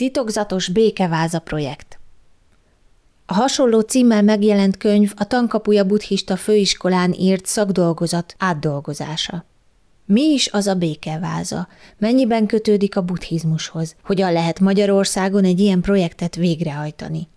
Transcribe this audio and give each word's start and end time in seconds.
Titokzatos 0.00 0.68
békeváza 0.68 1.38
projekt. 1.38 1.98
A 3.26 3.34
hasonló 3.34 3.80
címmel 3.80 4.22
megjelent 4.22 4.76
könyv 4.76 5.12
a 5.16 5.26
Tankapuja 5.26 5.84
buddhista 5.84 6.36
főiskolán 6.36 7.12
írt 7.12 7.46
szakdolgozat 7.46 8.34
átdolgozása. 8.38 9.44
Mi 10.04 10.20
is 10.22 10.48
az 10.48 10.66
a 10.66 10.74
békeváza? 10.74 11.68
Mennyiben 11.98 12.46
kötődik 12.46 12.96
a 12.96 13.02
buddhizmushoz? 13.02 13.96
Hogyan 14.02 14.32
lehet 14.32 14.60
Magyarországon 14.60 15.44
egy 15.44 15.60
ilyen 15.60 15.80
projektet 15.80 16.34
végrehajtani? 16.34 17.28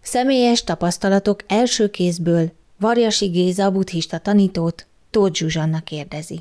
Személyes 0.00 0.64
tapasztalatok 0.64 1.44
első 1.46 1.90
kézből 1.90 2.52
Varjasi 2.78 3.26
Géza 3.26 3.70
buddhista 3.70 4.18
tanítót 4.18 4.86
Tóth 5.10 5.38
Zsuzsanna 5.38 5.80
kérdezi. 5.80 6.40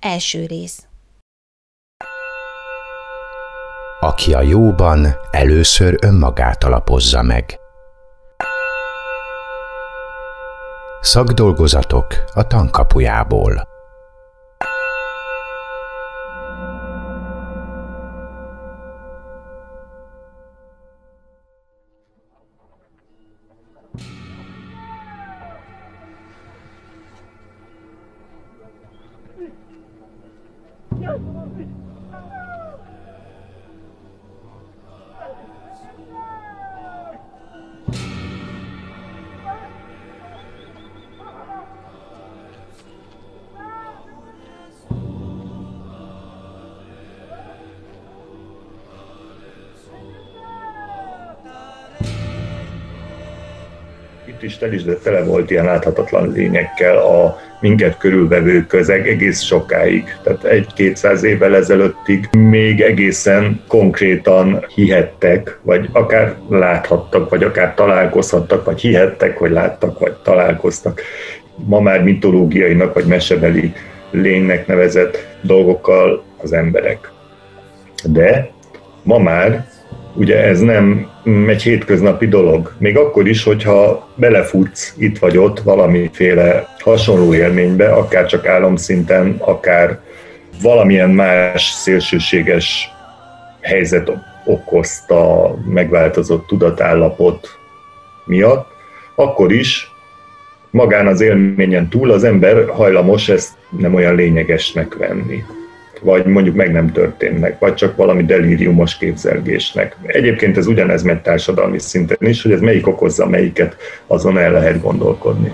Első 0.00 0.46
rész. 0.46 0.85
Aki 4.06 4.34
a 4.34 4.40
jóban 4.40 5.06
először 5.30 5.96
önmagát 6.00 6.64
alapozza 6.64 7.22
meg. 7.22 7.58
Szakdolgozatok 11.00 12.06
a 12.34 12.46
tankapujából. 12.46 13.75
Is 54.46 54.58
tel 54.58 54.72
is, 54.72 54.84
de 54.84 54.94
tele 54.94 55.24
volt 55.24 55.50
ilyen 55.50 55.64
láthatatlan 55.64 56.32
lényekkel 56.32 56.96
a 56.96 57.38
minket 57.60 57.98
körülvevő 57.98 58.66
közeg 58.66 59.08
egész 59.08 59.42
sokáig. 59.42 60.16
Tehát 60.22 60.44
egy-kétszáz 60.44 61.22
évvel 61.22 61.56
ezelőttig 61.56 62.28
még 62.32 62.80
egészen 62.80 63.62
konkrétan 63.68 64.66
hihettek, 64.74 65.58
vagy 65.62 65.88
akár 65.92 66.34
láthattak, 66.48 67.30
vagy 67.30 67.42
akár 67.42 67.74
találkozhattak, 67.74 68.64
vagy 68.64 68.80
hihettek, 68.80 69.38
hogy 69.38 69.50
láttak, 69.50 69.98
vagy 69.98 70.12
találkoztak. 70.12 71.00
Ma 71.54 71.80
már 71.80 72.02
mitológiainak, 72.02 72.94
vagy 72.94 73.04
mesebeli 73.04 73.72
lénynek 74.10 74.66
nevezett 74.66 75.26
dolgokkal 75.40 76.24
az 76.42 76.52
emberek. 76.52 77.10
De 78.04 78.50
ma 79.02 79.18
már 79.18 79.66
ugye 80.16 80.44
ez 80.44 80.60
nem 80.60 81.10
egy 81.46 81.62
hétköznapi 81.62 82.26
dolog. 82.26 82.74
Még 82.78 82.96
akkor 82.96 83.28
is, 83.28 83.42
hogyha 83.42 84.08
belefutsz 84.14 84.94
itt 84.98 85.18
vagy 85.18 85.38
ott 85.38 85.60
valamiféle 85.60 86.74
hasonló 86.78 87.34
élménybe, 87.34 87.88
akár 87.88 88.26
csak 88.26 88.46
álomszinten, 88.46 89.36
akár 89.38 90.00
valamilyen 90.62 91.10
más 91.10 91.62
szélsőséges 91.70 92.88
helyzet 93.60 94.12
okozta 94.44 95.54
megváltozott 95.68 96.46
tudatállapot 96.46 97.48
miatt, 98.24 98.66
akkor 99.14 99.52
is 99.52 99.90
magán 100.70 101.06
az 101.06 101.20
élményen 101.20 101.88
túl 101.88 102.10
az 102.10 102.24
ember 102.24 102.68
hajlamos 102.68 103.28
ezt 103.28 103.52
nem 103.78 103.94
olyan 103.94 104.14
lényegesnek 104.14 104.94
venni 104.94 105.44
vagy 106.02 106.24
mondjuk 106.26 106.54
meg 106.54 106.72
nem 106.72 106.92
történnek, 106.92 107.58
vagy 107.58 107.74
csak 107.74 107.96
valami 107.96 108.24
delíriumos 108.24 108.96
képzelgésnek. 108.96 109.96
Egyébként 110.06 110.56
ez 110.56 110.66
ugyanez 110.66 111.02
megy 111.02 111.20
társadalmi 111.20 111.78
szinten 111.78 112.16
is, 112.20 112.42
hogy 112.42 112.52
ez 112.52 112.60
melyik 112.60 112.86
okozza 112.86 113.26
melyiket, 113.26 113.76
azon 114.06 114.38
el 114.38 114.52
lehet 114.52 114.82
gondolkodni. 114.82 115.52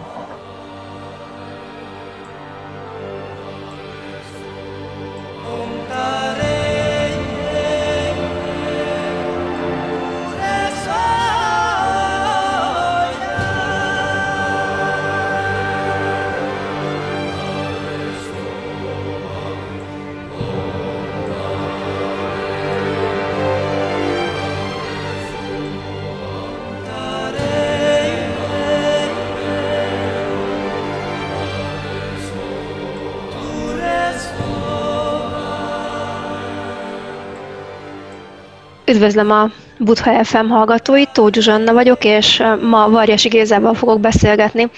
Üdvözlöm 39.02 39.30
a 39.30 39.50
Budha 39.78 40.24
FM 40.24 40.46
hallgatóit, 40.46 41.10
Tóth 41.12 41.34
Zsuzsanna 41.34 41.72
vagyok, 41.72 42.04
és 42.04 42.42
ma 42.60 42.88
Varjasi 42.88 43.28
Gézával 43.28 43.74
fogok 43.74 44.00
beszélgetni 44.00 44.70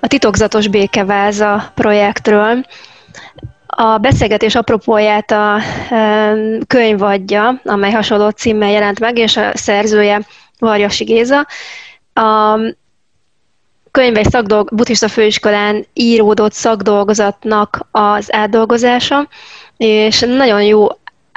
a 0.00 0.06
Titokzatos 0.06 0.68
Békeváza 0.68 1.72
projektről. 1.74 2.64
A 3.66 3.98
beszélgetés 3.98 4.54
apropóját 4.54 5.30
a 5.30 5.58
könyv 6.66 7.02
adja, 7.02 7.60
amely 7.64 7.90
hasonló 7.90 8.28
címmel 8.28 8.70
jelent 8.70 9.00
meg, 9.00 9.18
és 9.18 9.36
a 9.36 9.50
szerzője 9.54 10.20
Varjasi 10.58 11.04
Géza. 11.04 11.46
A 12.12 12.58
könyv 13.90 14.16
egy 14.16 14.30
szakdolg, 14.30 14.74
buddhista 14.74 15.08
főiskolán 15.08 15.86
íródott 15.92 16.52
szakdolgozatnak 16.52 17.86
az 17.90 18.32
átdolgozása, 18.32 19.28
és 19.76 20.20
nagyon 20.20 20.62
jó 20.62 20.86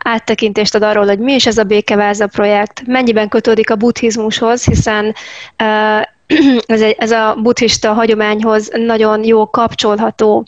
áttekintést 0.08 0.76
ad 0.76 0.84
arról, 0.84 1.06
hogy 1.06 1.20
mi 1.20 1.34
is 1.34 1.46
ez 1.46 1.58
a 1.58 1.64
békeváza 1.64 2.28
projekt, 2.28 2.82
mennyiben 2.86 3.30
kötődik 3.30 3.70
a 3.70 3.76
buddhizmushoz, 3.76 4.66
hiszen 4.66 5.16
ez, 6.66 6.82
egy, 6.82 6.96
ez 6.98 7.12
a 7.12 7.36
buddhista 7.42 7.94
hagyományhoz 7.94 8.70
nagyon 8.74 9.24
jó 9.24 9.50
kapcsolható 9.50 10.48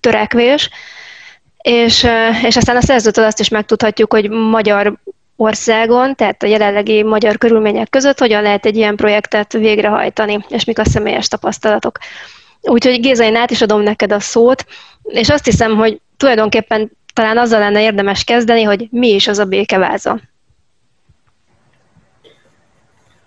törekvés, 0.00 0.70
és, 1.62 2.06
és 2.42 2.56
aztán 2.56 2.76
a 2.76 2.82
szerzőtől 2.82 3.24
azt 3.24 3.40
is 3.40 3.48
megtudhatjuk, 3.48 4.12
hogy 4.12 4.30
magyar 4.30 4.98
országon, 5.36 6.14
tehát 6.14 6.42
a 6.42 6.46
jelenlegi 6.46 7.02
magyar 7.02 7.38
körülmények 7.38 7.90
között 7.90 8.18
hogyan 8.18 8.42
lehet 8.42 8.66
egy 8.66 8.76
ilyen 8.76 8.96
projektet 8.96 9.52
végrehajtani, 9.52 10.44
és 10.48 10.64
mik 10.64 10.78
a 10.78 10.84
személyes 10.84 11.28
tapasztalatok. 11.28 11.98
Úgyhogy 12.60 13.00
Géza, 13.00 13.24
én 13.24 13.36
át 13.36 13.50
is 13.50 13.62
adom 13.62 13.80
neked 13.80 14.12
a 14.12 14.20
szót, 14.20 14.64
és 15.02 15.28
azt 15.28 15.44
hiszem, 15.44 15.76
hogy 15.76 16.00
tulajdonképpen 16.16 16.90
talán 17.12 17.38
azzal 17.38 17.60
lenne 17.60 17.82
érdemes 17.82 18.24
kezdeni, 18.24 18.62
hogy 18.62 18.88
mi 18.90 19.08
is 19.08 19.28
az 19.28 19.38
a 19.38 19.44
békeváza. 19.44 20.20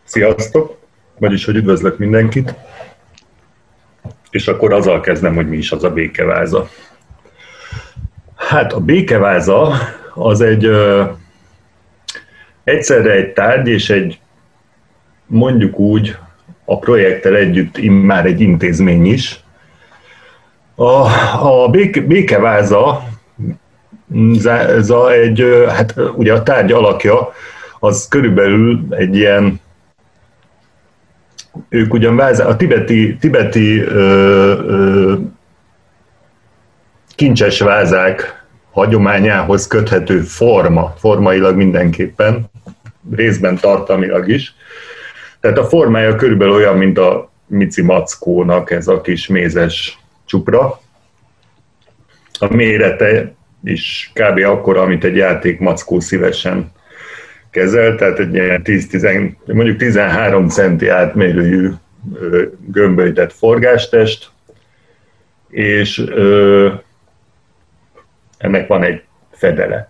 Sziasztok! 0.03 0.77
Vagyis, 1.19 1.45
hogy 1.45 1.55
üdvözlök 1.55 1.97
mindenkit. 1.97 2.53
És 4.29 4.47
akkor 4.47 4.73
azzal 4.73 5.01
kezdem, 5.01 5.35
hogy 5.35 5.49
mi 5.49 5.57
is 5.57 5.71
az 5.71 5.83
a 5.83 5.89
békeváza. 5.89 6.69
Hát 8.35 8.73
a 8.73 8.79
békeváza 8.79 9.73
az 10.13 10.41
egy 10.41 10.65
ö, 10.65 11.03
egyszerre 12.63 13.11
egy 13.11 13.33
tárgy 13.33 13.67
és 13.67 13.89
egy 13.89 14.19
mondjuk 15.25 15.79
úgy 15.79 16.17
a 16.65 16.79
projekttel 16.79 17.35
együtt 17.35 17.81
már 17.81 18.25
egy 18.25 18.41
intézmény 18.41 19.05
is. 19.05 19.39
A, 20.75 21.07
a 21.47 21.69
béke, 21.69 22.01
békeváza 22.01 23.03
ez 24.43 24.89
a, 24.89 25.11
egy, 25.11 25.65
hát 25.67 25.95
ugye 26.15 26.33
a 26.33 26.43
tárgy 26.43 26.71
alakja 26.71 27.33
az 27.79 28.07
körülbelül 28.07 28.85
egy 28.89 29.15
ilyen 29.15 29.59
ők 31.69 31.93
ugyan 31.93 32.15
vázá, 32.15 32.45
a 32.45 32.55
tibeti, 32.55 33.17
tibeti 33.17 33.79
ö, 33.79 33.99
ö, 34.67 35.13
kincses 37.15 37.59
vázák 37.59 38.45
hagyományához 38.71 39.67
köthető 39.67 40.19
forma, 40.19 40.93
formailag 40.97 41.55
mindenképpen, 41.55 42.49
részben 43.11 43.57
tartalmilag 43.57 44.29
is. 44.29 44.55
Tehát 45.39 45.57
a 45.57 45.65
formája 45.65 46.15
körülbelül 46.15 46.53
olyan, 46.53 46.77
mint 46.77 46.97
a 46.97 47.31
Mici 47.47 47.81
Mackónak 47.81 48.71
ez 48.71 48.87
a 48.87 49.01
kis 49.01 49.27
mézes 49.27 49.99
csupra. 50.25 50.79
A 52.39 52.53
mérete 52.53 53.33
is 53.65 54.11
kb. 54.13 54.43
akkora, 54.43 54.81
amit 54.81 55.03
egy 55.03 55.15
játék 55.15 55.59
mackó 55.59 55.99
szívesen 55.99 56.71
kezel, 57.49 57.95
tehát 57.95 58.19
egy 58.19 58.33
ilyen 58.33 58.61
10-10, 58.63 59.33
mondjuk 59.45 59.77
13 59.77 60.47
centi 60.47 60.87
átmérőjű 60.87 61.69
gömbölytett 62.67 63.33
forgástest, 63.33 64.29
és 65.49 66.03
ö, 66.07 66.71
ennek 68.37 68.67
van 68.67 68.83
egy 68.83 69.01
fedele. 69.31 69.89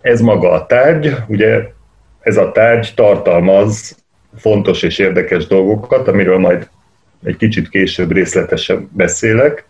Ez 0.00 0.20
maga 0.20 0.50
a 0.50 0.66
tárgy, 0.66 1.16
ugye 1.26 1.72
ez 2.20 2.36
a 2.36 2.52
tárgy 2.52 2.92
tartalmaz 2.94 3.96
fontos 4.36 4.82
és 4.82 4.98
érdekes 4.98 5.46
dolgokat, 5.46 6.08
amiről 6.08 6.38
majd 6.38 6.68
egy 7.24 7.36
kicsit 7.36 7.68
később 7.68 8.12
részletesen 8.12 8.88
beszélek. 8.92 9.64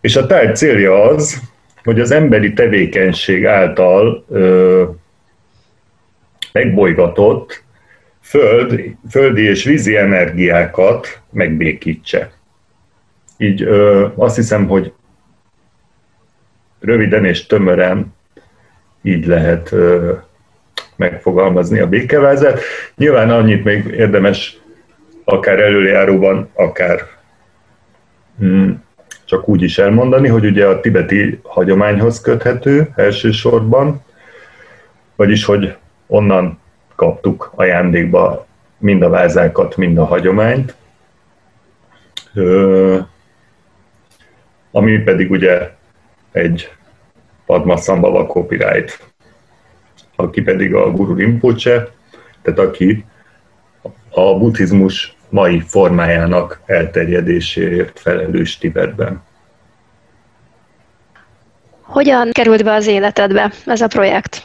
És 0.00 0.16
a 0.16 0.26
tárgy 0.26 0.56
célja 0.56 1.02
az, 1.02 1.40
hogy 1.86 2.00
az 2.00 2.10
emberi 2.10 2.52
tevékenység 2.52 3.46
által 3.46 4.24
ö, 4.28 4.84
megbolygatott 6.52 7.64
föld, 8.20 8.80
földi 9.10 9.42
és 9.42 9.64
vízi 9.64 9.96
energiákat 9.96 11.20
megbékítse. 11.30 12.30
Így 13.36 13.62
ö, 13.62 14.06
azt 14.14 14.36
hiszem, 14.36 14.66
hogy 14.66 14.92
röviden 16.80 17.24
és 17.24 17.46
tömören 17.46 18.14
így 19.02 19.26
lehet 19.26 19.72
ö, 19.72 20.12
megfogalmazni 20.96 21.78
a 21.78 21.88
békevázát. 21.88 22.60
Nyilván 22.96 23.30
annyit 23.30 23.64
még 23.64 23.84
érdemes 23.86 24.60
akár 25.24 25.60
előjáróban, 25.60 26.50
akár 26.54 27.00
hmm, 28.38 28.84
csak 29.26 29.48
úgy 29.48 29.62
is 29.62 29.78
elmondani, 29.78 30.28
hogy 30.28 30.44
ugye 30.44 30.66
a 30.66 30.80
tibeti 30.80 31.40
hagyományhoz 31.42 32.20
köthető 32.20 32.88
elsősorban, 32.94 34.04
vagyis 35.16 35.44
hogy 35.44 35.76
onnan 36.06 36.58
kaptuk 36.94 37.52
ajándékba 37.54 38.46
mind 38.78 39.02
a 39.02 39.08
vázákat, 39.08 39.76
mind 39.76 39.98
a 39.98 40.04
hagyományt, 40.04 40.74
ami 44.70 44.98
pedig 44.98 45.30
ugye 45.30 45.70
egy 46.32 46.70
Padmasambhava 47.46 48.26
copyright, 48.26 49.12
aki 50.16 50.42
pedig 50.42 50.74
a 50.74 50.90
Guru 50.90 51.14
Rinpoche, 51.14 51.88
tehát 52.42 52.58
aki 52.58 53.04
a 54.10 54.38
buddhizmus 54.38 55.15
mai 55.28 55.60
formájának 55.60 56.60
elterjedéséért 56.66 58.00
felelős 58.00 58.58
Tibetben. 58.58 59.22
Hogyan 61.80 62.30
került 62.32 62.64
be 62.64 62.72
az 62.72 62.86
életedbe 62.86 63.52
ez 63.66 63.80
a 63.80 63.86
projekt? 63.86 64.42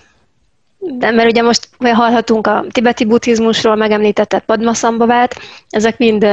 De 0.78 1.12
mert 1.12 1.30
ugye 1.30 1.42
most 1.42 1.70
hallhatunk 1.80 2.48
a 2.48 2.66
tibeti 2.72 3.06
buddhizmusról, 3.06 3.76
megemlítetted 3.76 4.42
Padmasambhavát, 4.42 5.36
ezek 5.70 5.98
mind 5.98 6.26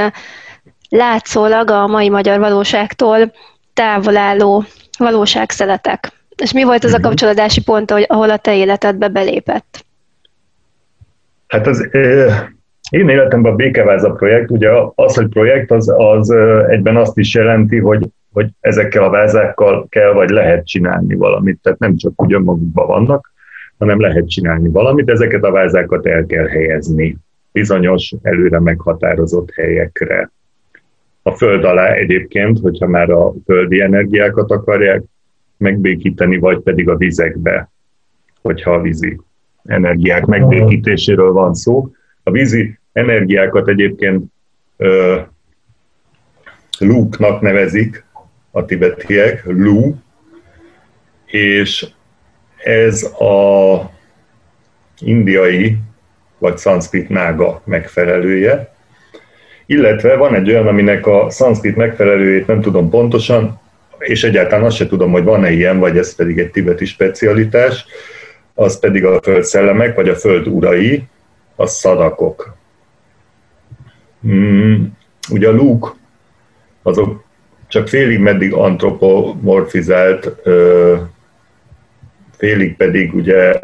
látszólag 0.88 1.70
a 1.70 1.86
mai 1.86 2.08
magyar 2.08 2.38
valóságtól 2.38 3.32
távol 3.74 4.16
álló 4.16 4.64
valóságszeletek. 4.98 6.12
És 6.36 6.52
mi 6.52 6.62
volt 6.62 6.84
az 6.84 6.92
a 6.92 6.98
mhm. 6.98 7.06
kapcsolódási 7.06 7.62
pont, 7.62 7.90
ahol 7.90 8.30
a 8.30 8.36
te 8.36 8.56
életedbe 8.56 9.08
belépett? 9.08 9.84
Hát 11.46 11.66
az 11.66 11.88
én 12.90 13.08
életemben 13.08 13.52
a 13.52 13.56
Békeváza 13.56 14.11
projekt, 14.11 14.50
ugye 14.50 14.70
az, 14.94 15.17
hogy 15.17 15.29
projekt, 15.29 15.70
az, 15.70 15.93
az 15.96 16.31
egyben 16.69 16.96
azt 16.96 17.19
is 17.19 17.35
jelenti, 17.35 17.79
hogy, 17.79 18.06
hogy 18.32 18.49
ezekkel 18.61 19.02
a 19.02 19.11
vázákkal 19.11 19.87
kell 19.88 20.12
vagy 20.12 20.29
lehet 20.29 20.67
csinálni 20.67 21.14
valamit. 21.14 21.58
Tehát 21.62 21.79
nem 21.79 21.96
csak 21.96 22.23
úgy 22.23 22.32
önmagukban 22.32 22.87
vannak, 22.87 23.32
hanem 23.79 24.00
lehet 24.00 24.29
csinálni 24.29 24.69
valamit. 24.69 25.11
Ezeket 25.11 25.44
a 25.44 25.50
vázákat 25.50 26.06
el 26.06 26.26
kell 26.26 26.46
helyezni 26.46 27.17
bizonyos 27.52 28.14
előre 28.23 28.61
meghatározott 28.61 29.50
helyekre. 29.55 30.31
A 31.23 31.31
föld 31.31 31.64
alá 31.64 31.93
egyébként, 31.93 32.58
hogyha 32.58 32.87
már 32.87 33.11
a 33.11 33.32
földi 33.44 33.81
energiákat 33.81 34.50
akarják 34.50 35.02
megbékíteni, 35.56 36.38
vagy 36.38 36.58
pedig 36.58 36.88
a 36.88 36.96
vizekbe, 36.96 37.70
hogyha 38.43 38.70
a 38.70 38.81
vízi 38.81 39.20
energiák 39.64 40.25
megbékítéséről 40.25 41.32
van 41.32 41.55
szó. 41.55 41.90
A 42.23 42.31
vízi 42.31 42.77
energiákat 42.93 43.69
egyébként 43.69 44.25
uh, 44.76 45.19
lúknak 46.79 47.40
nevezik 47.40 48.05
a 48.50 48.64
tibetiek, 48.64 49.43
lú, 49.44 49.96
és 51.26 51.87
ez 52.56 53.02
a 53.02 53.90
indiai 54.99 55.76
vagy 56.38 56.58
szanszkrit 56.58 57.08
nága 57.08 57.62
megfelelője, 57.64 58.75
illetve 59.67 60.17
van 60.17 60.35
egy 60.35 60.50
olyan, 60.50 60.67
aminek 60.67 61.06
a 61.06 61.31
szanszkrit 61.31 61.76
megfelelőjét 61.76 62.46
nem 62.46 62.61
tudom 62.61 62.90
pontosan, 62.90 63.61
és 63.99 64.25
egyáltalán 64.25 64.64
azt 64.64 64.76
se 64.76 64.87
tudom, 64.87 65.11
hogy 65.11 65.25
van-e 65.25 65.50
ilyen, 65.50 65.79
vagy 65.79 65.99
ez 65.99 66.14
pedig 66.14 66.38
egy 66.38 66.50
tibeti 66.50 66.85
specialitás, 66.85 67.87
az 68.55 68.79
pedig 68.79 69.05
a 69.05 69.23
földszellemek, 69.23 69.94
vagy 69.94 70.08
a 70.08 70.14
föld 70.14 70.46
urai, 70.46 71.02
a 71.56 71.67
szadakok. 71.67 72.56
Mm, 74.26 74.84
ugye 75.30 75.48
a 75.48 75.52
lúk, 75.52 75.96
azok 76.82 77.24
csak 77.68 77.88
félig 77.88 78.18
meddig 78.18 78.52
antropomorfizált, 78.52 80.32
félig 82.36 82.76
pedig 82.76 83.14
ugye 83.14 83.60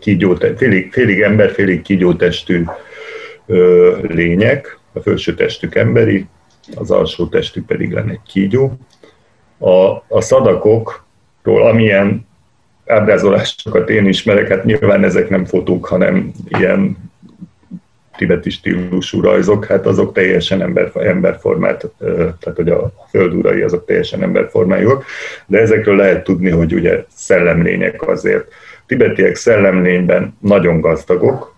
kígyó, 0.00 0.36
félig, 0.56 0.92
félig 0.92 1.20
ember, 1.20 1.50
félig 1.50 1.82
kígyótestű 1.82 2.64
lények, 4.02 4.78
a 4.92 5.00
felső 5.00 5.34
testük 5.34 5.74
emberi, 5.74 6.26
az 6.74 6.90
alsó 6.90 7.26
testük 7.26 7.66
pedig 7.66 7.92
lenne 7.92 8.10
egy 8.10 8.22
kígyó. 8.26 8.78
A, 9.58 9.88
a 10.08 10.20
szadakokról, 10.20 11.66
amilyen 11.66 12.26
ábrázolásokat 12.86 13.90
én 13.90 14.06
ismerek, 14.06 14.48
hát 14.48 14.64
nyilván 14.64 15.04
ezek 15.04 15.28
nem 15.28 15.44
fotók, 15.44 15.86
hanem 15.86 16.32
ilyen 16.48 17.07
tibeti 18.18 18.50
stílusú 18.50 19.20
rajzok, 19.20 19.64
hát 19.64 19.86
azok 19.86 20.12
teljesen 20.12 20.62
ember, 20.62 20.90
emberformát, 20.94 21.86
tehát 21.98 22.56
hogy 22.56 22.68
a 22.68 22.92
földurai 23.10 23.60
azok 23.60 23.84
teljesen 23.84 24.22
emberformájúak, 24.22 25.04
de 25.46 25.58
ezekről 25.58 25.96
lehet 25.96 26.24
tudni, 26.24 26.50
hogy 26.50 26.74
ugye 26.74 27.04
szellemlények 27.08 28.08
azért. 28.08 28.52
Tibetiek 28.86 29.34
szellemlényben 29.34 30.36
nagyon 30.40 30.80
gazdagok, 30.80 31.56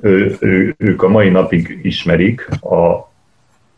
ő, 0.00 0.36
ő, 0.40 0.74
ők 0.78 1.02
a 1.02 1.08
mai 1.08 1.28
napig 1.28 1.78
ismerik, 1.82 2.48
a, 2.60 3.12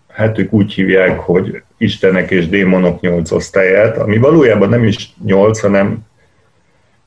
hát 0.08 0.38
ők 0.38 0.52
úgy 0.52 0.72
hívják, 0.72 1.18
hogy 1.18 1.62
istenek 1.76 2.30
és 2.30 2.48
démonok 2.48 3.00
nyolc 3.00 3.30
osztályát, 3.30 3.98
ami 3.98 4.18
valójában 4.18 4.68
nem 4.68 4.84
is 4.84 5.12
nyolc, 5.24 5.60
hanem 5.60 5.98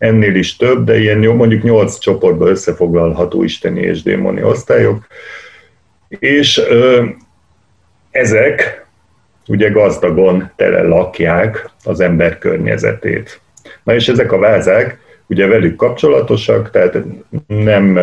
ennél 0.04 0.36
is 0.36 0.56
több, 0.56 0.86
de 0.86 1.00
ilyen 1.00 1.22
jó, 1.22 1.34
mondjuk 1.34 1.64
nyolc 1.64 1.98
csoportba 1.98 2.48
összefoglalható 2.48 3.44
isteni 3.44 3.82
és 3.82 4.02
démoni 4.02 4.44
osztályok, 4.44 5.08
és 6.08 6.58
ö, 6.58 7.06
ezek 8.12 8.86
ugye 9.48 9.70
gazdagon 9.70 10.52
tele 10.56 10.82
lakják 10.82 11.70
az 11.84 12.00
ember 12.00 12.38
környezetét. 12.38 13.42
Na 13.84 13.94
és 13.94 14.08
ezek 14.08 14.32
a 14.32 14.38
vázák 14.38 14.98
ugye 15.28 15.48
velük 15.48 15.76
kapcsolatosak, 15.76 16.72
tehát 16.72 16.98
nem 17.48 18.00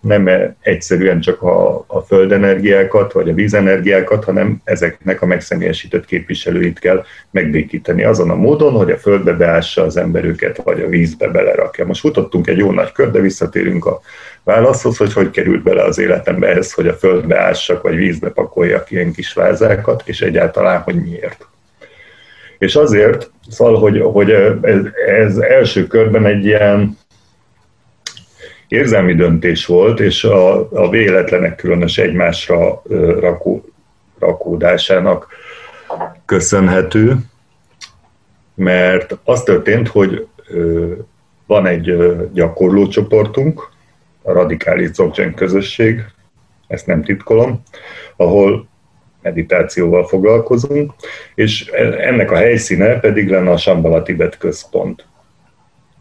nem 0.00 0.54
egyszerűen 0.60 1.20
csak 1.20 1.42
a, 1.42 1.84
a 1.86 2.00
földenergiákat 2.00 3.12
vagy 3.12 3.28
a 3.28 3.34
vízenergiákat, 3.34 4.24
hanem 4.24 4.60
ezeknek 4.64 5.22
a 5.22 5.26
megszemélyesített 5.26 6.04
képviselőit 6.04 6.78
kell 6.78 7.04
megbékíteni 7.30 8.04
azon 8.04 8.30
a 8.30 8.34
módon, 8.34 8.72
hogy 8.72 8.90
a 8.90 8.96
földbe 8.96 9.32
beássa 9.32 9.82
az 9.82 9.96
ember 9.96 10.24
őket, 10.24 10.62
vagy 10.62 10.80
a 10.80 10.88
vízbe 10.88 11.28
belerakja. 11.28 11.86
Most 11.86 12.00
futottunk 12.00 12.46
egy 12.46 12.58
jó 12.58 12.72
nagy 12.72 12.92
kör, 12.92 13.10
de 13.10 13.20
visszatérünk 13.20 13.86
a 13.86 14.00
válaszhoz, 14.42 14.96
hogy 14.96 15.12
hogy 15.12 15.30
került 15.30 15.62
bele 15.62 15.82
az 15.82 15.98
életembe 15.98 16.48
ez, 16.48 16.72
hogy 16.72 16.88
a 16.88 16.94
földbe 16.94 17.40
ássak, 17.40 17.82
vagy 17.82 17.96
vízbe 17.96 18.28
pakoljak 18.28 18.90
ilyen 18.90 19.12
kis 19.12 19.32
vázákat, 19.32 20.02
és 20.04 20.20
egyáltalán, 20.20 20.80
hogy 20.80 20.94
miért. 20.94 21.46
És 22.58 22.76
azért, 22.76 23.30
szóval, 23.48 23.78
hogy, 23.78 24.00
hogy 24.00 24.30
ez, 24.62 24.80
ez 25.06 25.36
első 25.36 25.86
körben 25.86 26.26
egy 26.26 26.44
ilyen 26.44 26.98
érzelmi 28.70 29.14
döntés 29.14 29.66
volt, 29.66 30.00
és 30.00 30.24
a, 30.24 30.70
a 30.70 30.88
véletlenek 30.90 31.56
különös 31.56 31.98
egymásra 31.98 32.82
rakó, 33.20 33.64
rakódásának 34.18 35.26
köszönhető, 36.24 37.16
mert 38.54 39.18
az 39.24 39.42
történt, 39.42 39.88
hogy 39.88 40.26
van 41.46 41.66
egy 41.66 41.96
gyakorlócsoportunk, 42.32 43.68
a 44.22 44.32
radikális 44.32 44.90
Dzogchen 44.90 45.34
közösség, 45.34 46.04
ezt 46.66 46.86
nem 46.86 47.02
titkolom, 47.02 47.62
ahol 48.16 48.68
meditációval 49.22 50.06
foglalkozunk, 50.06 50.92
és 51.34 51.66
ennek 51.98 52.30
a 52.30 52.36
helyszíne 52.36 53.00
pedig 53.00 53.30
lenne 53.30 53.50
a 53.50 53.56
Sambala 53.56 54.02
Tibet 54.02 54.38
központ. 54.38 55.04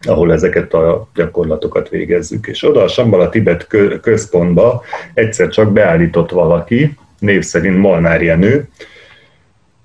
Ahol 0.01 0.33
ezeket 0.33 0.73
a 0.73 1.07
gyakorlatokat 1.15 1.89
végezzük. 1.89 2.47
És 2.47 2.63
oda 2.63 2.83
a 2.83 2.87
Sambala 2.87 3.29
Tibet 3.29 3.67
központba 4.01 4.83
egyszer 5.13 5.47
csak 5.47 5.73
beállított 5.73 6.31
valaki, 6.31 6.97
név 7.19 7.43
szerint 7.43 7.77
Molnár 7.77 8.21
Jenő, 8.21 8.67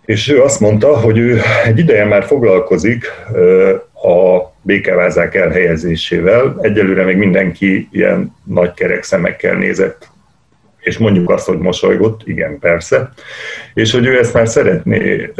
és 0.04 0.28
ő 0.28 0.42
azt 0.42 0.60
mondta, 0.60 0.98
hogy 0.98 1.18
ő 1.18 1.40
egy 1.64 1.78
ideje 1.78 2.04
már 2.04 2.24
foglalkozik 2.24 3.04
a 3.94 4.52
békevázák 4.62 5.34
elhelyezésével. 5.34 6.58
Egyelőre 6.60 7.04
még 7.04 7.16
mindenki 7.16 7.88
ilyen 7.92 8.34
nagy 8.44 8.74
kerek 8.74 9.02
szemekkel 9.02 9.54
nézett, 9.54 10.08
és 10.80 10.98
mondjuk 10.98 11.30
azt, 11.30 11.46
hogy 11.46 11.58
mosolygott, 11.58 12.20
igen, 12.24 12.58
persze, 12.58 13.12
és 13.74 13.92
hogy 13.92 14.06
ő 14.06 14.18
ezt 14.18 14.34
már 14.34 14.48
szeretné 14.48 15.30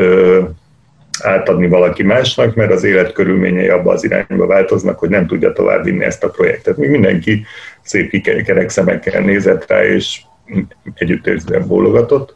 átadni 1.22 1.68
valaki 1.68 2.02
másnak, 2.02 2.54
mert 2.54 2.72
az 2.72 2.84
életkörülményei 2.84 3.68
abba 3.68 3.92
az 3.92 4.04
irányba 4.04 4.46
változnak, 4.46 4.98
hogy 4.98 5.08
nem 5.08 5.26
tudja 5.26 5.52
tovább 5.52 5.84
vinni 5.84 6.04
ezt 6.04 6.24
a 6.24 6.30
projektet. 6.30 6.76
Még 6.76 6.90
mindenki 6.90 7.44
szép 7.82 8.22
kerek 8.44 8.68
szemekkel 8.68 9.20
nézett 9.20 9.66
rá, 9.66 9.84
és 9.84 10.20
együttérzően 10.94 11.66
bólogatott. 11.66 12.34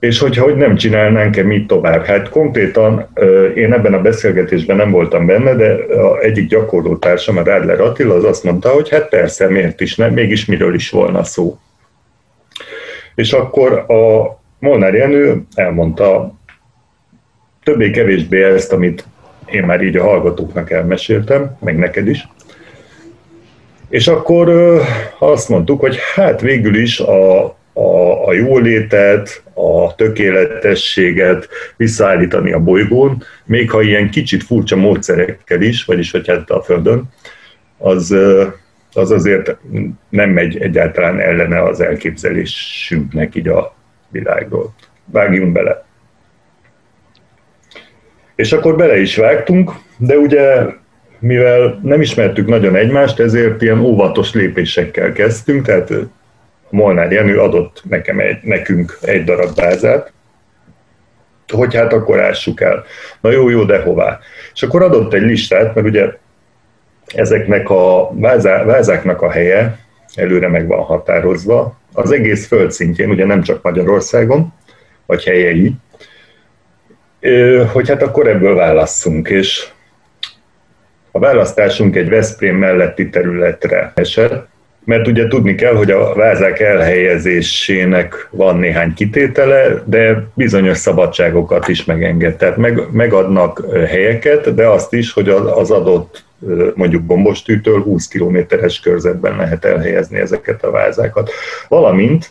És 0.00 0.18
hogyha 0.18 0.44
hogy 0.44 0.56
nem 0.56 0.76
csinálnánk-e 0.76 1.42
mit 1.42 1.66
tovább? 1.66 2.04
Hát 2.04 2.28
konkrétan 2.28 3.08
én 3.54 3.72
ebben 3.72 3.94
a 3.94 4.00
beszélgetésben 4.00 4.76
nem 4.76 4.90
voltam 4.90 5.26
benne, 5.26 5.54
de 5.54 5.94
a 5.94 6.20
egyik 6.20 6.48
gyakorló 6.48 6.96
társam, 6.96 7.36
a 7.36 7.42
Rádler 7.42 7.80
Attila, 7.80 8.14
az 8.14 8.24
azt 8.24 8.44
mondta, 8.44 8.68
hogy 8.68 8.88
hát 8.88 9.08
persze, 9.08 9.48
miért 9.48 9.80
is 9.80 9.96
nem, 9.96 10.12
mégis 10.12 10.44
miről 10.44 10.74
is 10.74 10.90
volna 10.90 11.24
szó. 11.24 11.58
És 13.14 13.32
akkor 13.32 13.72
a 13.72 14.40
Molnár 14.58 14.94
Jenő 14.94 15.42
elmondta 15.54 16.34
többé-kevésbé 17.64 18.42
ezt, 18.42 18.72
amit 18.72 19.06
én 19.50 19.62
már 19.62 19.82
így 19.82 19.96
a 19.96 20.02
hallgatóknak 20.02 20.70
elmeséltem, 20.70 21.56
meg 21.60 21.78
neked 21.78 22.08
is. 22.08 22.28
És 23.88 24.08
akkor 24.08 24.50
azt 25.18 25.48
mondtuk, 25.48 25.80
hogy 25.80 25.98
hát 26.14 26.40
végül 26.40 26.76
is 26.76 27.00
a, 27.00 27.44
a, 27.72 28.26
a 28.26 28.32
jólétet, 28.32 29.42
a 29.54 29.94
tökéletességet 29.94 31.48
visszaállítani 31.76 32.52
a 32.52 32.58
bolygón, 32.58 33.22
még 33.44 33.70
ha 33.70 33.82
ilyen 33.82 34.10
kicsit 34.10 34.42
furcsa 34.42 34.76
módszerekkel 34.76 35.62
is, 35.62 35.84
vagyis 35.84 36.10
hogy 36.10 36.28
hát 36.28 36.50
a 36.50 36.62
Földön, 36.62 37.02
az, 37.78 38.16
az 38.92 39.10
azért 39.10 39.56
nem 40.08 40.30
megy 40.30 40.56
egyáltalán 40.56 41.20
ellene 41.20 41.62
az 41.62 41.80
elképzelésünknek 41.80 43.34
így 43.34 43.48
a 43.48 43.74
világról. 44.08 44.74
Vágjunk 45.04 45.52
bele. 45.52 45.84
És 48.34 48.52
akkor 48.52 48.76
bele 48.76 49.00
is 49.00 49.16
vágtunk, 49.16 49.72
de 49.96 50.16
ugye 50.16 50.64
mivel 51.18 51.80
nem 51.82 52.00
ismertük 52.00 52.46
nagyon 52.46 52.76
egymást, 52.76 53.20
ezért 53.20 53.62
ilyen 53.62 53.80
óvatos 53.80 54.34
lépésekkel 54.34 55.12
kezdtünk, 55.12 55.66
tehát 55.66 55.92
Molnár 56.70 57.12
Jenő 57.12 57.38
adott 57.38 57.82
nekem 57.88 58.18
egy, 58.18 58.38
nekünk 58.42 58.98
egy 59.00 59.24
darab 59.24 59.54
bázát, 59.54 60.12
hogy 61.52 61.74
hát 61.74 61.92
akkor 61.92 62.20
ássuk 62.20 62.60
el. 62.60 62.84
Na 63.20 63.30
jó, 63.30 63.48
jó, 63.48 63.64
de 63.64 63.82
hová? 63.82 64.18
És 64.54 64.62
akkor 64.62 64.82
adott 64.82 65.12
egy 65.12 65.22
listát, 65.22 65.74
mert 65.74 65.86
ugye 65.86 66.12
ezeknek 67.06 67.70
a 67.70 68.10
vázá, 68.12 68.64
vázáknak 68.64 69.22
a 69.22 69.30
helye 69.30 69.78
előre 70.14 70.48
meg 70.48 70.66
van 70.66 70.82
határozva, 70.82 71.80
az 71.92 72.12
egész 72.12 72.46
földszintjén, 72.46 73.10
ugye 73.10 73.24
nem 73.24 73.42
csak 73.42 73.62
Magyarországon, 73.62 74.52
vagy 75.06 75.24
helyei, 75.24 75.72
hogy 77.72 77.88
hát 77.88 78.02
akkor 78.02 78.28
ebből 78.28 78.54
válasszunk, 78.54 79.28
és 79.28 79.68
a 81.10 81.18
választásunk 81.18 81.96
egy 81.96 82.08
Veszprém 82.08 82.56
melletti 82.56 83.10
területre 83.10 83.92
esett, 83.94 84.50
mert 84.84 85.06
ugye 85.06 85.28
tudni 85.28 85.54
kell, 85.54 85.74
hogy 85.74 85.90
a 85.90 86.14
vázák 86.14 86.60
elhelyezésének 86.60 88.28
van 88.30 88.56
néhány 88.56 88.94
kitétele, 88.94 89.82
de 89.84 90.26
bizonyos 90.34 90.78
szabadságokat 90.78 91.68
is 91.68 91.84
megenged. 91.84 92.36
Tehát 92.36 92.56
meg, 92.56 92.80
megadnak 92.92 93.64
helyeket, 93.86 94.54
de 94.54 94.66
azt 94.66 94.92
is, 94.92 95.12
hogy 95.12 95.28
az 95.28 95.70
adott 95.70 96.24
mondjuk 96.74 97.06
gombostűtől 97.06 97.82
20 97.82 98.08
kilométeres 98.08 98.80
körzetben 98.80 99.36
lehet 99.36 99.64
elhelyezni 99.64 100.18
ezeket 100.18 100.64
a 100.64 100.70
vázákat. 100.70 101.30
Valamint 101.68 102.30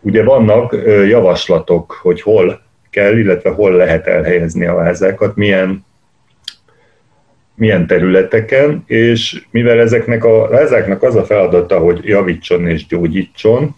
ugye 0.00 0.22
vannak 0.22 0.76
javaslatok, 1.08 1.98
hogy 2.02 2.22
hol 2.22 2.60
kell, 2.98 3.18
illetve 3.18 3.50
hol 3.50 3.72
lehet 3.72 4.06
elhelyezni 4.06 4.66
a 4.66 4.74
vázákat, 4.74 5.36
milyen 5.36 5.86
milyen 7.54 7.86
területeken, 7.86 8.82
és 8.86 9.44
mivel 9.50 9.80
ezeknek 9.80 10.24
a 10.24 10.48
vázáknak 10.48 11.02
az 11.02 11.16
a 11.16 11.24
feladata, 11.24 11.78
hogy 11.78 12.04
javítson 12.04 12.66
és 12.66 12.86
gyógyítson, 12.86 13.76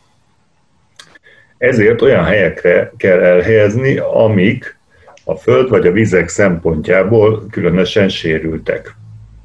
ezért 1.59 2.03
olyan 2.03 2.25
helyekre 2.25 2.93
kell 2.97 3.21
elhelyezni, 3.21 3.97
amik 3.97 4.79
a 5.25 5.35
föld 5.35 5.69
vagy 5.69 5.87
a 5.87 5.93
vizek 5.93 6.29
szempontjából 6.29 7.47
különösen 7.51 8.09
sérültek. 8.09 8.95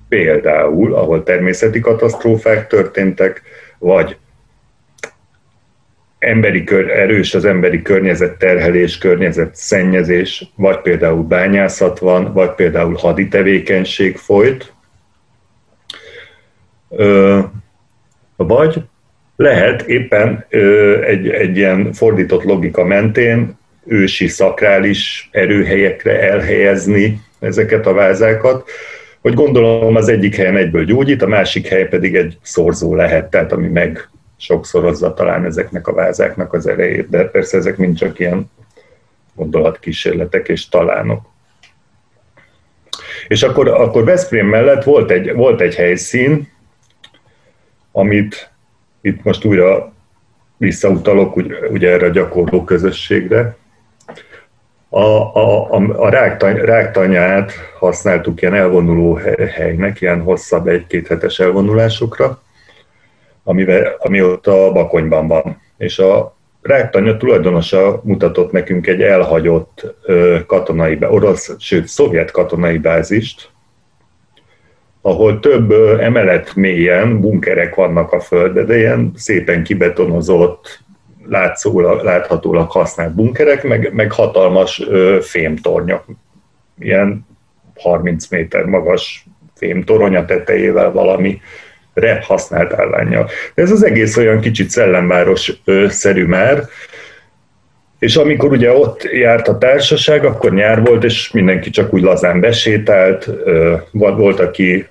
Például, 0.09 0.95
ahol 0.95 1.23
természeti 1.23 1.79
katasztrófák 1.79 2.67
történtek, 2.67 3.41
vagy 3.79 4.17
emberi 6.19 6.63
kör, 6.63 6.89
erős 6.89 7.33
az 7.33 7.45
emberi 7.45 7.81
környezet 7.81 8.37
terhelés, 8.37 8.97
környezet 8.97 9.55
szennyezés, 9.55 10.51
vagy 10.55 10.81
például 10.81 11.23
bányászat 11.23 11.99
van, 11.99 12.33
vagy 12.33 12.51
például 12.51 12.93
hadi 12.93 13.27
tevékenység 13.27 14.17
folyt, 14.17 14.73
ö, 16.89 17.39
vagy 18.35 18.81
lehet 19.35 19.81
éppen 19.81 20.45
ö, 20.49 21.01
egy, 21.03 21.29
egy 21.29 21.57
ilyen 21.57 21.93
fordított 21.93 22.43
logika 22.43 22.83
mentén 22.83 23.57
ősi 23.85 24.27
szakrális 24.27 25.29
erőhelyekre 25.31 26.21
elhelyezni 26.31 27.21
ezeket 27.39 27.85
a 27.85 27.93
vázákat, 27.93 28.69
hogy 29.21 29.33
gondolom 29.33 29.95
az 29.95 30.07
egyik 30.07 30.35
helyen 30.35 30.57
egyből 30.57 30.83
gyógyít, 30.83 31.21
a 31.21 31.27
másik 31.27 31.67
hely 31.67 31.87
pedig 31.87 32.15
egy 32.15 32.37
szorzó 32.41 32.95
lehet, 32.95 33.29
tehát 33.29 33.51
ami 33.51 33.67
meg 33.67 34.09
sokszorozza 34.37 35.13
talán 35.13 35.45
ezeknek 35.45 35.87
a 35.87 35.93
vázáknak 35.93 36.53
az 36.53 36.67
erejét, 36.67 37.09
de 37.09 37.25
persze 37.25 37.57
ezek 37.57 37.77
mind 37.77 37.97
csak 37.97 38.19
ilyen 38.19 38.51
gondolatkísérletek 39.33 40.47
és 40.47 40.69
talánok. 40.69 41.33
És 43.27 43.43
akkor, 43.43 43.67
akkor 43.67 44.03
Veszprém 44.03 44.47
mellett 44.47 44.83
volt 44.83 45.11
egy, 45.11 45.33
volt 45.33 45.61
egy 45.61 45.75
helyszín, 45.75 46.51
amit 47.91 48.51
itt 49.01 49.23
most 49.23 49.45
újra 49.45 49.93
visszautalok 50.57 51.35
ugye, 51.35 51.67
ugye 51.69 51.91
erre 51.91 52.05
a 52.05 52.09
gyakorló 52.09 52.63
közösségre. 52.63 53.55
A, 54.89 54.99
a, 54.99 55.71
a, 55.71 56.05
a 56.05 56.09
ráktany, 56.09 56.55
ráktanyát 56.55 57.51
használtuk 57.79 58.41
ilyen 58.41 58.53
elvonuló 58.53 59.19
helynek, 59.53 60.01
ilyen 60.01 60.21
hosszabb 60.21 60.67
egy-két 60.67 61.07
hetes 61.07 61.39
elvonulásokra, 61.39 62.41
amivel, 63.45 63.95
ami 63.99 64.21
ott 64.21 64.47
a 64.47 64.71
Bakonyban 64.71 65.27
van. 65.27 65.61
És 65.77 65.99
a 65.99 66.35
ráktanya 66.61 67.17
tulajdonosa 67.17 68.01
mutatott 68.03 68.51
nekünk 68.51 68.87
egy 68.87 69.01
elhagyott 69.01 69.95
katonai, 70.47 70.97
orosz, 71.01 71.55
sőt, 71.59 71.87
szovjet 71.87 72.31
katonai 72.31 72.77
bázist, 72.77 73.49
ahol 75.01 75.39
több 75.39 75.71
emelet 75.99 76.55
mélyen 76.55 77.21
bunkerek 77.21 77.75
vannak 77.75 78.11
a 78.11 78.19
földbe, 78.19 78.63
de 78.63 78.77
ilyen 78.77 79.11
szépen 79.15 79.63
kibetonozott, 79.63 80.79
látszólag, 81.25 82.03
láthatólag 82.03 82.71
használt 82.71 83.15
bunkerek, 83.15 83.63
meg, 83.63 83.93
meg 83.93 84.11
hatalmas 84.11 84.87
ö, 84.87 85.17
fémtornyok, 85.21 86.05
ilyen 86.79 87.25
30 87.75 88.27
méter 88.27 88.65
magas 88.65 89.25
fémtorony 89.55 90.15
a 90.15 90.25
tetejével 90.25 90.91
valami 90.91 91.41
re 91.95 92.23
használt 92.23 92.73
állányjal. 92.73 93.29
Ez 93.53 93.71
az 93.71 93.85
egész 93.85 94.17
olyan 94.17 94.39
kicsit 94.39 94.69
szellemváros-szerű 94.69 96.25
már, 96.25 96.63
és 97.99 98.15
amikor 98.15 98.51
ugye 98.51 98.71
ott 98.71 99.03
járt 99.03 99.47
a 99.47 99.57
társaság, 99.57 100.25
akkor 100.25 100.53
nyár 100.53 100.83
volt, 100.83 101.03
és 101.03 101.31
mindenki 101.31 101.69
csak 101.69 101.93
úgy 101.93 102.01
lazán 102.01 102.39
besétált, 102.39 103.29
volt, 103.91 104.39
aki, 104.39 104.87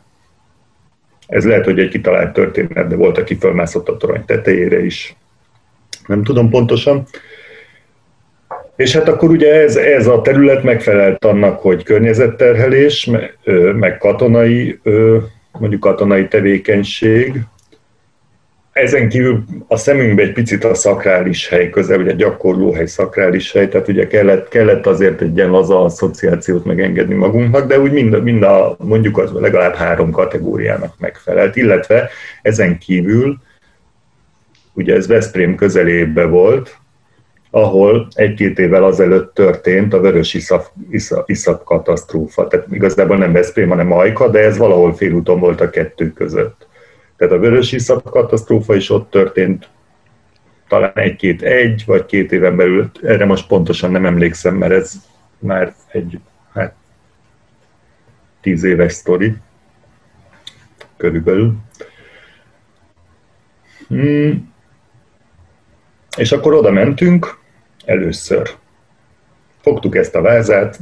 ez 1.27 1.45
lehet, 1.45 1.65
hogy 1.65 1.79
egy 1.79 1.89
kitalált 1.89 2.33
történet, 2.33 2.89
de 2.89 2.97
volt, 2.97 3.19
aki 3.19 3.37
fölmászott 3.37 3.89
a 3.89 3.97
torony 3.97 4.25
tetejére 4.25 4.85
is, 4.85 5.17
nem 6.07 6.23
tudom 6.23 6.51
pontosan. 6.51 7.07
És 8.77 8.93
hát 8.93 9.09
akkor 9.09 9.31
ugye 9.31 9.53
ez, 9.53 9.77
ez 9.77 10.07
a 10.07 10.21
terület 10.21 10.63
megfelelt 10.63 11.25
annak, 11.25 11.61
hogy 11.61 11.83
környezetterhelés, 11.83 13.11
meg 13.75 13.99
katonai 13.99 14.81
mondjuk 15.59 15.81
katonai 15.81 16.29
tevékenység, 16.29 17.41
ezen 18.75 19.09
kívül 19.09 19.45
a 19.69 19.77
szemünkbe 19.77 20.23
egy 20.23 20.33
picit 20.33 20.65
a 20.65 20.75
szakrális 20.75 21.49
hely 21.49 21.71
közel, 21.71 22.01
ugye 22.01 22.13
gyakorlóhely, 22.13 22.87
szakrális 22.87 23.53
hely, 23.53 23.69
tehát 23.69 23.89
ugye 23.89 24.07
kellett, 24.07 24.49
kellett 24.49 24.87
azért 24.87 25.21
egy 25.21 25.37
ilyen 25.37 25.51
laza 25.51 25.85
asszociációt 25.85 26.65
megengedni 26.65 27.15
magunknak, 27.15 27.67
de 27.67 27.81
úgy 27.81 27.93
mind, 27.93 28.23
mind 28.23 28.43
a, 28.43 28.77
mondjuk 28.79 29.19
az 29.19 29.33
legalább 29.33 29.75
három 29.75 30.11
kategóriának 30.11 30.95
megfelelt, 30.99 31.57
illetve 31.57 32.09
ezen 32.43 32.79
kívül, 32.79 33.37
ugye 34.73 34.95
ez 34.95 35.07
Veszprém 35.07 35.55
közelébe 35.55 36.25
volt, 36.25 36.77
ahol 37.55 38.09
egy-két 38.15 38.59
évvel 38.59 38.85
azelőtt 38.85 39.35
történt 39.35 39.95
a 39.95 40.01
vörös 40.01 40.35
iszap, 40.35 40.71
iszap, 40.91 41.29
iszap 41.31 41.65
katasztrófa. 41.65 42.47
Tehát 42.47 42.67
igazából 42.71 43.17
nem 43.17 43.33
Veszprém, 43.33 43.69
hanem 43.69 43.87
Majka, 43.87 44.29
de 44.29 44.39
ez 44.39 44.57
valahol 44.57 44.95
félúton 44.95 45.41
volt 45.41 45.61
a 45.61 45.71
kettő 45.71 46.13
között. 46.13 46.67
Tehát 47.17 47.33
a 47.33 47.39
vörös 47.39 47.73
iszap 47.73 48.11
katasztrófa 48.11 48.75
is 48.75 48.91
ott 48.91 49.11
történt 49.11 49.69
talán 50.69 50.93
egy-két 50.95 51.43
egy, 51.43 51.83
vagy 51.87 52.07
két 52.07 52.33
éven 52.33 52.57
belül, 52.57 52.91
erre 53.03 53.25
most 53.25 53.47
pontosan 53.47 53.91
nem 53.91 54.07
emlékszem, 54.07 54.55
mert 54.55 54.73
ez 54.73 54.93
már 55.39 55.75
egy 55.89 56.19
hát, 56.55 56.75
tíz 58.41 58.65
éves 58.65 58.93
sztori 58.93 59.35
körülbelül. 60.97 61.55
Hmm. 63.89 64.53
És 66.17 66.33
akkor 66.33 66.55
oda 66.55 66.71
mentünk, 66.71 67.43
először. 67.85 68.51
Fogtuk 69.61 69.97
ezt 69.97 70.15
a 70.15 70.21
vázát, 70.21 70.79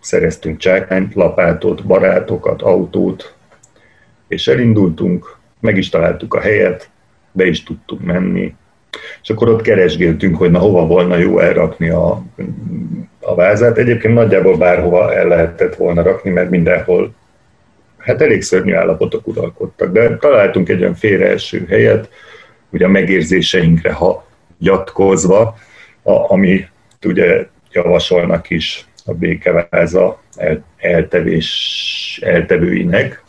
szereztünk 0.00 0.58
csákányt, 0.58 1.14
lapátot, 1.14 1.86
barátokat, 1.86 2.62
autót, 2.62 3.34
és 4.28 4.48
elindultunk, 4.48 5.36
meg 5.60 5.76
is 5.76 5.88
találtuk 5.88 6.34
a 6.34 6.40
helyet, 6.40 6.90
be 7.32 7.46
is 7.46 7.62
tudtunk 7.62 8.02
menni, 8.02 8.54
és 9.22 9.30
akkor 9.30 9.48
ott 9.48 9.62
keresgéltünk, 9.62 10.36
hogy 10.36 10.50
na 10.50 10.58
hova 10.58 10.86
volna 10.86 11.16
jó 11.16 11.38
elrakni 11.38 11.88
a, 11.88 12.22
a 13.20 13.34
vázát. 13.34 13.78
Egyébként 13.78 14.14
nagyjából 14.14 14.56
bárhova 14.56 15.14
el 15.14 15.28
lehetett 15.28 15.74
volna 15.76 16.02
rakni, 16.02 16.30
mert 16.30 16.50
mindenhol 16.50 17.14
hát 17.98 18.22
elég 18.22 18.42
szörnyű 18.42 18.74
állapotok 18.74 19.26
uralkodtak, 19.26 19.92
de 19.92 20.16
találtunk 20.16 20.68
egy 20.68 20.80
olyan 20.80 20.94
félreeső 20.94 21.66
helyet, 21.68 22.08
ugye 22.70 22.84
a 22.84 22.88
megérzéseinkre 22.88 23.92
ha 23.92 24.26
jatkozva, 24.58 25.56
a, 26.04 26.32
ami 26.32 26.66
ugye 27.04 27.46
javasolnak 27.72 28.50
is 28.50 28.86
a 29.04 29.12
békeváza 29.12 30.20
el, 30.36 30.64
eltevés, 30.76 32.20
eltevőinek, 32.22 33.22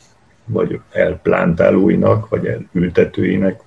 vagy 0.46 0.79
elplántálóinak, 0.91 2.29
vagy 2.29 2.46
elültetőinek, 2.48 3.60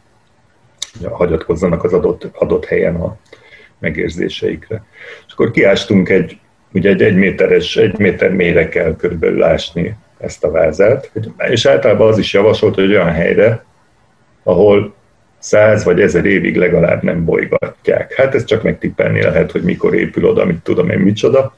hagyatkozzanak 1.11 1.85
az 1.85 1.93
adott, 1.93 2.25
adott 2.33 2.65
helyen 2.65 2.97
a 2.97 3.17
megérzéseikre. 3.79 4.85
És 5.27 5.33
akkor 5.33 5.51
kiástunk 5.51 6.09
egy, 6.09 6.39
ugye 6.73 6.91
egy 6.91 7.03
egy 7.03 7.17
méteres, 7.17 7.77
egy 7.77 7.99
méter 7.99 8.31
mélyre 8.33 8.69
kell 8.69 8.97
körülbelül 8.97 9.43
ásni 9.43 9.97
ezt 10.19 10.45
a 10.45 10.51
vázát, 10.51 11.13
és 11.49 11.67
általában 11.67 12.09
az 12.09 12.19
is 12.19 12.33
javasolt, 12.33 12.75
hogy 12.75 12.91
olyan 12.91 13.13
helyre, 13.13 13.65
ahol 14.43 14.95
száz 15.39 15.85
vagy 15.85 16.01
ezer 16.01 16.25
évig 16.25 16.57
legalább 16.57 17.03
nem 17.03 17.25
bolygatják. 17.25 18.15
Hát 18.15 18.35
ez 18.35 18.45
csak 18.45 18.63
megtippelni 18.63 19.23
lehet, 19.23 19.51
hogy 19.51 19.63
mikor 19.63 19.95
épül 19.95 20.25
oda, 20.25 20.45
mit 20.45 20.59
tudom 20.63 20.91
én 20.91 20.99
micsoda, 20.99 21.57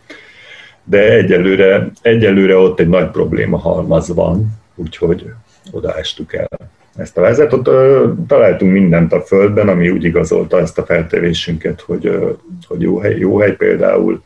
de 0.84 1.12
egyelőre, 1.12 1.90
egyelőre 2.02 2.56
ott 2.56 2.80
egy 2.80 2.88
nagy 2.88 3.10
probléma 3.10 3.58
halmaz 3.58 4.14
van, 4.14 4.46
úgyhogy 4.74 5.26
odaástuk 5.70 6.34
el 6.34 6.48
ezt 6.96 7.18
a 7.18 7.60
ö, 7.64 8.10
találtunk 8.26 8.72
mindent 8.72 9.12
a 9.12 9.20
földben, 9.20 9.68
ami 9.68 9.90
úgy 9.90 10.04
igazolta 10.04 10.60
ezt 10.60 10.78
a 10.78 10.84
feltevésünket, 10.84 11.80
hogy, 11.80 12.18
hogy 12.66 12.80
jó, 12.80 12.98
hely, 12.98 13.18
jó 13.18 13.38
hely 13.38 13.56
például 13.56 14.22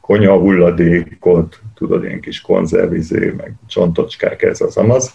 konya 0.00 0.36
hulladékot, 0.36 1.60
tudod, 1.74 2.04
ilyen 2.04 2.20
kis 2.20 2.40
konzervizé, 2.40 3.34
meg 3.36 3.52
csontocskák, 3.66 4.42
ez 4.42 4.60
az 4.60 4.76
amaz. 4.76 5.14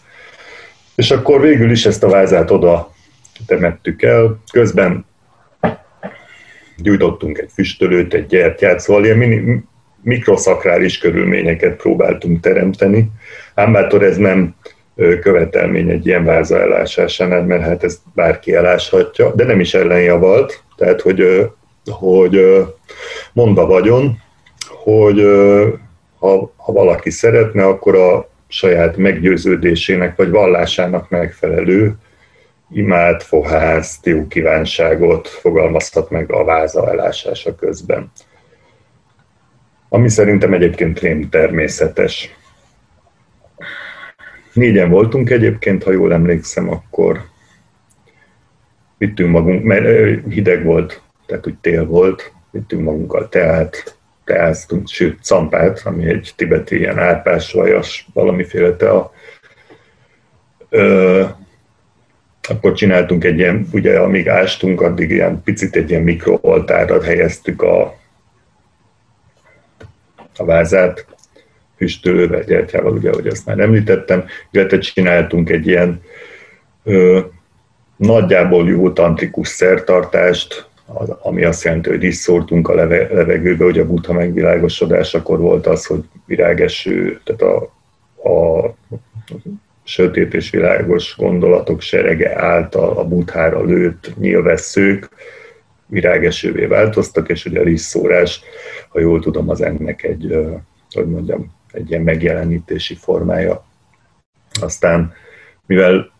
És 0.95 1.12
akkor 1.12 1.41
végül 1.41 1.71
is 1.71 1.85
ezt 1.85 2.03
a 2.03 2.09
vázát 2.09 2.51
oda 2.51 2.92
temettük 3.46 4.02
el. 4.02 4.42
Közben 4.52 5.06
gyújtottunk 6.78 7.38
egy 7.38 7.50
füstölőt, 7.54 8.13
egy 8.13 8.26
gyertyát, 8.26 8.80
szóval 8.80 9.06
ilyen 9.06 9.17
mini, 9.17 9.63
mikroszakrális 10.02 10.98
körülményeket 10.98 11.76
próbáltunk 11.76 12.39
teremteni. 12.39 13.12
Ám 13.56 13.72
bátor 13.72 14.04
ez 14.04 14.17
nem 14.17 14.56
követelmény 15.22 15.89
egy 15.89 16.06
ilyen 16.06 16.24
váza 16.24 16.60
elásásánál, 16.60 17.43
mert 17.43 17.63
hát 17.63 17.84
ezt 17.84 18.00
bárki 18.13 18.54
eláshatja, 18.54 19.34
de 19.36 19.46
nem 19.46 19.60
is 19.60 19.74
ellenjavalt, 19.74 20.63
tehát 20.76 21.02
hogy, 21.02 21.50
hogy 21.86 22.65
mondva 23.34 23.65
vagyon, 23.65 24.17
hogy 24.67 25.22
ha, 26.19 26.54
ha 26.58 26.72
valaki 26.72 27.10
szeretne, 27.10 27.65
akkor 27.65 27.96
a 27.96 28.30
saját 28.48 28.98
meggyőződésének 28.98 30.15
vagy 30.15 30.30
vallásának 30.30 31.10
megfelelő 31.10 31.96
imád, 32.73 33.21
fohász, 33.21 33.99
jó 34.03 34.27
kívánságot 34.27 35.27
fogalmazhat 35.27 36.09
meg 36.09 36.31
a 36.31 36.43
váza 36.43 36.89
elásása 36.91 37.55
közben. 37.55 38.12
Ami 39.89 40.09
szerintem 40.09 40.53
egyébként 40.53 40.99
rém 40.99 41.29
természetes. 41.29 42.36
Négyen 44.53 44.89
voltunk 44.89 45.29
egyébként, 45.29 45.83
ha 45.83 45.91
jól 45.91 46.13
emlékszem, 46.13 46.69
akkor 46.69 47.21
vittünk 48.97 49.31
magunk, 49.31 49.63
mert 49.63 49.86
hideg 50.29 50.63
volt, 50.63 51.01
tehát 51.25 51.47
úgy 51.47 51.57
tél 51.57 51.86
volt, 51.86 52.33
vittünk 52.51 52.83
magunkkal 52.83 53.29
teát, 53.29 53.97
teáztunk, 54.23 54.88
sőt, 54.88 55.23
campát, 55.23 55.81
ami 55.86 56.07
egy 56.07 56.33
tibeti 56.36 56.77
ilyen 56.77 56.99
árpás, 56.99 57.51
vajas, 57.51 58.07
valamiféle 58.13 58.75
tea. 58.75 59.12
Akkor 62.49 62.73
csináltunk 62.73 63.23
egy 63.23 63.38
ilyen, 63.38 63.67
ugye 63.71 63.99
amíg 63.99 64.29
ástunk, 64.29 64.82
addig 64.82 65.10
ilyen 65.10 65.41
picit 65.43 65.75
egy 65.75 65.89
ilyen 65.89 66.01
mikrooltára 66.01 67.03
helyeztük 67.03 67.62
a, 67.62 67.97
a 70.38 70.45
vázát, 70.45 71.06
füstölővel, 71.75 72.43
gyertyával, 72.43 72.91
ugye, 72.91 73.10
ahogy 73.10 73.27
azt 73.27 73.45
már 73.45 73.60
említettem, 73.60 74.25
illetve 74.51 74.77
csináltunk 74.77 75.49
egy 75.49 75.67
ilyen 75.67 76.01
ö, 76.84 77.19
nagyjából 77.95 78.67
jó 78.67 78.91
tantrikus 78.91 79.47
szertartást, 79.47 80.67
ami 81.21 81.43
azt 81.43 81.63
jelenti, 81.63 81.89
hogy 81.89 82.03
is 82.03 82.15
szórtunk 82.15 82.67
a 82.67 82.75
leve, 82.75 83.08
levegőbe, 83.13 83.63
hogy 83.63 83.79
a 83.79 83.86
buddha 83.86 84.13
megvilágosodásakor 84.13 85.39
volt 85.39 85.67
az, 85.67 85.86
hogy 85.86 86.03
virágeső, 86.25 87.21
tehát 87.23 87.41
a, 87.41 87.56
a 88.29 88.73
sötét 89.84 90.34
és 90.34 90.50
világos 90.50 91.15
gondolatok 91.17 91.82
serege 91.82 92.41
által 92.41 92.98
a 92.98 93.08
buthára 93.08 93.63
lőtt 93.63 94.13
nyilvesszők 94.17 95.10
virágesővé 95.86 96.65
változtak, 96.65 97.30
és 97.30 97.46
ugye 97.46 97.60
a 97.60 97.63
risszórás, 97.63 98.41
ha 98.89 99.00
jól 99.00 99.19
tudom, 99.19 99.50
az 99.50 99.62
ennek 99.62 100.04
egy, 100.04 100.36
hogy 100.89 101.08
mondjam, 101.08 101.54
egy 101.72 101.89
ilyen 101.89 102.02
megjelenítési 102.02 102.96
formája. 102.96 103.65
Aztán, 104.62 105.13
mivel 105.65 106.12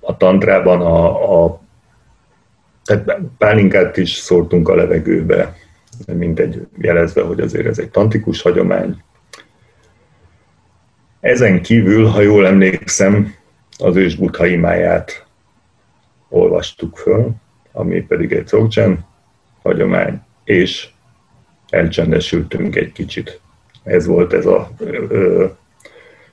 a 0.00 0.16
tantrában 0.16 0.80
a, 0.80 1.44
a 1.44 1.60
tehát 2.84 3.20
pálinkát 3.38 3.96
is 3.96 4.10
szórtunk 4.10 4.68
a 4.68 4.74
levegőbe, 4.74 5.56
mint 6.06 6.38
egy 6.38 6.66
jelezve, 6.78 7.22
hogy 7.22 7.40
azért 7.40 7.66
ez 7.66 7.78
egy 7.78 7.90
tantikus 7.90 8.42
hagyomány, 8.42 9.02
ezen 11.22 11.62
kívül, 11.62 12.06
ha 12.06 12.20
jól 12.20 12.46
emlékszem, 12.46 13.34
az 13.78 13.96
ős 13.96 14.16
Buddha 14.16 14.46
imáját 14.46 15.26
olvastuk 16.28 16.96
föl, 16.96 17.30
ami 17.72 18.00
pedig 18.00 18.32
egy 18.32 18.44
Dzogchen 18.44 19.06
hagyomány, 19.62 20.20
és 20.44 20.88
elcsendesültünk 21.68 22.76
egy 22.76 22.92
kicsit. 22.92 23.40
Ez 23.82 24.06
volt 24.06 24.32
ez 24.32 24.46
a 24.46 24.70
ö, 24.78 25.46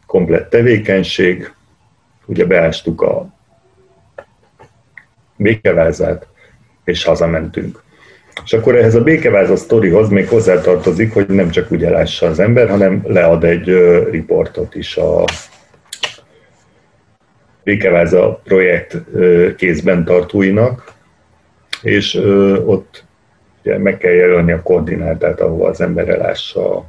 komplett 0.06 0.50
tevékenység. 0.50 1.54
Ugye 2.26 2.46
beástuk 2.46 3.02
a 3.02 3.34
békevázát, 5.36 6.28
és 6.84 7.04
hazamentünk. 7.04 7.84
És 8.44 8.54
akkor 8.54 8.76
ehhez 8.76 8.96
a 8.96 9.04
békeváza 9.04 9.56
sztorihoz 9.56 10.10
még 10.10 10.28
hozzátartozik, 10.28 11.14
hogy 11.14 11.28
nem 11.28 11.50
csak 11.50 11.72
úgy 11.72 11.84
elássa 11.84 12.26
az 12.28 12.40
ember, 12.40 12.70
hanem 12.70 13.02
lead 13.08 13.44
egy 13.44 13.68
riportot 14.12 14.76
is 14.76 14.98
a 14.98 15.24
békeváza 17.64 18.42
projekt 18.44 18.98
kézben 19.56 20.06
tartóinak, 20.06 20.94
és 21.82 22.16
ott 22.66 23.04
ugye 23.64 23.78
meg 23.78 23.98
kell 23.98 24.12
jelölni 24.12 24.52
a 24.52 24.62
koordinátát, 24.62 25.42
ahova 25.42 25.68
az 25.68 25.82
ember 25.82 26.10
elássa 26.10 26.86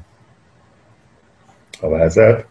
a 1.80 1.88
vázát. 1.88 2.46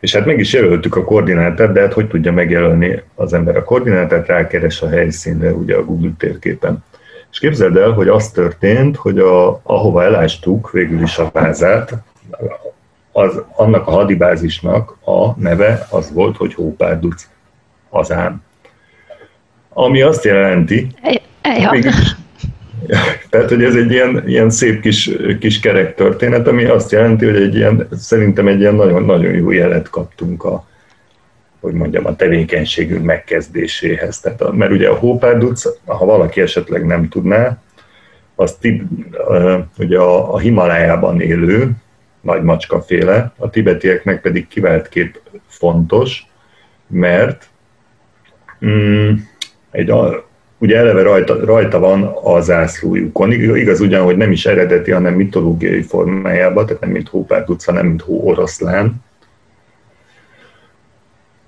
És 0.00 0.14
hát 0.14 0.26
meg 0.26 0.38
is 0.38 0.52
jelöltük 0.52 0.96
a 0.96 1.04
koordinátát, 1.04 1.72
de 1.72 1.80
hát 1.80 1.92
hogy 1.92 2.08
tudja 2.08 2.32
megjelölni 2.32 3.02
az 3.14 3.32
ember 3.32 3.56
a 3.56 3.64
koordinátát, 3.64 4.26
rákeres 4.26 4.82
a 4.82 4.88
helyszínre 4.88 5.52
ugye 5.52 5.76
a 5.76 5.84
Google 5.84 6.12
térképen. 6.18 6.84
És 7.34 7.40
képzeld 7.40 7.76
el, 7.76 7.90
hogy 7.90 8.08
az 8.08 8.30
történt, 8.30 8.96
hogy 8.96 9.18
a, 9.18 9.60
ahova 9.62 10.04
elástuk 10.04 10.70
végül 10.70 11.02
is 11.02 11.18
a 11.18 11.30
vázát, 11.32 11.94
az, 13.12 13.42
annak 13.56 13.86
a 13.86 13.90
hadibázisnak 13.90 14.96
a 15.04 15.40
neve 15.40 15.86
az 15.90 16.12
volt, 16.12 16.36
hogy 16.36 16.54
Hópárduc 16.54 17.28
hazám. 17.90 18.42
Ami 19.68 20.02
azt 20.02 20.24
jelenti, 20.24 20.86
hogy 21.68 21.86
tehát, 23.30 23.48
hogy 23.48 23.62
ez 23.62 23.74
egy 23.74 23.90
ilyen, 23.90 24.22
ilyen 24.26 24.50
szép 24.50 24.80
kis, 24.80 25.10
kis 25.40 25.60
kerek 25.60 25.94
történet, 25.94 26.46
ami 26.46 26.64
azt 26.64 26.92
jelenti, 26.92 27.24
hogy 27.24 27.36
egy 27.36 27.54
ilyen, 27.54 27.88
szerintem 27.92 28.48
egy 28.48 28.60
ilyen 28.60 28.74
nagyon-nagyon 28.74 29.32
jó 29.32 29.50
jelet 29.50 29.90
kaptunk 29.90 30.44
a, 30.44 30.66
hogy 31.64 31.74
mondjam, 31.74 32.06
a 32.06 32.16
tevékenységünk 32.16 33.04
megkezdéséhez. 33.04 34.20
Tehát 34.20 34.40
a, 34.40 34.52
mert 34.52 34.70
ugye 34.70 34.88
a 34.88 34.94
Hópárduc, 34.94 35.64
ha 35.84 36.04
valaki 36.04 36.40
esetleg 36.40 36.86
nem 36.86 37.08
tudná, 37.08 37.58
az 38.34 38.52
tib, 38.60 38.82
ugye 39.78 39.98
a, 39.98 40.34
a 40.34 40.38
Himalájában 40.38 41.20
élő, 41.20 41.70
nagy 42.20 42.42
macskaféle, 42.42 43.32
a 43.38 43.50
tibetieknek 43.50 44.20
pedig 44.20 44.46
kép 44.90 45.20
fontos, 45.46 46.26
mert 46.86 47.48
mm, 48.66 49.12
egy, 49.70 49.92
ugye 50.58 50.76
eleve 50.76 51.02
rajta, 51.02 51.44
rajta 51.44 51.78
van 51.78 52.02
a 52.22 52.40
zászlójukon. 52.40 53.32
Igaz 53.32 53.80
ugyan, 53.80 54.04
hogy 54.04 54.16
nem 54.16 54.32
is 54.32 54.46
eredeti, 54.46 54.90
hanem 54.90 55.14
mitológiai 55.14 55.82
formájában, 55.82 56.66
tehát 56.66 56.82
nem 56.82 56.90
mint 56.90 57.08
hópárduc, 57.08 57.64
hanem 57.64 57.86
mint 57.86 58.02
hó 58.02 58.26
oroszlán. 58.26 59.02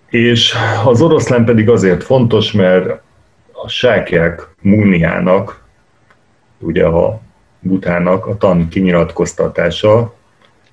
És 0.09 0.55
az 0.85 1.03
oroszlán 1.03 1.45
pedig 1.45 1.69
azért 1.69 2.03
fontos, 2.03 2.53
mert 2.53 3.01
a 3.53 3.69
sákják 3.69 4.49
múniának, 4.63 5.65
ugye 6.59 6.87
a 6.87 7.21
butának 7.61 8.27
a 8.27 8.37
tan 8.37 8.69
kinyilatkoztatása 8.69 10.15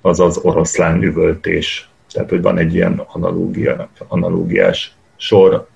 az 0.00 0.20
az 0.20 0.38
oroszlán 0.38 1.02
üvöltés. 1.02 1.88
Tehát, 2.12 2.30
hogy 2.30 2.42
van 2.42 2.58
egy 2.58 2.74
ilyen 2.74 3.02
analógia, 3.06 3.88
analógiás 4.08 4.94
sor, 5.16 5.66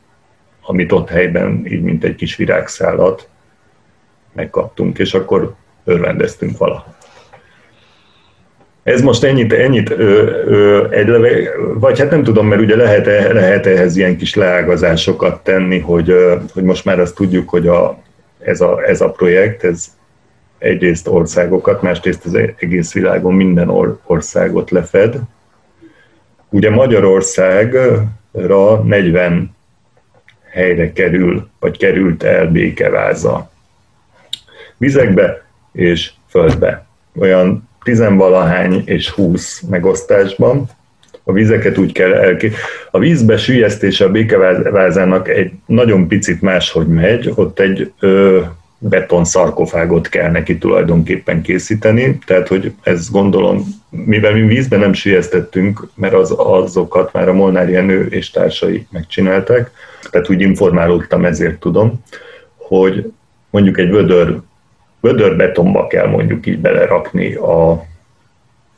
amit 0.62 0.92
ott 0.92 1.09
helyben 1.09 1.66
így 1.66 1.83
mint 1.83 2.05
egy 2.05 2.14
kis 2.14 2.37
virágszálat 2.37 3.29
megkaptunk, 4.33 4.99
és 4.99 5.14
akkor 5.14 5.55
örvendeztünk 5.85 6.59
vala. 6.59 6.97
Ez 8.88 9.01
most 9.01 9.24
ennyit, 9.24 9.53
ennyit 9.53 9.90
ö, 9.90 10.31
ö, 10.46 10.90
egy 10.90 11.09
leve, 11.09 11.29
vagy 11.74 11.98
hát 11.98 12.11
nem 12.11 12.22
tudom, 12.22 12.46
mert 12.46 12.61
ugye 12.61 12.77
lehet, 12.77 13.07
lehet 13.33 13.66
ehhez 13.66 13.96
ilyen 13.96 14.16
kis 14.16 14.35
leágazásokat 14.35 15.42
tenni, 15.44 15.79
hogy, 15.79 16.11
ö, 16.11 16.37
hogy 16.53 16.62
most 16.62 16.85
már 16.85 17.01
azt 17.01 17.14
tudjuk, 17.14 17.48
hogy 17.48 17.66
a, 17.66 17.98
ez, 18.38 18.61
a, 18.61 18.83
ez 18.87 19.01
a 19.01 19.11
projekt, 19.11 19.64
ez 19.64 19.87
egyrészt 20.59 21.09
országokat, 21.09 21.83
másrészt 21.83 22.24
az 22.24 22.35
egész 22.57 22.92
világon 22.92 23.35
minden 23.35 23.68
országot 24.05 24.70
lefed. 24.70 25.18
Ugye 26.48 26.70
Magyarországra 26.70 28.12
40 28.85 29.55
helyre 30.51 30.92
kerül, 30.92 31.48
vagy 31.61 31.79
került 31.79 32.22
el 32.22 32.46
békeváza. 32.46 33.51
Vizekbe 34.77 35.44
és 35.72 36.11
földbe. 36.29 36.87
Olyan 37.18 37.67
tizenvalahány 37.83 38.83
és 38.85 39.11
20 39.11 39.61
megosztásban. 39.61 40.64
A 41.25 41.33
vizeket 41.33 41.79
úgy 41.79 41.93
kell 41.93 42.12
elké... 42.12 42.53
A 42.91 42.99
vízbe 42.99 43.37
sülyeztése 43.37 44.05
a 44.05 44.11
békevázának 44.11 45.29
egy 45.29 45.53
nagyon 45.67 46.09
picit 46.09 46.43
máshogy 46.43 46.87
megy, 46.87 47.33
ott 47.35 47.59
egy 47.59 47.93
ö, 48.01 48.41
beton 48.79 49.25
szarkofágot 49.25 50.09
kell 50.09 50.31
neki 50.31 50.59
tulajdonképpen 50.59 51.43
készíteni, 51.43 52.19
tehát 52.27 52.49
hogy 52.49 52.73
ez 52.83 53.11
gondolom, 53.11 53.64
mivel 53.91 54.33
mi 54.33 54.41
vízben 54.41 54.79
nem 54.79 54.93
sülyeztettünk, 54.93 55.88
mert 55.95 56.14
az, 56.14 56.35
azokat 56.37 57.12
már 57.12 57.29
a 57.29 57.33
Molnár 57.33 57.71
Jenő 57.71 58.07
és 58.07 58.31
társai 58.31 58.87
megcsinálták, 58.91 59.71
tehát 60.11 60.31
úgy 60.31 60.41
informálódtam, 60.41 61.25
ezért 61.25 61.61
tudom, 61.61 62.05
hogy 62.57 63.12
mondjuk 63.51 63.79
egy 63.79 63.91
vödör, 63.91 64.38
vödör 65.00 65.37
betonba 65.37 65.87
kell 65.87 66.06
mondjuk 66.06 66.46
így 66.46 66.58
belerakni 66.58 67.34
a 67.34 67.84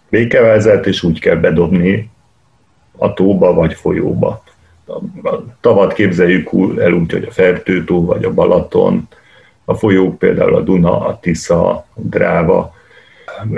békevázát, 0.08 0.86
és 0.86 1.02
úgy 1.02 1.20
kell 1.20 1.36
bedobni 1.36 2.10
a 2.96 3.12
tóba 3.12 3.54
vagy 3.54 3.74
folyóba. 3.74 4.42
A 5.22 5.34
tavat 5.60 5.92
képzeljük 5.92 6.50
el 6.78 6.92
úgy, 6.92 7.12
hogy 7.12 7.24
a 7.28 7.32
Fertőtó 7.32 8.04
vagy 8.04 8.24
a 8.24 8.34
Balaton, 8.34 9.08
a 9.64 9.74
folyók 9.74 10.18
például 10.18 10.54
a 10.54 10.60
Duna, 10.60 11.06
a 11.06 11.18
Tisza, 11.20 11.68
a 11.70 11.86
Dráva. 11.94 12.74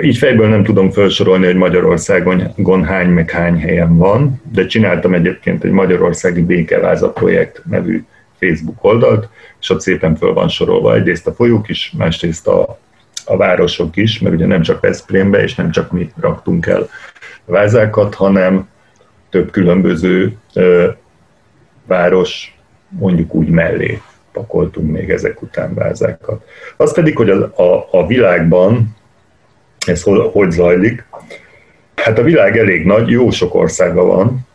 Így 0.01 0.17
fejből 0.17 0.49
nem 0.49 0.63
tudom 0.63 0.91
felsorolni, 0.91 1.45
hogy 1.45 1.55
Magyarországon 1.55 2.83
hány 2.83 3.09
meg 3.09 3.29
hány 3.29 3.59
helyen 3.59 3.97
van, 3.97 4.41
de 4.51 4.65
csináltam 4.65 5.13
egyébként 5.13 5.63
egy 5.63 5.71
Magyarországi 5.71 6.41
Békeváza 6.41 7.09
projekt 7.09 7.61
nevű 7.69 8.03
Facebook 8.45 8.83
oldalt, 8.83 9.29
és 9.59 9.69
ott 9.69 9.81
szépen 9.81 10.15
föl 10.15 10.33
van 10.33 10.47
sorolva 10.47 10.95
egyrészt 10.95 11.27
a 11.27 11.33
folyók 11.33 11.69
is, 11.69 11.93
másrészt 11.97 12.47
a, 12.47 12.79
a 13.25 13.37
városok 13.37 13.95
is, 13.95 14.19
mert 14.19 14.35
ugye 14.35 14.45
nem 14.45 14.61
csak 14.61 14.81
Veszprémbe, 14.81 15.43
és 15.43 15.55
nem 15.55 15.71
csak 15.71 15.91
mi 15.91 16.11
raktunk 16.19 16.65
el 16.65 16.89
vázákat, 17.45 18.15
hanem 18.15 18.69
több 19.29 19.51
különböző 19.51 20.37
ö, 20.53 20.89
város 21.85 22.57
mondjuk 22.89 23.33
úgy 23.33 23.47
mellé 23.47 24.01
pakoltunk 24.31 24.91
még 24.91 25.09
ezek 25.09 25.41
után 25.41 25.73
vázákat. 25.73 26.45
Az 26.77 26.93
pedig, 26.93 27.17
hogy 27.17 27.29
a, 27.29 27.61
a, 27.61 27.87
a 27.91 28.07
világban 28.07 28.95
ez 29.85 30.03
hogy, 30.03 30.29
hogy 30.31 30.51
zajlik, 30.51 31.05
hát 31.95 32.17
a 32.17 32.23
világ 32.23 32.57
elég 32.57 32.85
nagy, 32.85 33.09
jó 33.09 33.29
sok 33.29 33.55
országa 33.55 34.03
van, 34.03 34.47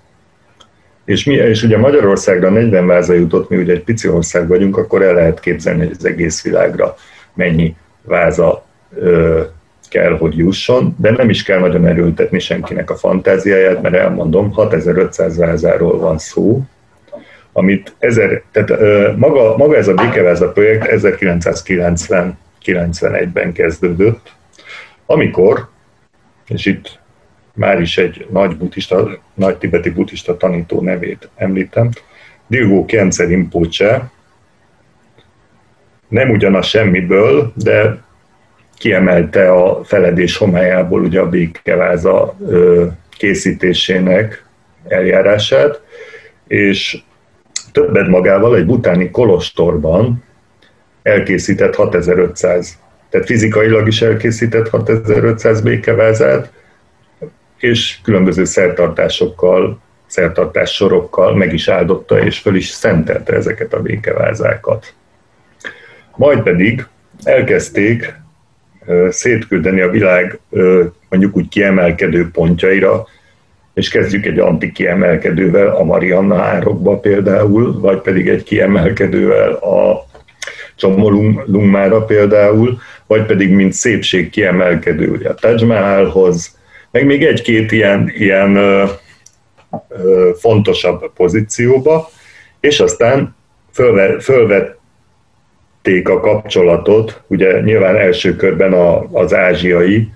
és, 1.09 1.25
mi, 1.25 1.35
és 1.35 1.63
ugye 1.63 1.79
Magyarországra 1.79 2.51
40 2.51 2.87
váza 2.87 3.13
jutott, 3.13 3.49
mi 3.49 3.57
ugye 3.57 3.73
egy 3.73 3.85
pici 3.85 4.09
ország 4.09 4.49
vagyunk, 4.49 4.77
akkor 4.77 5.03
el 5.03 5.15
lehet 5.15 5.41
képzelni, 5.41 5.87
hogy 5.87 5.95
az 5.99 6.05
egész 6.05 6.43
világra 6.43 6.95
mennyi 7.35 7.77
váza 8.03 8.65
ö, 8.97 9.43
kell, 9.89 10.19
hogy 10.19 10.37
jusson, 10.37 10.95
de 10.99 11.11
nem 11.11 11.31
is 11.31 11.43
kell 11.43 11.59
nagyon 11.59 11.87
erőltetni 11.87 12.39
senkinek 12.39 12.91
a 12.91 12.97
fantáziáját, 12.97 13.83
mert 13.83 13.95
elmondom, 13.95 14.53
6500 14.53 15.37
vázáról 15.37 15.99
van 15.99 16.19
szó, 16.19 16.63
amit 17.53 17.95
ezer, 17.99 18.43
tehát 18.53 18.71
maga, 19.17 19.57
maga 19.57 19.77
ez 19.77 19.89
a 19.89 19.95
Békeváza 19.95 20.53
projekt 20.53 20.87
1990-91-ben 20.91 23.53
kezdődött, 23.53 24.33
amikor, 25.07 25.69
és 26.49 26.67
itt 26.67 26.98
már 27.59 27.81
is 27.81 27.99
egy 27.99 28.27
nagy, 28.31 28.57
buddhista, 28.57 29.19
nagy 29.35 29.57
tibeti 29.57 29.91
buddhista 29.91 30.37
tanító 30.37 30.81
nevét 30.81 31.29
említem, 31.37 31.91
Dilgó 32.47 32.85
Kence 32.85 33.25
Rinpoche, 33.25 34.11
nem 36.09 36.31
ugyanaz 36.31 36.67
semmiből, 36.67 37.53
de 37.55 38.03
kiemelte 38.79 39.53
a 39.53 39.85
feledés 39.85 40.37
homályából 40.37 41.01
ugye 41.01 41.21
a 41.21 41.29
békeváza 41.29 42.37
készítésének 43.11 44.45
eljárását, 44.89 45.81
és 46.47 46.99
többet 47.73 48.09
magával 48.09 48.57
egy 48.57 48.67
butáni 48.67 49.11
kolostorban 49.11 50.25
elkészített 51.03 51.75
6500, 51.75 52.79
tehát 53.11 53.27
fizikailag 53.27 53.87
is 53.87 54.03
elkészített 54.03 54.69
6500 54.69 55.61
békevázát, 55.61 56.53
és 57.59 57.99
különböző 58.03 58.45
szertartásokkal, 58.45 59.81
szertartás 60.07 60.75
sorokkal 60.75 61.37
meg 61.37 61.53
is 61.53 61.69
áldotta 61.69 62.19
és 62.19 62.39
föl 62.39 62.55
is 62.55 62.67
szentelte 62.67 63.33
ezeket 63.33 63.73
a 63.73 63.83
békevázákat. 63.83 64.95
Majd 66.17 66.43
pedig 66.43 66.87
elkezdték 67.23 68.15
szétküldeni 69.09 69.81
a 69.81 69.91
világ 69.91 70.39
mondjuk 71.09 71.37
úgy 71.37 71.49
kiemelkedő 71.49 72.31
pontjaira 72.31 73.07
és 73.79 73.89
kezdjük 73.89 74.27
egy 74.27 74.39
antikiemelkedővel 74.39 75.69
a 75.69 75.85
Marianna 75.85 76.43
árokba 76.43 76.99
például, 76.99 77.81
vagy 77.81 78.01
pedig 78.01 78.29
egy 78.29 78.43
kiemelkedővel 78.43 79.53
a 79.53 80.07
Csomolungmára 80.77 82.05
például, 82.05 82.79
vagy 83.07 83.27
pedig 83.27 83.51
mint 83.51 83.73
szépség 83.73 84.31
kiemelkedő 84.31 85.21
a 85.25 85.35
Taj 85.35 85.65
Mahalhoz, 85.65 86.58
meg 86.91 87.07
még 87.07 87.25
egy-két 87.25 87.73
ilyen, 87.73 88.13
ilyen 88.15 88.57
ö, 88.57 88.85
ö, 89.89 90.31
fontosabb 90.39 91.13
pozícióba, 91.13 92.11
és 92.61 92.81
aztán 92.81 93.37
fölve, 93.73 94.21
fölvették 94.21 96.09
a 96.09 96.21
kapcsolatot, 96.21 97.23
ugye 97.27 97.61
nyilván 97.61 97.97
első 97.97 98.37
körben 98.37 98.73
a, 98.73 99.09
az 99.13 99.35
ázsiai, 99.35 100.09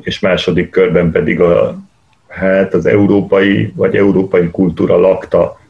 és 0.00 0.20
második 0.20 0.70
körben 0.70 1.10
pedig 1.10 1.40
a 1.40 1.76
hát 2.28 2.74
az 2.74 2.86
európai 2.86 3.72
vagy 3.76 3.96
európai 3.96 4.50
kultúra 4.50 4.98
lakta 4.98 5.60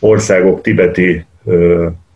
országok 0.00 0.60
tibeti 0.60 1.24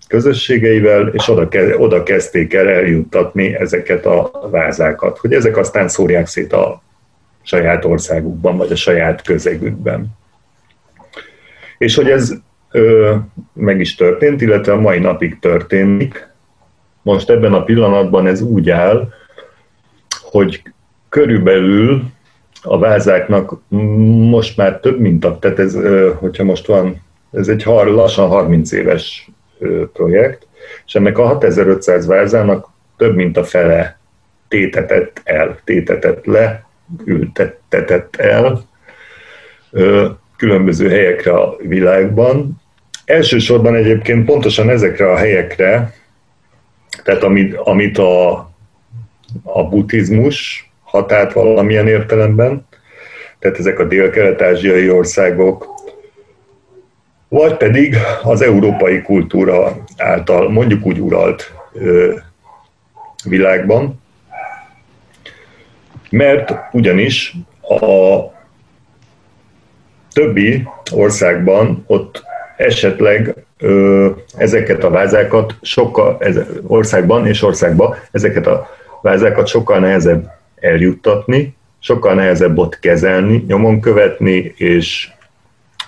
közösségeivel, 0.09 1.09
és 1.09 1.29
oda, 1.29 1.49
oda 1.77 2.03
kezdték 2.03 2.55
el 2.55 2.69
eljuttatni 2.69 3.55
ezeket 3.55 4.07
a 4.07 4.49
vázákat, 4.51 5.19
hogy 5.19 5.33
ezek 5.33 5.57
aztán 5.57 5.89
szórják 5.89 6.27
szét 6.27 6.53
a 6.53 6.83
saját 7.47 7.85
országukban, 7.85 8.57
vagy 8.57 8.73
a 8.73 8.77
saját 8.77 9.23
közegükben. 9.23 10.07
És 11.79 11.95
hogy 11.95 12.11
ez 12.11 12.33
ö, 12.71 13.15
meg 13.53 13.81
is 13.81 13.95
történt, 13.95 14.41
illetve 14.41 14.73
a 14.73 14.81
mai 14.81 14.99
napig 14.99 15.39
történik. 15.39 16.29
Most 17.03 17.31
ebben 17.31 17.53
a 17.53 17.65
pillanatban 17.65 18.27
ez 18.27 18.41
úgy 18.41 18.71
áll, 18.71 19.09
hogy 20.21 20.63
körülbelül 21.09 22.03
a 22.63 22.79
vázáknak 22.79 23.61
most 24.31 24.57
már 24.57 24.81
több 24.81 25.01
mint 25.01 25.25
a, 25.25 25.39
tehát 25.39 25.59
ez, 25.59 25.79
hogyha 26.15 26.45
most 26.45 26.67
van, 26.67 27.03
ez 27.33 27.49
egy 27.49 27.65
lassan 27.65 28.29
30 28.29 28.73
éves 28.73 29.31
projekt, 29.93 30.47
és 30.87 30.95
ennek 30.95 31.19
a 31.19 31.27
6500 31.27 32.07
vázának 32.07 32.69
több 32.97 33.15
mint 33.15 33.37
a 33.37 33.45
fele 33.45 33.99
tétetett 34.49 35.21
el, 35.25 35.59
tétetett 35.65 36.25
le, 36.25 36.66
ültettetett 37.05 38.17
el 38.17 38.65
különböző 40.37 40.89
helyekre 40.89 41.33
a 41.33 41.57
világban. 41.59 42.63
Elsősorban 43.05 43.75
egyébként 43.75 44.25
pontosan 44.25 44.71
ezekre 44.71 45.11
a 45.11 45.17
helyekre, 45.17 45.95
tehát 47.03 47.23
amit, 47.23 47.55
amit 47.55 47.99
a, 47.99 48.31
a 49.43 49.69
buddhizmus 49.69 50.71
hatált 50.83 51.33
valamilyen 51.33 51.89
értelemben, 51.89 52.67
tehát 53.39 53.59
ezek 53.59 53.79
a 53.79 53.85
dél-kelet-ázsiai 53.85 54.91
országok, 54.91 55.75
vagy 57.29 57.57
pedig 57.57 57.97
az 58.23 58.43
európai 58.43 59.03
kultúra 59.03 59.85
által 59.97 60.51
mondjuk 60.51 60.87
úgy 60.87 61.01
uralt 61.01 61.53
ö, 61.73 62.15
világban, 63.25 64.01
mert 66.11 66.55
ugyanis 66.73 67.35
a 67.61 68.35
többi 70.13 70.69
országban 70.93 71.85
ott 71.87 72.25
esetleg 72.57 73.35
ö, 73.59 74.11
ezeket 74.37 74.85
a 74.85 74.91
vázákat 74.91 75.55
sokkal, 75.63 76.17
ez, 76.21 76.41
országban 76.67 77.27
és 77.27 77.43
országban 77.43 77.97
ezeket 78.11 78.47
a 78.47 78.69
vázákat 79.03 79.47
sokkal 79.47 79.79
nehezebb 79.79 80.31
eljuttatni, 80.61 81.57
sokkal 81.79 82.15
nehezebb 82.15 82.59
ott 82.59 82.79
kezelni, 82.79 83.45
nyomon 83.47 83.81
követni 83.81 84.55
és 84.57 85.09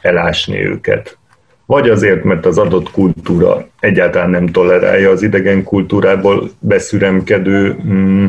elásni 0.01 0.65
őket. 0.65 1.19
Vagy 1.67 1.89
azért, 1.89 2.25
mert 2.25 2.47
az 2.47 2.59
adott 2.59 2.91
kultúra 2.91 3.67
egyáltalán 3.81 4.31
nem 4.31 4.47
tolerálja 4.47 5.11
az 5.11 5.23
idegen 5.23 5.65
kultúrából 5.65 6.51
beszüremkedő, 6.59 7.77
mm, 7.87 8.27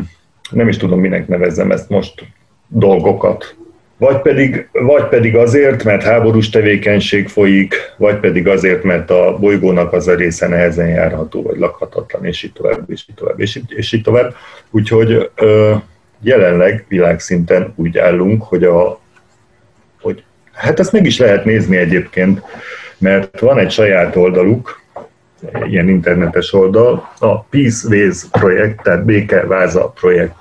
nem 0.50 0.68
is 0.68 0.76
tudom, 0.76 1.00
minek 1.00 1.28
nevezzem 1.28 1.70
ezt 1.70 1.88
most, 1.88 2.24
dolgokat. 2.68 3.54
Vagy 3.96 4.20
pedig, 4.20 4.68
vagy 4.72 5.08
pedig 5.08 5.36
azért, 5.36 5.84
mert 5.84 6.02
háborús 6.02 6.48
tevékenység 6.48 7.28
folyik, 7.28 7.74
vagy 7.96 8.16
pedig 8.16 8.48
azért, 8.48 8.82
mert 8.82 9.10
a 9.10 9.36
bolygónak 9.40 9.92
az 9.92 10.08
a 10.08 10.14
része 10.14 10.48
nehezen 10.48 10.88
járható, 10.88 11.42
vagy 11.42 11.58
lakhatatlan, 11.58 12.24
és 12.24 12.42
így 12.42 12.52
tovább, 12.52 12.90
és 12.90 13.04
így 13.08 13.14
tovább, 13.14 13.40
és 13.40 13.56
így, 13.56 13.72
és 13.76 13.92
így 13.92 14.02
tovább. 14.02 14.34
Úgyhogy 14.70 15.30
ö, 15.34 15.74
jelenleg 16.20 16.84
világszinten 16.88 17.72
úgy 17.76 17.98
állunk, 17.98 18.42
hogy 18.42 18.64
a 18.64 19.00
hogy, 20.00 20.22
hát 20.52 20.80
ezt 20.80 20.92
meg 20.92 21.06
is 21.06 21.18
lehet 21.18 21.44
nézni 21.44 21.76
egyébként, 21.76 22.42
mert 22.98 23.40
van 23.40 23.58
egy 23.58 23.70
saját 23.70 24.16
oldaluk, 24.16 24.80
ilyen 25.66 25.88
internetes 25.88 26.52
oldal, 26.52 27.12
a 27.18 27.42
Peace 27.42 27.88
Ways 27.88 28.24
projekt, 28.30 28.82
tehát 28.82 29.04
Békeváza 29.04 29.88
projekt 29.88 30.39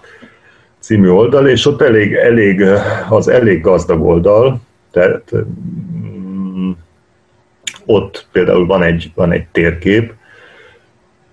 című 0.90 1.10
oldal, 1.10 1.48
és 1.48 1.66
ott 1.66 1.82
elég, 1.82 2.14
elég, 2.14 2.64
az 3.10 3.28
elég 3.28 3.62
gazdag 3.62 4.02
oldal, 4.02 4.62
tehát 4.92 5.32
mm, 5.36 6.72
ott 7.86 8.28
például 8.32 8.66
van 8.66 8.84
egy, 8.84 9.12
van 9.16 9.32
egy 9.32 9.46
térkép 9.52 10.14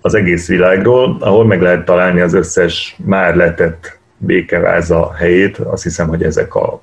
az 0.01 0.15
egész 0.15 0.49
világról, 0.49 1.17
ahol 1.21 1.47
meg 1.47 1.63
lehet 1.63 1.85
találni 1.85 2.21
az 2.21 2.35
összes 2.35 2.97
már 3.05 3.37
letett 3.37 3.99
békeváza 4.17 5.15
helyét, 5.15 5.59
azt 5.59 5.83
hiszem, 5.83 6.09
hogy 6.09 6.23
ezek 6.23 6.55
a 6.55 6.81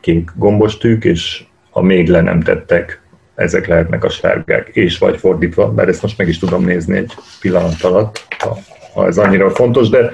kék 0.00 0.30
gombostűk, 0.34 1.04
és 1.04 1.44
a 1.70 1.82
még 1.82 2.08
le 2.08 2.20
nem 2.20 2.40
tettek, 2.40 3.00
ezek 3.34 3.66
lehetnek 3.66 4.04
a 4.04 4.08
sárgák, 4.08 4.68
és 4.68 4.98
vagy 4.98 5.18
fordítva, 5.18 5.72
mert 5.72 5.88
ezt 5.88 6.02
most 6.02 6.18
meg 6.18 6.28
is 6.28 6.38
tudom 6.38 6.64
nézni 6.64 6.96
egy 6.96 7.12
pillanat 7.40 7.82
alatt, 7.82 8.26
ha, 8.38 8.58
ha 8.94 9.06
ez 9.06 9.18
annyira 9.18 9.50
fontos, 9.50 9.88
de, 9.88 10.12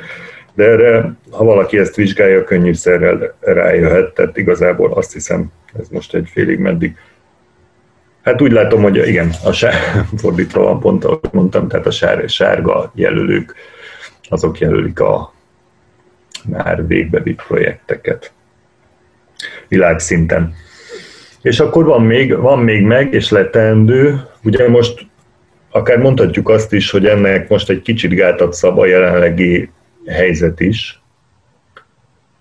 de 0.55 0.65
erre, 0.65 1.15
ha 1.31 1.45
valaki 1.45 1.79
ezt 1.79 1.95
vizsgálja, 1.95 2.45
könnyűszerrel 2.45 3.35
rájöhet, 3.41 4.15
tehát 4.15 4.37
igazából 4.37 4.93
azt 4.93 5.13
hiszem, 5.13 5.53
ez 5.79 5.89
most 5.89 6.15
egy 6.15 6.29
félig 6.33 6.59
meddig. 6.59 6.97
Hát 8.23 8.43
úgy 8.43 8.53
látom, 8.53 8.83
hogy 8.83 9.09
igen, 9.09 9.31
a 9.45 9.53
sár, 9.53 9.75
fordítva 10.23 10.63
van 10.63 10.81
pont, 10.81 11.05
ahogy 11.05 11.33
mondtam, 11.33 11.69
tehát 11.69 11.87
a 11.87 11.91
sár, 11.91 12.29
sárga 12.29 12.93
jelölők, 12.95 13.55
azok 14.29 14.59
jelölik 14.59 15.01
a 15.01 15.33
már 16.49 16.87
végbevitt 16.87 17.43
projekteket 17.47 18.33
világszinten. 19.69 20.55
És 21.43 21.61
akkor 21.61 21.85
van 21.85 22.03
még, 22.03 22.37
van 22.37 22.59
még 22.59 22.83
meg, 22.83 23.15
és 23.15 23.31
letendő, 23.31 24.21
ugye 24.45 24.69
most 24.69 25.07
akár 25.71 25.99
mondhatjuk 25.99 26.49
azt 26.49 26.73
is, 26.73 26.91
hogy 26.91 27.07
ennek 27.07 27.49
most 27.49 27.71
egy 27.71 27.83
kicsit 27.83 28.15
gátat 28.15 28.53
szab 28.53 28.79
a 28.79 28.87
jelenlegi 28.87 29.71
helyzet 30.07 30.61
is. 30.61 31.03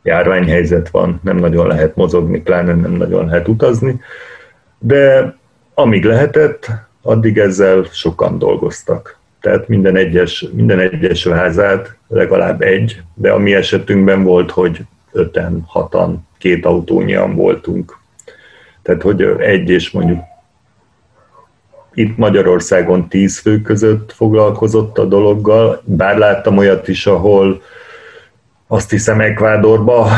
Járványhelyzet 0.04 0.90
van, 0.90 1.20
nem 1.24 1.38
nagyon 1.38 1.68
lehet 1.68 1.96
mozogni, 1.96 2.42
pláne 2.42 2.76
nem 2.76 2.92
nagyon 2.92 3.26
lehet 3.26 3.48
utazni, 3.48 4.00
de 4.80 5.36
amíg 5.74 6.06
lehetett, 6.06 6.68
addig 7.02 7.38
ezzel 7.38 7.84
sokan 7.92 8.38
dolgoztak. 8.38 9.20
Tehát 9.42 9.68
minden 9.68 9.96
egyes, 9.96 10.46
minden 10.54 10.80
egyes 10.80 11.28
házát 11.28 11.98
legalább 12.08 12.62
egy, 12.62 13.02
de 13.14 13.32
a 13.32 13.38
mi 13.38 13.54
esetünkben 13.54 14.24
volt, 14.24 14.52
hogy 14.52 14.80
öten, 15.12 15.64
hatan, 15.68 16.28
két 16.38 16.66
autónyian 16.66 17.36
voltunk. 17.36 17.98
Tehát, 18.82 19.02
hogy 19.02 19.22
egy 19.38 19.70
és 19.70 19.92
mondjuk 19.92 20.20
itt 21.94 22.18
Magyarországon 22.18 23.08
tíz 23.08 23.40
fő 23.40 23.62
között 23.62 24.12
foglalkozott 24.12 24.98
a 24.98 25.06
dologgal, 25.06 25.82
bár 25.86 26.18
láttam 26.18 26.58
olyat 26.58 26.88
is, 26.88 27.06
ahol 27.06 27.62
azt 28.68 28.90
hiszem 28.90 29.20
Ekvádorban 29.20 30.10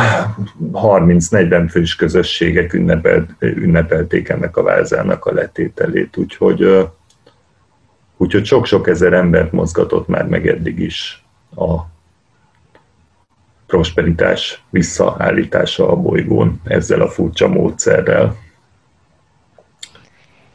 30-40 0.74 1.68
fős 1.70 1.96
közösségek 1.96 2.74
ünnepelt, 2.74 3.30
ünnepelték 3.40 4.30
ennek 4.30 4.58
a 4.58 4.64
vázának 4.64 5.26
a 5.26 5.34
letételét, 5.34 6.18
úgyhogy, 6.18 6.88
úgyhogy 8.18 8.46
sok-sok 8.46 8.88
ezer 8.88 9.14
embert 9.14 9.52
mozgatott 9.52 10.08
már 10.08 10.28
meg 10.28 10.48
eddig 10.48 10.80
is 10.80 11.24
a 11.56 11.92
prosperitás 13.68 14.64
visszaállítása 14.70 15.92
a 15.92 15.96
bolygón 15.96 16.62
ezzel 16.64 17.02
a 17.02 17.10
furcsa 17.10 17.48
módszerrel. 17.48 18.36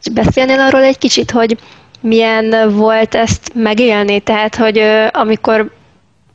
És 0.08 0.14
beszélnél 0.14 0.60
arról 0.60 0.82
egy 0.82 0.98
kicsit, 0.98 1.30
hogy 1.30 1.58
milyen 2.00 2.72
volt 2.74 3.14
ezt 3.14 3.50
megélni? 3.54 4.20
Tehát, 4.20 4.54
hogy 4.56 4.82
amikor 5.12 5.76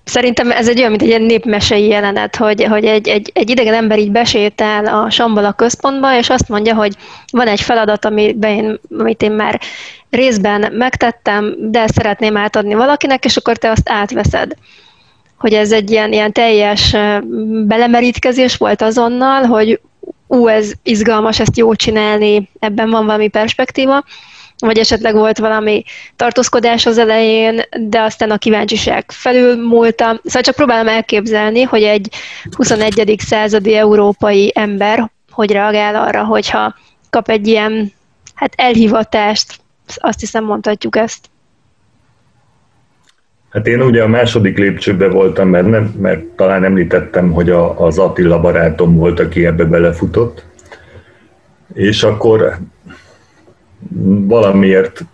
Szerintem 0.05 0.51
ez 0.51 0.67
egy 0.67 0.77
olyan, 0.77 0.89
mint 0.89 1.01
egy 1.01 1.07
ilyen 1.07 1.21
népmesei 1.21 1.87
jelenet, 1.87 2.35
hogy, 2.35 2.63
hogy 2.63 2.85
egy, 2.85 3.07
egy, 3.07 3.31
egy 3.33 3.49
idegen 3.49 3.73
ember 3.73 3.99
így 3.99 4.11
besétál 4.11 4.85
a 4.85 5.09
Sambala 5.09 5.51
központba, 5.51 6.17
és 6.17 6.29
azt 6.29 6.49
mondja, 6.49 6.75
hogy 6.75 6.95
van 7.31 7.47
egy 7.47 7.61
feladat, 7.61 8.05
amit 8.05 8.45
én, 8.45 8.79
amit 8.99 9.21
én 9.21 9.31
már 9.31 9.59
részben 10.09 10.73
megtettem, 10.73 11.55
de 11.59 11.87
szeretném 11.87 12.37
átadni 12.37 12.73
valakinek, 12.73 13.25
és 13.25 13.37
akkor 13.37 13.57
te 13.57 13.69
azt 13.69 13.89
átveszed. 13.89 14.53
Hogy 15.37 15.53
ez 15.53 15.71
egy 15.71 15.91
ilyen, 15.91 16.11
ilyen 16.11 16.31
teljes 16.31 16.95
belemerítkezés 17.65 18.57
volt 18.57 18.81
azonnal, 18.81 19.43
hogy 19.43 19.79
ú, 20.33 20.47
ez 20.47 20.71
izgalmas, 20.83 21.39
ezt 21.39 21.57
jó 21.57 21.75
csinálni, 21.75 22.49
ebben 22.59 22.89
van 22.89 23.05
valami 23.05 23.27
perspektíva, 23.27 24.03
vagy 24.57 24.77
esetleg 24.77 25.15
volt 25.15 25.37
valami 25.37 25.83
tartózkodás 26.15 26.85
az 26.85 26.97
elején, 26.97 27.61
de 27.79 28.01
aztán 28.01 28.31
a 28.31 28.37
kíváncsiság 28.37 29.11
felül 29.11 29.67
múlta. 29.67 30.19
Szóval 30.23 30.41
csak 30.41 30.55
próbálom 30.55 30.87
elképzelni, 30.87 31.61
hogy 31.61 31.83
egy 31.83 32.09
21. 32.51 33.15
századi 33.17 33.75
európai 33.75 34.51
ember 34.55 35.11
hogy 35.33 35.51
reagál 35.51 35.95
arra, 35.95 36.23
hogyha 36.23 36.75
kap 37.09 37.29
egy 37.29 37.47
ilyen 37.47 37.93
hát 38.33 38.53
elhivatást, 38.55 39.59
azt 39.95 40.19
hiszem 40.19 40.43
mondhatjuk 40.43 40.95
ezt. 40.95 41.29
Hát 43.53 43.67
én 43.67 43.81
ugye 43.81 44.03
a 44.03 44.07
második 44.07 44.57
lépcsőbe 44.57 45.07
voltam, 45.07 45.49
mert, 45.49 45.67
nem, 45.67 45.95
mert 45.99 46.23
talán 46.23 46.63
említettem, 46.63 47.31
hogy 47.31 47.49
a, 47.49 47.79
az 47.79 47.97
Attila 47.97 48.39
barátom 48.39 48.95
volt, 48.95 49.19
aki 49.19 49.45
ebbe 49.45 49.65
belefutott, 49.65 50.45
és 51.73 52.03
akkor 52.03 52.57
valamiért 54.27 55.05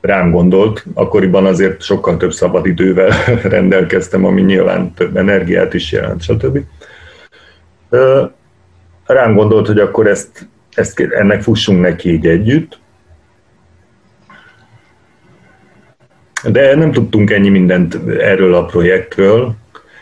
rám 0.00 0.30
gondolt, 0.30 0.84
akkoriban 0.94 1.46
azért 1.46 1.82
sokkal 1.82 2.16
több 2.16 2.32
szabadidővel 2.32 3.10
rendelkeztem, 3.56 4.24
ami 4.24 4.40
nyilván 4.42 4.94
több 4.94 5.16
energiát 5.16 5.74
is 5.74 5.92
jelent, 5.92 6.22
stb. 6.22 6.58
Rám 9.06 9.34
gondolt, 9.34 9.66
hogy 9.66 9.78
akkor 9.78 10.06
ezt, 10.06 10.48
ezt 10.74 11.00
ennek 11.00 11.42
fussunk 11.42 11.80
neki 11.80 12.12
így 12.12 12.26
együtt, 12.26 12.78
de 16.44 16.76
nem 16.76 16.92
tudtunk 16.92 17.30
ennyi 17.30 17.48
mindent 17.48 17.98
erről 18.18 18.54
a 18.54 18.64
projektről, 18.64 19.54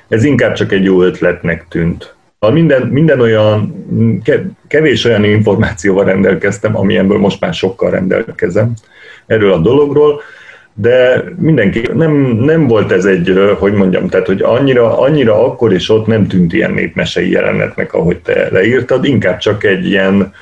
ez 0.08 0.24
inkább 0.24 0.52
csak 0.52 0.72
egy 0.72 0.84
jó 0.84 1.02
ötletnek 1.02 1.66
tűnt. 1.68 2.14
Minden, 2.52 2.82
minden 2.82 3.20
olyan, 3.20 3.84
kevés 4.68 5.04
olyan 5.04 5.24
információval 5.24 6.04
rendelkeztem, 6.04 6.76
amilyenből 6.76 7.18
most 7.18 7.40
már 7.40 7.54
sokkal 7.54 7.90
rendelkezem 7.90 8.72
erről 9.26 9.52
a 9.52 9.58
dologról, 9.58 10.22
de 10.74 11.24
mindenki, 11.38 11.88
nem, 11.94 12.12
nem 12.40 12.66
volt 12.66 12.92
ez 12.92 13.04
egy, 13.04 13.54
hogy 13.58 13.72
mondjam, 13.72 14.08
tehát 14.08 14.26
hogy 14.26 14.42
annyira, 14.42 14.98
annyira 14.98 15.44
akkor 15.44 15.72
és 15.72 15.88
ott 15.88 16.06
nem 16.06 16.26
tűnt 16.26 16.52
ilyen 16.52 16.72
népmesei 16.72 17.30
jelenetnek, 17.30 17.92
ahogy 17.94 18.18
te 18.18 18.48
leírtad, 18.50 19.04
inkább 19.04 19.38
csak 19.38 19.64
egy 19.64 19.86
ilyen 19.86 20.32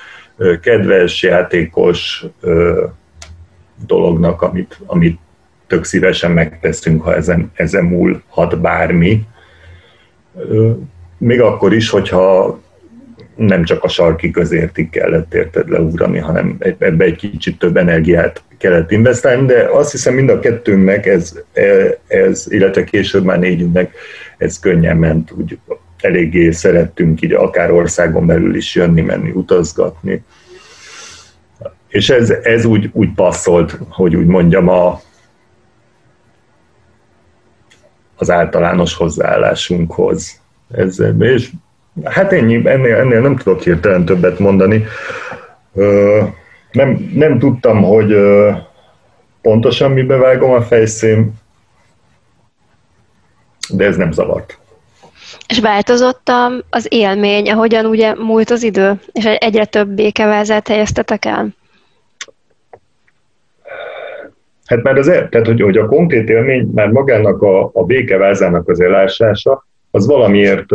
kedves, 0.61 1.23
játékos 1.23 2.25
dolognak, 3.87 4.43
amit, 4.43 4.79
amit 4.87 5.19
tök 5.69 5.85
szívesen 5.85 6.31
megteszünk, 6.31 7.03
ha 7.03 7.15
ezen, 7.15 7.51
ezen 7.55 7.85
múlhat 7.85 8.61
bármi. 8.61 9.23
Még 11.19 11.41
akkor 11.41 11.75
is, 11.75 11.91
hogyha 11.91 12.59
nem 13.37 13.65
csak 13.65 13.85
a 13.85 13.89
sarki 13.89 14.31
közértig 14.31 14.91
kellett 14.91 15.35
érted 15.35 15.69
leugrani, 15.69 16.19
hanem 16.19 16.57
ebbe 16.79 17.05
egy 17.05 17.17
kicsit 17.17 17.59
több 17.59 17.77
energiát 17.77 18.43
kellett 18.59 18.91
investálni, 18.91 19.47
de 19.47 19.69
azt 19.73 19.91
hiszem 19.91 20.15
mind 20.15 20.29
a 20.29 20.39
kettőnknek 20.39 21.07
ez, 21.07 21.39
ez 22.07 22.47
illetve 22.49 22.85
később 22.85 23.25
már 23.25 23.39
négyünknek 23.39 23.95
ez 24.39 24.59
könnyen 24.59 24.97
ment, 24.97 25.31
úgy 25.31 25.59
eléggé 26.01 26.51
szerettünk 26.51 27.23
így 27.23 27.33
akár 27.33 27.71
országon 27.71 28.27
belül 28.27 28.57
is 28.57 28.75
jönni, 28.75 29.01
menni, 29.01 29.31
utazgatni. 29.31 30.23
És 31.89 32.11
ez, 32.11 32.31
ez 32.31 32.65
úgy, 32.65 32.91
úgy 32.93 33.15
passzolt, 33.15 33.79
hogy 33.89 34.17
úgy 34.17 34.27
mondjam, 34.27 34.69
a, 34.69 35.01
az 38.19 38.31
általános 38.31 38.95
hozzáállásunkhoz. 38.95 40.41
Ez, 40.71 41.03
és 41.19 41.51
hát 42.05 42.33
ennyi, 42.33 42.69
ennél, 42.69 42.97
ennél 42.97 43.21
nem 43.21 43.37
tudok 43.37 43.63
hirtelen 43.63 44.05
többet 44.05 44.39
mondani. 44.39 44.85
Nem, 46.73 47.11
nem 47.15 47.39
tudtam, 47.39 47.83
hogy 47.83 48.17
pontosan 49.43 49.91
mibe 49.91 50.17
vágom 50.17 50.51
a 50.51 50.63
fejszém, 50.63 51.33
de 53.69 53.85
ez 53.85 53.97
nem 53.97 54.13
zavart. 54.13 54.59
És 55.49 55.61
változott 55.61 56.31
az 56.71 56.87
élmény, 56.89 57.51
ahogyan 57.51 57.87
ugye 57.87 58.15
múlt 58.15 58.51
az 58.51 58.63
idő, 58.63 59.01
és 59.13 59.25
egyre 59.25 59.65
több 59.65 59.89
békevázát 59.89 60.69
helyeztetek 60.69 61.25
el? 61.25 61.57
Hát 64.69 64.83
már 64.83 64.97
az, 64.97 65.07
tehát 65.07 65.47
hogy, 65.47 65.61
hogy 65.61 65.77
a 65.77 65.87
konkrét 65.87 66.29
élmény, 66.29 66.71
már 66.75 66.89
magának 66.89 67.43
a, 67.43 67.71
a 67.73 67.85
békevázának 67.85 68.69
az 68.69 68.81
elásása, 68.81 69.67
az 69.91 70.07
valamiért, 70.07 70.67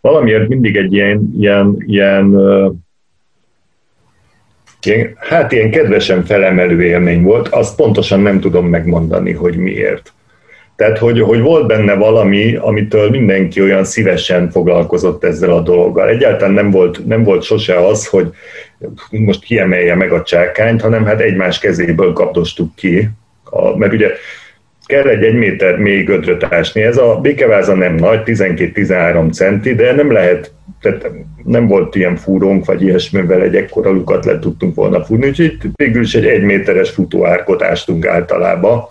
valamiért 0.00 0.48
mindig 0.48 0.76
egy 0.76 0.92
ilyen, 0.92 1.30
ilyen, 1.38 1.76
ilyen, 1.86 2.34
ilyen, 4.80 5.16
hát 5.16 5.52
ilyen 5.52 5.70
kedvesen 5.70 6.24
felemelő 6.24 6.82
élmény 6.82 7.22
volt, 7.22 7.48
azt 7.48 7.76
pontosan 7.76 8.20
nem 8.20 8.40
tudom 8.40 8.66
megmondani, 8.66 9.32
hogy 9.32 9.56
miért. 9.56 10.12
Tehát, 10.76 10.98
hogy, 10.98 11.20
hogy 11.20 11.40
volt 11.40 11.66
benne 11.66 11.94
valami, 11.94 12.56
amitől 12.56 13.10
mindenki 13.10 13.62
olyan 13.62 13.84
szívesen 13.84 14.50
foglalkozott 14.50 15.24
ezzel 15.24 15.50
a 15.50 15.60
dologgal. 15.60 16.08
Egyáltalán 16.08 16.54
nem 16.54 16.70
volt, 16.70 17.06
nem 17.06 17.22
volt 17.22 17.42
sose 17.42 17.86
az, 17.86 18.06
hogy 18.06 18.32
most 19.10 19.44
kiemelje 19.44 19.94
meg 19.94 20.12
a 20.12 20.22
csákányt, 20.22 20.80
hanem 20.80 21.04
hát 21.04 21.20
egymás 21.20 21.58
kezéből 21.58 22.12
kapdostuk 22.12 22.74
ki. 22.74 23.08
A, 23.44 23.76
mert 23.76 23.92
ugye 23.92 24.10
kell 24.86 25.08
egy 25.08 25.22
egy 25.22 25.34
méter 25.34 25.76
mély 25.76 26.02
gödröt 26.02 26.44
ásni. 26.44 26.82
Ez 26.82 26.96
a 26.96 27.18
békeváza 27.22 27.74
nem 27.74 27.94
nagy, 27.94 28.22
12-13 28.24 29.32
centi, 29.32 29.74
de 29.74 29.92
nem 29.92 30.12
lehet, 30.12 30.52
tehát 30.80 31.10
nem 31.44 31.66
volt 31.66 31.94
ilyen 31.94 32.16
fúrónk, 32.16 32.64
vagy 32.64 32.82
ilyesmivel 32.82 33.42
egy 33.42 33.56
ekkora 33.56 33.90
lukat 33.90 34.24
le 34.24 34.38
tudtunk 34.38 34.74
volna 34.74 35.04
fúrni, 35.04 35.28
úgyhogy 35.28 35.58
végül 35.74 36.02
is 36.02 36.14
egy 36.14 36.26
egy 36.26 36.42
méteres 36.42 36.90
futóárkot 36.90 37.62
ástunk 37.62 38.06
általában 38.06 38.88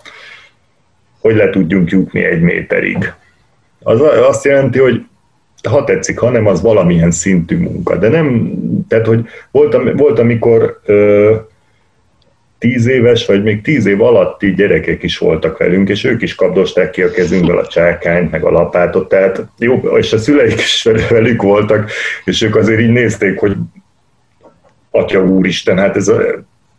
hogy 1.26 1.36
le 1.36 1.50
tudjunk 1.50 1.90
jutni 1.90 2.24
egy 2.24 2.40
méterig. 2.40 3.12
Az 3.82 4.00
azt 4.00 4.44
jelenti, 4.44 4.78
hogy 4.78 5.06
ha 5.62 5.84
tetszik, 5.84 6.18
hanem 6.18 6.46
az 6.46 6.62
valamilyen 6.62 7.10
szintű 7.10 7.58
munka. 7.58 7.96
De 7.96 8.08
nem, 8.08 8.52
tehát 8.88 9.06
hogy 9.06 9.24
volt, 9.50 9.76
volt 9.96 10.18
amikor 10.18 10.80
ö, 10.84 11.34
tíz 12.58 12.86
éves, 12.86 13.26
vagy 13.26 13.42
még 13.42 13.62
tíz 13.62 13.86
év 13.86 14.02
alatti 14.02 14.54
gyerekek 14.54 15.02
is 15.02 15.18
voltak 15.18 15.58
velünk, 15.58 15.88
és 15.88 16.04
ők 16.04 16.22
is 16.22 16.34
kapdosták 16.34 16.90
ki 16.90 17.02
a 17.02 17.10
kezünkből 17.10 17.58
a 17.58 17.66
csákányt, 17.66 18.30
meg 18.30 18.44
a 18.44 18.50
lapátot, 18.50 19.08
tehát 19.08 19.46
jó, 19.58 19.74
és 19.74 20.12
a 20.12 20.18
szüleik 20.18 20.60
is 20.60 20.88
velük 21.08 21.42
voltak, 21.42 21.90
és 22.24 22.42
ők 22.42 22.56
azért 22.56 22.80
így 22.80 22.92
nézték, 22.92 23.38
hogy 23.38 23.56
Atya 24.90 25.24
Úristen, 25.24 25.78
hát 25.78 25.96
ez 25.96 26.08
a 26.08 26.22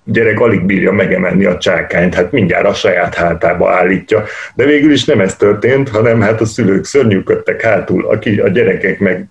gyerek 0.09 0.39
alig 0.39 0.65
bírja 0.65 0.91
megemelni 0.91 1.45
a 1.45 1.57
csákányt, 1.57 2.15
hát 2.15 2.31
mindjárt 2.31 2.65
a 2.65 2.73
saját 2.73 3.15
hátába 3.15 3.71
állítja. 3.71 4.23
De 4.55 4.65
végül 4.65 4.91
is 4.91 5.05
nem 5.05 5.19
ez 5.19 5.35
történt, 5.35 5.89
hanem 5.89 6.21
hát 6.21 6.41
a 6.41 6.45
szülők 6.45 6.85
szörnyűködtek 6.85 7.61
hátul, 7.61 8.05
aki, 8.05 8.39
a 8.39 8.47
gyerekek 8.47 8.99
meg 8.99 9.27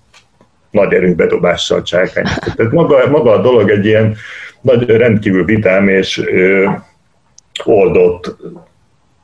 nagy 0.70 0.92
erőbedobással 0.92 1.82
csákányt. 1.82 2.54
Tehát 2.56 2.72
maga, 2.72 3.08
maga 3.10 3.32
a 3.32 3.40
dolog 3.40 3.70
egy 3.70 3.86
ilyen 3.86 4.16
nagy, 4.60 4.90
rendkívül 4.90 5.44
vitám 5.44 5.88
és 5.88 6.18
ö, 6.18 6.68
oldott 7.64 8.36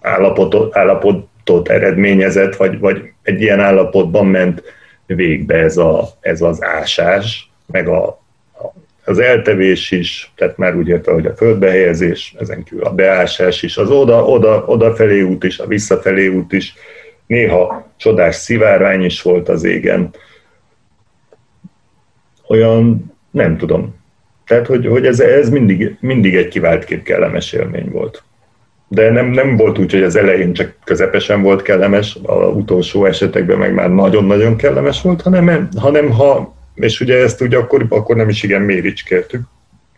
állapotot, 0.00 0.76
állapotot 0.76 1.68
eredményezett, 1.68 2.56
vagy, 2.56 2.78
vagy 2.78 3.02
egy 3.22 3.40
ilyen 3.40 3.60
állapotban 3.60 4.26
ment 4.26 4.62
végbe 5.06 5.54
ez, 5.54 5.76
a, 5.76 6.08
ez 6.20 6.40
az 6.40 6.64
ásás, 6.64 7.50
meg 7.66 7.88
a, 7.88 8.21
az 9.04 9.18
eltevés 9.18 9.90
is, 9.90 10.32
tehát 10.36 10.56
már 10.56 10.76
úgy 10.76 10.88
érte, 10.88 11.12
hogy 11.12 11.26
a 11.26 11.34
földbehelyezés, 11.34 12.34
ezen 12.38 12.62
kívül 12.62 12.84
a 12.84 12.94
beásás 12.94 13.62
is, 13.62 13.76
az 13.76 13.90
oda, 13.90 14.24
oda, 14.24 14.64
odafelé 14.66 15.20
út 15.20 15.44
is, 15.44 15.58
a 15.58 15.66
visszafelé 15.66 16.26
út 16.26 16.52
is, 16.52 16.74
néha 17.26 17.90
csodás 17.96 18.34
szivárvány 18.34 19.04
is 19.04 19.22
volt 19.22 19.48
az 19.48 19.64
égen. 19.64 20.10
Olyan, 22.48 23.12
nem 23.30 23.56
tudom. 23.56 24.00
Tehát, 24.46 24.66
hogy, 24.66 24.86
hogy 24.86 25.06
ez, 25.06 25.20
ez 25.20 25.50
mindig, 25.50 25.96
mindig 26.00 26.34
egy 26.34 26.48
kiváltképp 26.48 27.02
kellemes 27.02 27.52
élmény 27.52 27.90
volt. 27.90 28.22
De 28.88 29.10
nem, 29.10 29.26
nem 29.26 29.56
volt 29.56 29.78
úgy, 29.78 29.92
hogy 29.92 30.02
az 30.02 30.16
elején 30.16 30.52
csak 30.52 30.74
közepesen 30.84 31.42
volt 31.42 31.62
kellemes, 31.62 32.18
az 32.22 32.54
utolsó 32.54 33.04
esetekben 33.04 33.58
meg 33.58 33.74
már 33.74 33.90
nagyon-nagyon 33.90 34.56
kellemes 34.56 35.02
volt, 35.02 35.22
hanem, 35.22 35.68
hanem 35.76 36.10
ha 36.10 36.54
és 36.74 37.00
ugye 37.00 37.16
ezt 37.16 37.40
ugye 37.40 37.56
akkor, 37.56 37.86
akkor 37.88 38.16
nem 38.16 38.28
is 38.28 38.42
igen 38.42 38.62
méricskéltük. 38.62 39.42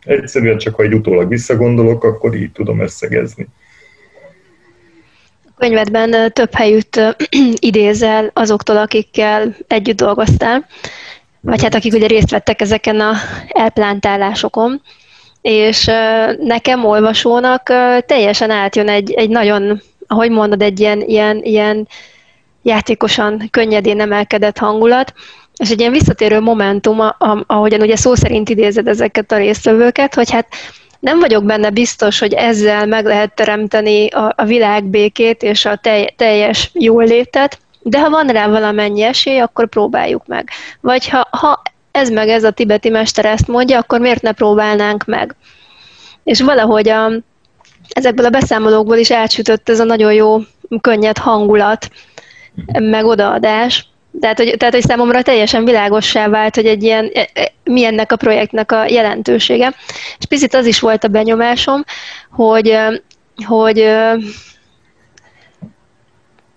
Egyszerűen 0.05 0.59
csak, 0.59 0.75
ha 0.75 0.83
egy 0.83 0.95
utólag 0.95 1.29
visszagondolok, 1.29 2.05
akkor 2.05 2.35
így 2.35 2.53
tudom 2.53 2.81
összegezni. 2.81 3.47
A 5.45 5.59
könyvedben 5.59 6.33
több 6.33 6.55
helyütt 6.55 7.01
idézel 7.71 8.31
azoktól, 8.33 8.77
akikkel 8.77 9.57
együtt 9.67 9.97
dolgoztál, 9.97 10.67
vagy 11.41 11.63
hát 11.63 11.75
akik 11.75 11.93
ugye 11.93 12.07
részt 12.07 12.31
vettek 12.31 12.61
ezeken 12.61 13.01
a 13.01 13.15
elplántálásokon, 13.49 14.83
és 15.41 15.91
nekem 16.39 16.85
olvasónak 16.85 17.63
teljesen 18.07 18.51
átjön 18.51 18.89
egy, 18.89 19.13
egy 19.13 19.29
nagyon, 19.29 19.83
ahogy 20.07 20.31
mondod, 20.31 20.63
egy 20.63 20.81
ilyen, 20.81 21.01
ilyen, 21.01 21.41
ilyen 21.43 21.89
játékosan, 22.63 23.49
könnyedén 23.51 24.01
emelkedett 24.01 24.59
hangulat, 24.59 25.15
és 25.57 25.71
egy 25.71 25.81
ilyen 25.81 25.93
visszatérő 25.93 26.41
momentum, 26.41 26.99
ahogyan 27.47 27.81
ugye 27.81 27.97
szó 27.97 28.15
szerint 28.15 28.49
idézed 28.49 28.89
ezeket 28.89 29.33
a 29.33 29.37
résztvevőket, 29.37 30.15
hogy 30.15 30.31
hát 30.31 30.47
nem 31.01 31.19
vagyok 31.19 31.45
benne 31.45 31.71
biztos, 31.71 32.19
hogy 32.19 32.33
ezzel 32.33 32.87
meg 32.87 33.05
lehet 33.05 33.35
teremteni 33.35 34.09
a, 34.09 34.33
a 34.37 34.45
világ 34.45 34.85
békét 34.85 35.43
és 35.43 35.65
a 35.65 35.77
telj, 35.77 36.07
teljes 36.17 36.71
jólétet, 36.73 37.59
de 37.83 38.01
ha 38.01 38.11
van 38.11 38.27
rá 38.27 38.49
valamennyi 38.49 39.03
esély, 39.03 39.39
akkor 39.39 39.69
próbáljuk 39.69 40.27
meg. 40.27 40.49
Vagy 40.81 41.09
ha, 41.09 41.29
ha 41.31 41.63
ez 41.91 42.11
meg 42.11 42.29
ez 42.29 42.45
a 42.45 42.51
tibeti 42.51 42.89
mester 42.89 43.25
ezt 43.25 43.49
mondja, 43.49 43.79
akkor 43.79 44.01
miért 44.01 44.23
ne 44.23 44.33
próbálnánk 44.33 45.05
meg? 45.05 45.35
És 46.25 46.41
valahogy 46.41 46.89
a, 46.89 47.11
ezekből 47.89 48.27
a 48.27 48.31
beszámolókból 48.31 48.97
is 48.97 49.11
elsütött 49.11 49.69
ez 49.69 49.81
a 49.81 49.85
nagyon 49.85 50.13
jó, 50.13 50.39
könnyed 50.81 51.19
hangulat, 51.19 51.91
meg 52.73 53.05
odaadás. 53.05 53.89
Tehát 54.21 54.39
hogy, 54.39 54.55
tehát, 54.57 54.75
hogy 54.75 54.83
számomra 54.83 55.23
teljesen 55.23 55.65
világossá 55.65 56.29
vált, 56.29 56.55
hogy 56.55 56.67
egy 56.67 56.83
ilyen, 56.83 57.11
e, 57.15 57.29
e, 57.33 57.53
mi 57.65 57.85
ennek 57.85 58.13
a 58.13 58.17
projektnek 58.17 58.73
a 58.73 58.87
jelentősége. 58.87 59.75
És 60.19 60.27
picit 60.29 60.55
az 60.55 60.67
is 60.67 60.81
volt 60.81 61.05
a 61.05 61.09
benyomásom, 61.09 61.85
hogy, 62.31 62.79
hogy 63.47 63.95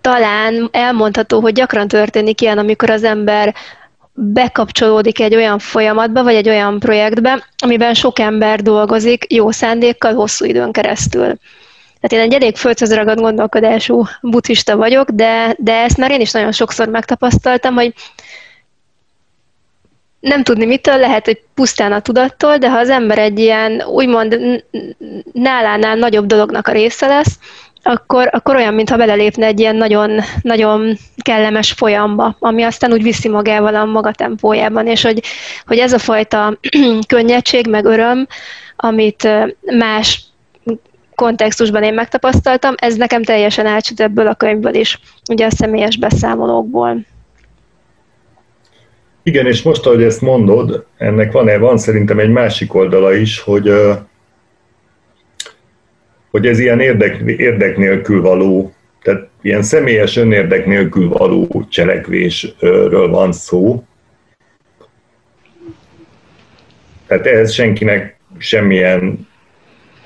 talán 0.00 0.68
elmondható, 0.72 1.40
hogy 1.40 1.52
gyakran 1.52 1.88
történik 1.88 2.40
ilyen, 2.40 2.58
amikor 2.58 2.90
az 2.90 3.04
ember 3.04 3.54
bekapcsolódik 4.12 5.20
egy 5.20 5.34
olyan 5.34 5.58
folyamatba, 5.58 6.22
vagy 6.22 6.34
egy 6.34 6.48
olyan 6.48 6.78
projektbe, 6.78 7.46
amiben 7.62 7.94
sok 7.94 8.18
ember 8.18 8.62
dolgozik 8.62 9.32
jó 9.32 9.50
szándékkal 9.50 10.14
hosszú 10.14 10.44
időn 10.44 10.72
keresztül. 10.72 11.38
Tehát 12.00 12.26
én 12.26 12.32
egy 12.32 12.42
elég 12.42 12.56
földhöz 12.56 12.94
ragadt 12.94 13.20
gondolkodású 13.20 14.04
buddhista 14.20 14.76
vagyok, 14.76 15.10
de, 15.10 15.54
de 15.58 15.74
ezt 15.74 15.96
már 15.96 16.10
én 16.10 16.20
is 16.20 16.30
nagyon 16.30 16.52
sokszor 16.52 16.88
megtapasztaltam, 16.88 17.74
hogy 17.74 17.92
nem 20.20 20.42
tudni 20.42 20.64
mitől, 20.64 20.96
lehet, 20.96 21.24
hogy 21.24 21.42
pusztán 21.54 21.92
a 21.92 22.00
tudattól, 22.00 22.58
de 22.58 22.70
ha 22.70 22.78
az 22.78 22.88
ember 22.88 23.18
egy 23.18 23.38
ilyen 23.38 23.82
úgymond 23.82 24.38
nálánál 25.32 25.96
nagyobb 25.96 26.26
dolognak 26.26 26.66
a 26.66 26.72
része 26.72 27.06
lesz, 27.06 27.38
akkor, 27.82 28.28
akkor 28.32 28.56
olyan, 28.56 28.74
mintha 28.74 28.96
belelépne 28.96 29.46
egy 29.46 29.60
ilyen 29.60 29.76
nagyon, 29.76 30.20
nagyon 30.42 30.96
kellemes 31.16 31.72
folyamba, 31.72 32.36
ami 32.38 32.62
aztán 32.62 32.92
úgy 32.92 33.02
viszi 33.02 33.28
magával 33.28 33.74
a 33.74 33.84
maga 33.84 34.12
tempójában, 34.12 34.86
és 34.86 35.02
hogy, 35.02 35.22
hogy 35.66 35.78
ez 35.78 35.92
a 35.92 35.98
fajta 35.98 36.58
könnyedség, 37.06 37.66
meg 37.66 37.84
öröm, 37.84 38.26
amit 38.76 39.28
más 39.78 40.27
kontextusban 41.18 41.82
én 41.82 41.94
megtapasztaltam, 41.94 42.74
ez 42.76 42.96
nekem 42.96 43.22
teljesen 43.22 43.66
elcsüt 43.66 44.00
ebből 44.00 44.26
a 44.26 44.34
könyvből 44.34 44.74
is, 44.74 45.00
ugye 45.30 45.46
a 45.46 45.50
személyes 45.50 45.96
beszámolókból. 45.96 46.96
Igen, 49.22 49.46
és 49.46 49.62
most, 49.62 49.86
ahogy 49.86 50.02
ezt 50.02 50.20
mondod, 50.20 50.86
ennek 50.96 51.32
van, 51.32 51.60
van 51.60 51.78
szerintem 51.78 52.18
egy 52.18 52.30
másik 52.30 52.74
oldala 52.74 53.14
is, 53.14 53.40
hogy, 53.40 53.72
hogy 56.30 56.46
ez 56.46 56.58
ilyen 56.58 56.80
érdek, 56.80 57.22
érdek 57.26 57.76
nélkül 57.76 58.22
való, 58.22 58.72
tehát 59.02 59.28
ilyen 59.42 59.62
személyes 59.62 60.16
önérdek 60.16 60.66
nélkül 60.66 61.08
való 61.08 61.66
cselekvésről 61.68 63.08
van 63.08 63.32
szó. 63.32 63.84
Tehát 67.06 67.26
ehhez 67.26 67.52
senkinek 67.52 68.18
semmilyen 68.38 69.28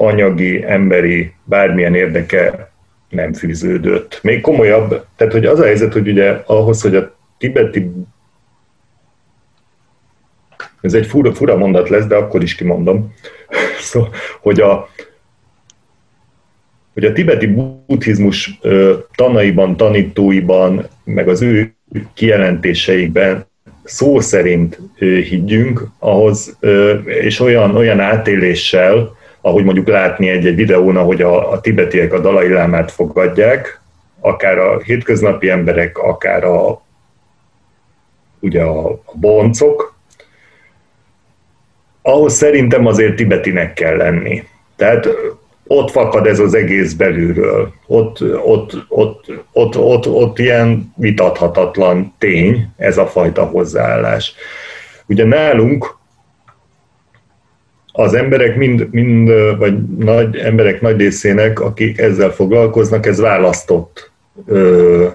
anyagi, 0.02 0.64
emberi, 0.64 1.32
bármilyen 1.44 1.94
érdeke 1.94 2.70
nem 3.08 3.32
fűződött. 3.32 4.18
Még 4.22 4.40
komolyabb, 4.40 5.06
tehát 5.16 5.32
hogy 5.32 5.46
az 5.46 5.60
a 5.60 5.64
helyzet, 5.64 5.92
hogy 5.92 6.08
ugye 6.08 6.42
ahhoz, 6.46 6.82
hogy 6.82 6.96
a 6.96 7.16
tibeti 7.38 7.90
ez 10.80 10.94
egy 10.94 11.06
fura, 11.06 11.34
fura 11.34 11.56
mondat 11.56 11.88
lesz, 11.88 12.06
de 12.06 12.14
akkor 12.14 12.42
is 12.42 12.54
kimondom, 12.54 13.14
szóval, 13.90 14.10
hogy 14.40 14.60
a, 14.60 14.88
hogy 16.92 17.04
a 17.04 17.12
tibeti 17.12 17.46
buddhizmus 17.46 18.58
tanaiban, 19.14 19.76
tanítóiban, 19.76 20.88
meg 21.04 21.28
az 21.28 21.42
ő 21.42 21.74
kijelentéseikben 22.14 23.46
szó 23.84 24.20
szerint 24.20 24.80
higgyünk, 24.98 25.86
ahhoz, 25.98 26.58
és 27.04 27.40
olyan, 27.40 27.76
olyan 27.76 28.00
átéléssel, 28.00 29.16
ahogy 29.42 29.64
mondjuk 29.64 29.88
látni 29.88 30.28
egy-egy 30.28 30.54
videón, 30.54 30.96
ahogy 30.96 31.22
a, 31.22 31.52
a 31.52 31.60
tibetiek 31.60 32.12
a 32.12 32.18
dalai 32.18 32.48
lámát 32.48 32.90
fogadják, 32.90 33.80
akár 34.20 34.58
a 34.58 34.78
hétköznapi 34.78 35.48
emberek, 35.50 35.98
akár 35.98 36.44
a, 36.44 36.82
ugye 38.40 38.62
a, 38.62 38.90
a 38.90 39.12
boncok, 39.14 39.94
ahhoz 42.02 42.32
szerintem 42.32 42.86
azért 42.86 43.16
tibetinek 43.16 43.72
kell 43.72 43.96
lenni. 43.96 44.44
Tehát 44.76 45.08
ott 45.66 45.90
fakad 45.90 46.26
ez 46.26 46.38
az 46.38 46.54
egész 46.54 46.92
belülről. 46.92 47.72
Ott, 47.86 48.22
ott, 48.44 48.84
ott, 48.88 49.32
ott, 49.52 49.76
ott, 49.76 50.06
ott 50.06 50.38
ilyen 50.38 50.92
vitathatatlan 50.96 52.14
tény 52.18 52.68
ez 52.76 52.98
a 52.98 53.06
fajta 53.06 53.44
hozzáállás. 53.44 54.34
Ugye 55.06 55.24
nálunk 55.24 55.96
az 57.92 58.14
emberek 58.14 58.56
mind, 58.56 58.88
mind, 58.90 59.30
vagy 59.58 59.82
nagy 59.98 60.36
emberek 60.36 60.80
nagy 60.80 60.96
részének, 60.96 61.60
akik 61.60 61.98
ezzel 61.98 62.30
foglalkoznak, 62.30 63.06
ez 63.06 63.20
választott 63.20 64.10
ö, 64.46 65.06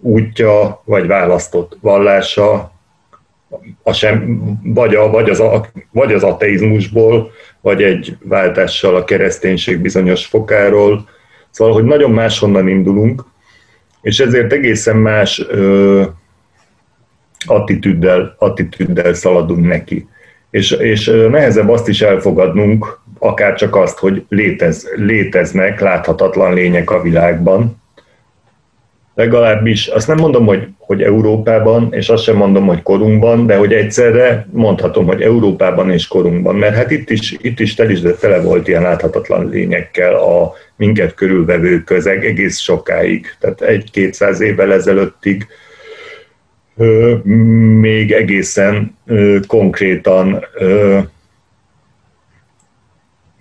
útja, 0.00 0.82
vagy 0.84 1.06
választott 1.06 1.78
vallása, 1.80 2.72
a 3.82 3.92
sem, 3.92 4.40
vagy, 4.62 4.94
a, 4.94 5.10
vagy, 5.10 5.30
az 5.30 5.40
a, 5.40 5.66
vagy 5.90 6.12
az 6.12 6.22
ateizmusból, 6.22 7.30
vagy 7.60 7.82
egy 7.82 8.16
váltással 8.22 8.96
a 8.96 9.04
kereszténység 9.04 9.78
bizonyos 9.78 10.26
fokáról. 10.26 11.08
Szóval, 11.50 11.74
hogy 11.74 11.84
nagyon 11.84 12.10
máshonnan 12.10 12.68
indulunk, 12.68 13.24
és 14.00 14.20
ezért 14.20 14.52
egészen 14.52 14.96
más 14.96 15.44
ö, 15.48 16.02
attitűddel, 17.46 18.34
attitűddel 18.38 19.14
szaladunk 19.14 19.66
neki 19.66 20.06
és, 20.52 20.70
és 20.70 21.06
nehezebb 21.30 21.68
azt 21.68 21.88
is 21.88 22.02
elfogadnunk, 22.02 22.98
akár 23.18 23.54
csak 23.54 23.76
azt, 23.76 23.98
hogy 23.98 24.24
létez, 24.28 24.88
léteznek 24.96 25.80
láthatatlan 25.80 26.54
lények 26.54 26.90
a 26.90 27.02
világban. 27.02 27.80
Legalábbis 29.14 29.86
azt 29.86 30.06
nem 30.06 30.16
mondom, 30.16 30.46
hogy, 30.46 30.68
hogy 30.78 31.02
Európában, 31.02 31.88
és 31.90 32.08
azt 32.08 32.22
sem 32.22 32.36
mondom, 32.36 32.66
hogy 32.66 32.82
korunkban, 32.82 33.46
de 33.46 33.56
hogy 33.56 33.72
egyszerre 33.72 34.46
mondhatom, 34.50 35.06
hogy 35.06 35.22
Európában 35.22 35.90
és 35.90 36.06
korunkban, 36.06 36.56
mert 36.56 36.74
hát 36.74 36.90
itt 36.90 37.10
is, 37.10 37.36
itt 37.40 37.60
is 37.60 37.74
tel 37.74 37.90
is, 37.90 38.00
de 38.00 38.10
tele 38.10 38.40
volt 38.40 38.68
ilyen 38.68 38.82
láthatatlan 38.82 39.48
lényekkel 39.48 40.14
a 40.14 40.52
minket 40.76 41.14
körülvevő 41.14 41.82
közeg 41.82 42.24
egész 42.24 42.58
sokáig. 42.58 43.36
Tehát 43.40 43.60
egy-kétszáz 43.60 44.40
évvel 44.40 44.72
ezelőttig 44.72 45.46
még 47.80 48.12
egészen 48.12 48.96
konkrétan 49.46 50.44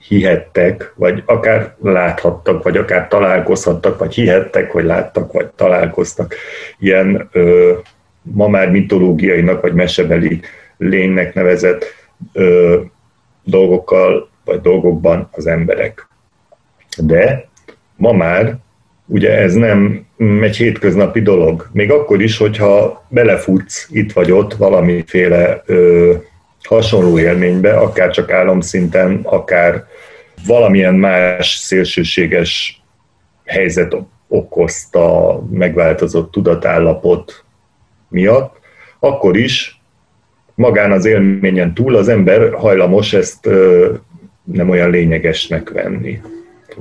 hihettek, 0.08 0.94
vagy 0.96 1.24
akár 1.26 1.76
láthattak, 1.82 2.64
vagy 2.64 2.78
akár 2.78 3.08
találkozhattak, 3.08 4.00
vagy 4.00 4.14
hihettek, 4.14 4.72
hogy 4.72 4.84
láttak, 4.84 5.32
vagy 5.32 5.48
találkoztak 5.48 6.36
ilyen 6.80 7.30
ma 8.22 8.48
már 8.48 8.72
mitológiainak, 8.72 9.62
vagy 9.62 9.74
mesebeli 9.74 10.40
lénynek 10.78 11.34
nevezett 11.34 11.86
dolgokkal, 13.44 14.30
vagy 14.46 14.62
dolgokban 14.62 15.30
az 15.32 15.48
emberek. 15.48 16.08
De 16.98 17.50
ma 17.96 18.12
már 18.12 18.58
ugye 19.12 19.38
ez 19.38 19.54
nem 19.54 20.06
egy 20.42 20.58
hétköznapi 20.58 21.22
dolog. 21.22 21.70
Még 21.72 21.92
akkor 21.92 22.22
is, 22.22 22.38
hogyha 22.38 23.06
belefutsz 23.10 23.88
itt 23.90 24.12
vagy 24.12 24.32
ott 24.32 24.54
valamiféle 24.54 25.64
ö, 25.66 26.14
hasonló 26.64 27.20
élménybe, 27.20 27.74
akár 27.74 28.12
csak 28.12 28.32
államszinten, 28.32 29.20
akár 29.24 29.86
valamilyen 30.48 30.96
más 30.96 31.56
szélsőséges 31.56 32.82
helyzet 33.46 33.96
okozta 34.28 35.40
megváltozott 35.52 36.32
tudatállapot 36.32 37.44
miatt, 38.10 38.56
akkor 39.00 39.38
is 39.38 39.82
magán 40.56 40.92
az 40.92 41.06
élményen 41.06 41.74
túl 41.74 41.96
az 41.96 42.08
ember 42.08 42.54
hajlamos 42.54 43.14
ezt 43.14 43.46
ö, 43.46 43.94
nem 44.44 44.70
olyan 44.70 44.90
lényegesnek 44.90 45.70
venni 45.70 46.22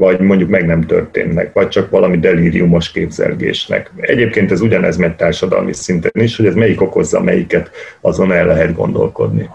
vagy 0.01 0.21
mondjuk 0.21 0.51
meg 0.51 0.67
nem 0.67 0.87
történnek, 0.87 1.53
vagy 1.53 1.69
csak 1.69 1.91
valami 1.91 2.19
delíriumos 2.19 2.91
képzelgésnek. 2.91 3.91
Egyébként 3.97 4.51
ez 4.51 4.61
ugyanez 4.61 4.97
megy 4.97 5.17
társadalmi 5.17 5.73
szinten 5.73 6.23
is, 6.23 6.37
hogy 6.37 6.47
ez 6.47 6.55
melyik 6.55 6.81
okozza 6.81 7.21
melyiket, 7.21 7.71
azon 8.01 8.33
el 8.33 8.47
lehet 8.47 8.75
gondolkodni. 8.75 9.49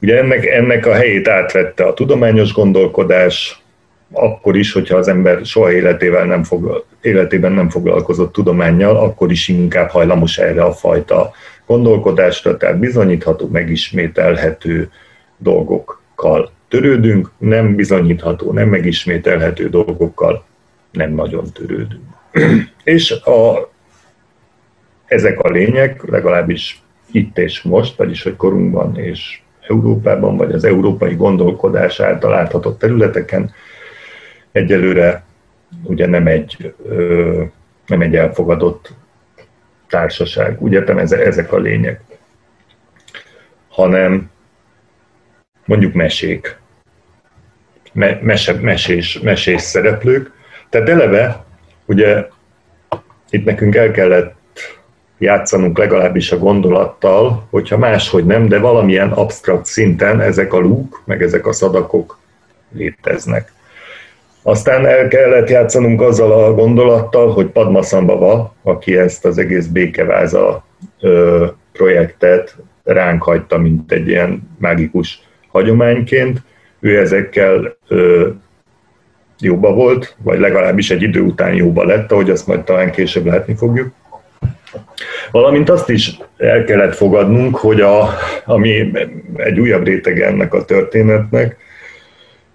Ugye 0.00 0.18
ennek, 0.18 0.46
ennek 0.46 0.86
a 0.86 0.94
helyét 0.94 1.28
átvette 1.28 1.84
a 1.84 1.94
tudományos 1.94 2.52
gondolkodás, 2.52 3.62
akkor 4.12 4.56
is, 4.56 4.72
hogyha 4.72 4.96
az 4.96 5.08
ember 5.08 5.44
soha 5.44 5.72
életével 5.72 6.24
nem 6.24 6.42
foglal, 6.42 6.84
életében 7.00 7.52
nem 7.52 7.68
foglalkozott 7.68 8.32
tudományjal, 8.32 8.96
akkor 8.96 9.30
is 9.30 9.48
inkább 9.48 9.88
hajlamos 9.88 10.38
erre 10.38 10.62
a 10.62 10.72
fajta 10.72 11.30
gondolkodásra, 11.66 12.56
tehát 12.56 12.78
bizonyítható, 12.78 13.48
megismételhető 13.52 14.90
dolgokkal 15.36 16.50
törődünk, 16.70 17.30
nem 17.38 17.74
bizonyítható, 17.74 18.52
nem 18.52 18.68
megismételhető 18.68 19.68
dolgokkal 19.68 20.44
nem 20.90 21.14
nagyon 21.14 21.44
törődünk. 21.52 22.04
és 22.84 23.10
a, 23.10 23.70
ezek 25.06 25.40
a 25.40 25.48
lények, 25.48 26.02
legalábbis 26.08 26.82
itt 27.12 27.38
és 27.38 27.62
most, 27.62 27.96
vagyis 27.96 28.22
hogy 28.22 28.36
korunkban 28.36 28.98
és 28.98 29.40
Európában, 29.68 30.36
vagy 30.36 30.52
az 30.52 30.64
európai 30.64 31.14
gondolkodás 31.14 32.00
által 32.00 32.30
láthatott 32.30 32.78
területeken 32.78 33.52
egyelőre 34.52 35.24
ugye 35.82 36.06
nem 36.06 36.26
egy, 36.26 36.74
nem 37.86 38.00
egy 38.00 38.16
elfogadott 38.16 38.92
társaság. 39.88 40.62
Úgy 40.62 40.72
értem, 40.72 40.98
ezek 40.98 41.52
a 41.52 41.58
lények. 41.58 42.00
Hanem 43.68 44.30
mondjuk 45.64 45.92
mesék, 45.92 46.59
mese, 47.92 48.52
mesés, 48.52 49.18
mesés 49.18 49.62
szereplők. 49.62 50.32
Tehát 50.68 50.88
eleve, 50.88 51.44
ugye 51.86 52.28
itt 53.30 53.44
nekünk 53.44 53.74
el 53.74 53.90
kellett 53.90 54.38
játszanunk 55.18 55.78
legalábbis 55.78 56.32
a 56.32 56.38
gondolattal, 56.38 57.46
hogyha 57.50 57.78
máshogy 57.78 58.24
nem, 58.24 58.48
de 58.48 58.58
valamilyen 58.58 59.10
absztrakt 59.10 59.66
szinten 59.66 60.20
ezek 60.20 60.52
a 60.52 60.58
lúk, 60.58 61.02
meg 61.04 61.22
ezek 61.22 61.46
a 61.46 61.52
szadakok 61.52 62.18
léteznek. 62.72 63.52
Aztán 64.42 64.86
el 64.86 65.08
kellett 65.08 65.48
játszanunk 65.48 66.00
azzal 66.00 66.44
a 66.44 66.54
gondolattal, 66.54 67.32
hogy 67.32 67.46
Padma 67.46 67.82
Szambava, 67.82 68.54
aki 68.62 68.96
ezt 68.96 69.24
az 69.24 69.38
egész 69.38 69.66
békeváza 69.66 70.64
ö, 71.00 71.46
projektet 71.72 72.56
ránk 72.84 73.22
hagyta, 73.22 73.58
mint 73.58 73.92
egy 73.92 74.08
ilyen 74.08 74.50
mágikus 74.58 75.20
hagyományként, 75.48 76.42
ő 76.80 76.98
ezekkel 76.98 77.76
ö, 77.88 78.28
jóba 79.40 79.72
volt, 79.72 80.16
vagy 80.22 80.38
legalábbis 80.38 80.90
egy 80.90 81.02
idő 81.02 81.20
után 81.20 81.54
jóba 81.54 81.84
lett, 81.84 82.12
ahogy 82.12 82.30
azt 82.30 82.46
majd 82.46 82.60
talán 82.60 82.90
később 82.90 83.26
látni 83.26 83.54
fogjuk. 83.54 83.92
Valamint 85.30 85.70
azt 85.70 85.88
is 85.88 86.18
el 86.36 86.64
kellett 86.64 86.94
fogadnunk, 86.94 87.56
hogy 87.56 87.80
a, 87.80 88.08
ami 88.44 88.90
egy 89.36 89.60
újabb 89.60 89.84
rétege 89.84 90.26
ennek 90.26 90.54
a 90.54 90.64
történetnek, 90.64 91.56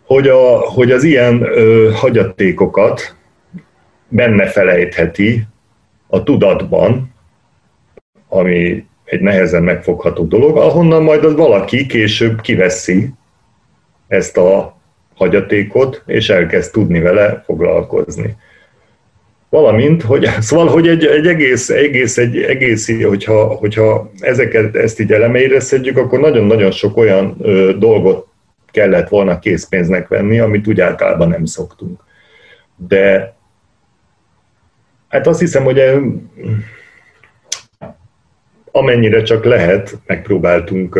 hogy, 0.05 0.27
a, 0.27 0.59
hogy 0.59 0.91
az 0.91 1.03
ilyen 1.03 1.41
ö, 1.41 1.89
hagyatékokat 1.93 3.15
benne 4.07 4.45
felejtheti 4.45 5.43
a 6.07 6.23
tudatban, 6.23 7.13
ami 8.29 8.85
egy 9.03 9.21
nehezen 9.21 9.63
megfogható 9.63 10.25
dolog, 10.25 10.57
ahonnan 10.57 11.03
majd 11.03 11.23
az 11.23 11.35
valaki 11.35 11.85
később 11.85 12.41
kiveszi 12.41 13.09
ezt 14.07 14.37
a 14.37 14.77
hagyatékot, 15.15 16.03
és 16.05 16.29
elkezd 16.29 16.71
tudni 16.71 16.99
vele 16.99 17.43
foglalkozni. 17.45 18.35
Valamint, 19.49 20.01
hogy, 20.01 20.29
szóval, 20.39 20.67
hogy 20.67 20.87
egy, 20.87 21.05
egy 21.05 21.27
egész, 21.27 21.69
egész, 21.69 22.17
egy 22.17 22.37
egész 22.37 23.03
hogyha, 23.03 23.45
hogyha 23.45 24.11
ezeket, 24.19 24.75
ezt 24.75 24.99
így 24.99 25.11
elemeire 25.11 25.59
szedjük, 25.59 25.97
akkor 25.97 26.19
nagyon-nagyon 26.19 26.71
sok 26.71 26.97
olyan 26.97 27.35
ö, 27.41 27.71
dolgot 27.77 28.27
kellett 28.71 29.09
volna 29.09 29.39
készpénznek 29.39 30.07
venni, 30.07 30.39
amit 30.39 30.67
úgy 30.67 30.81
általában 30.81 31.27
nem 31.27 31.45
szoktunk. 31.45 32.03
De 32.75 33.35
hát 35.07 35.27
azt 35.27 35.39
hiszem, 35.39 35.63
hogy 35.63 35.81
amennyire 38.71 39.21
csak 39.21 39.45
lehet, 39.45 39.97
megpróbáltunk 40.05 40.99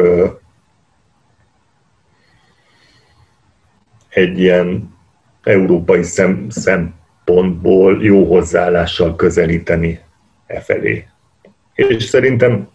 egy 4.16 4.39
ilyen 4.39 4.95
európai 5.43 6.03
szem, 6.03 6.45
szempontból 6.49 8.03
jó 8.03 8.26
hozzáállással 8.26 9.16
közelíteni 9.16 9.99
e 10.47 10.59
felé. 10.59 11.07
És 11.74 12.03
szerintem 12.03 12.68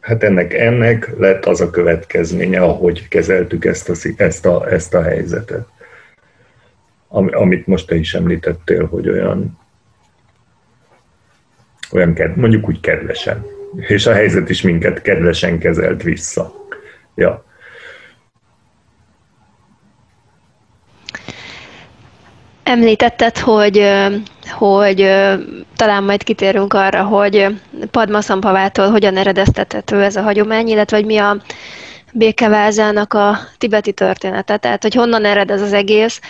hát 0.00 0.22
ennek, 0.22 0.54
ennek 0.54 1.18
lett 1.18 1.44
az 1.44 1.60
a 1.60 1.70
következménye, 1.70 2.60
ahogy 2.60 3.08
kezeltük 3.08 3.64
ezt 3.64 3.88
a, 3.88 3.94
ezt 4.16 4.46
a, 4.46 4.70
ezt 4.70 4.94
a 4.94 5.02
helyzetet. 5.02 5.66
Am, 7.08 7.28
amit 7.32 7.66
most 7.66 7.86
te 7.86 7.94
is 7.94 8.14
említettél, 8.14 8.86
hogy 8.86 9.08
olyan, 9.08 9.58
olyan 11.92 12.34
mondjuk 12.34 12.68
úgy 12.68 12.80
kedvesen. 12.80 13.44
És 13.76 14.06
a 14.06 14.12
helyzet 14.12 14.50
is 14.50 14.62
minket 14.62 15.02
kedvesen 15.02 15.58
kezelt 15.58 16.02
vissza. 16.02 16.52
Ja. 17.14 17.44
Említetted, 22.64 23.38
hogy, 23.38 23.90
hogy 24.50 24.98
talán 25.76 26.04
majd 26.04 26.22
kitérünk 26.22 26.72
arra, 26.72 27.02
hogy 27.02 27.46
Padma 27.90 28.20
Szampavától 28.20 28.90
hogyan 28.90 29.16
eredeztethető 29.16 30.02
ez 30.02 30.16
a 30.16 30.22
hagyomány, 30.22 30.68
illetve 30.68 30.96
hogy 30.96 31.06
mi 31.06 31.16
a 31.16 31.36
békevázának 32.12 33.12
a 33.12 33.38
tibeti 33.58 33.92
története. 33.92 34.56
Tehát, 34.56 34.82
hogy 34.82 34.94
honnan 34.94 35.24
ered 35.24 35.50
ez 35.50 35.60
az 35.60 35.72
egész, 35.72 36.20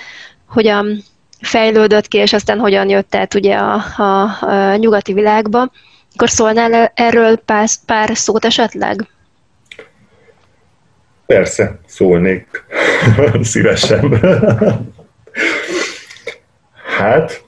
hogyan 0.48 1.02
fejlődött 1.40 2.08
ki, 2.08 2.18
és 2.18 2.32
aztán 2.32 2.58
hogyan 2.58 2.88
jött 2.88 3.14
át 3.14 3.34
ugye 3.34 3.56
a, 3.56 3.84
a, 3.96 4.22
a 4.40 4.76
nyugati 4.76 5.12
világba. 5.12 5.70
Akkor 6.14 6.30
szólnál 6.30 6.92
erről 6.94 7.36
pár, 7.36 7.68
pár 7.86 8.16
szót 8.16 8.44
esetleg? 8.44 9.08
Persze, 11.26 11.80
szólnék 11.86 12.64
szívesen. 13.42 14.20
Hát, 16.98 17.44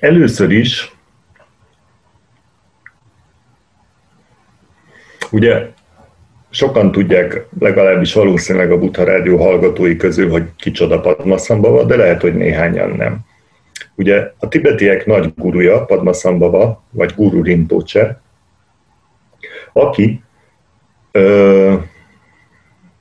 először 0.00 0.50
is, 0.50 0.96
ugye 5.30 5.68
sokan 6.50 6.92
tudják, 6.92 7.46
legalábbis 7.58 8.14
valószínűleg 8.14 8.70
a 8.70 8.78
Buddha 8.78 9.04
Rádió 9.04 9.36
hallgatói 9.36 9.96
közül, 9.96 10.30
hogy 10.30 10.44
kicsoda 10.56 11.00
Padmasambhava, 11.00 11.84
de 11.84 11.96
lehet, 11.96 12.20
hogy 12.20 12.34
néhányan 12.34 12.90
nem. 12.90 13.18
Ugye 13.94 14.32
a 14.38 14.48
tibetiek 14.48 15.06
nagy 15.06 15.34
guruja, 15.36 15.84
Padmasambhava, 15.84 16.84
vagy 16.90 17.14
Guru 17.14 17.42
Rinpoche, 17.42 18.20
aki 19.72 20.22
ö, 21.12 21.74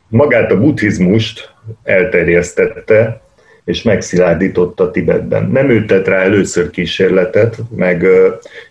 magát 0.07 0.51
a 0.51 0.59
buddhizmust 0.59 1.53
elterjesztette 1.83 3.25
és 3.67 3.81
megszilárdította 3.81 4.91
Tibetben. 4.91 5.49
Nem 5.49 5.85
tett 5.85 6.07
rá 6.07 6.17
először 6.17 6.69
kísérletet, 6.69 7.57
meg 7.75 8.05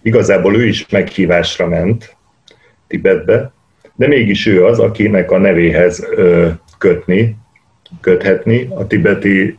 igazából 0.02 0.56
ő 0.56 0.66
is 0.66 0.86
meghívásra 0.90 1.68
ment 1.68 2.16
Tibetbe, 2.86 3.52
de 3.94 4.06
mégis 4.06 4.46
ő 4.46 4.64
az, 4.64 4.78
akinek 4.78 5.30
a 5.30 5.38
nevéhez 5.38 6.06
kötni, 6.78 7.36
köthetni 8.00 8.68
a 8.70 8.86
tibeti 8.86 9.58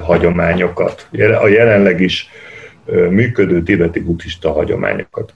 hagyományokat, 0.00 1.08
a 1.40 1.48
jelenleg 1.48 2.00
is 2.00 2.28
működő 3.10 3.62
tibeti 3.62 4.00
buddhista 4.00 4.52
hagyományokat. 4.52 5.34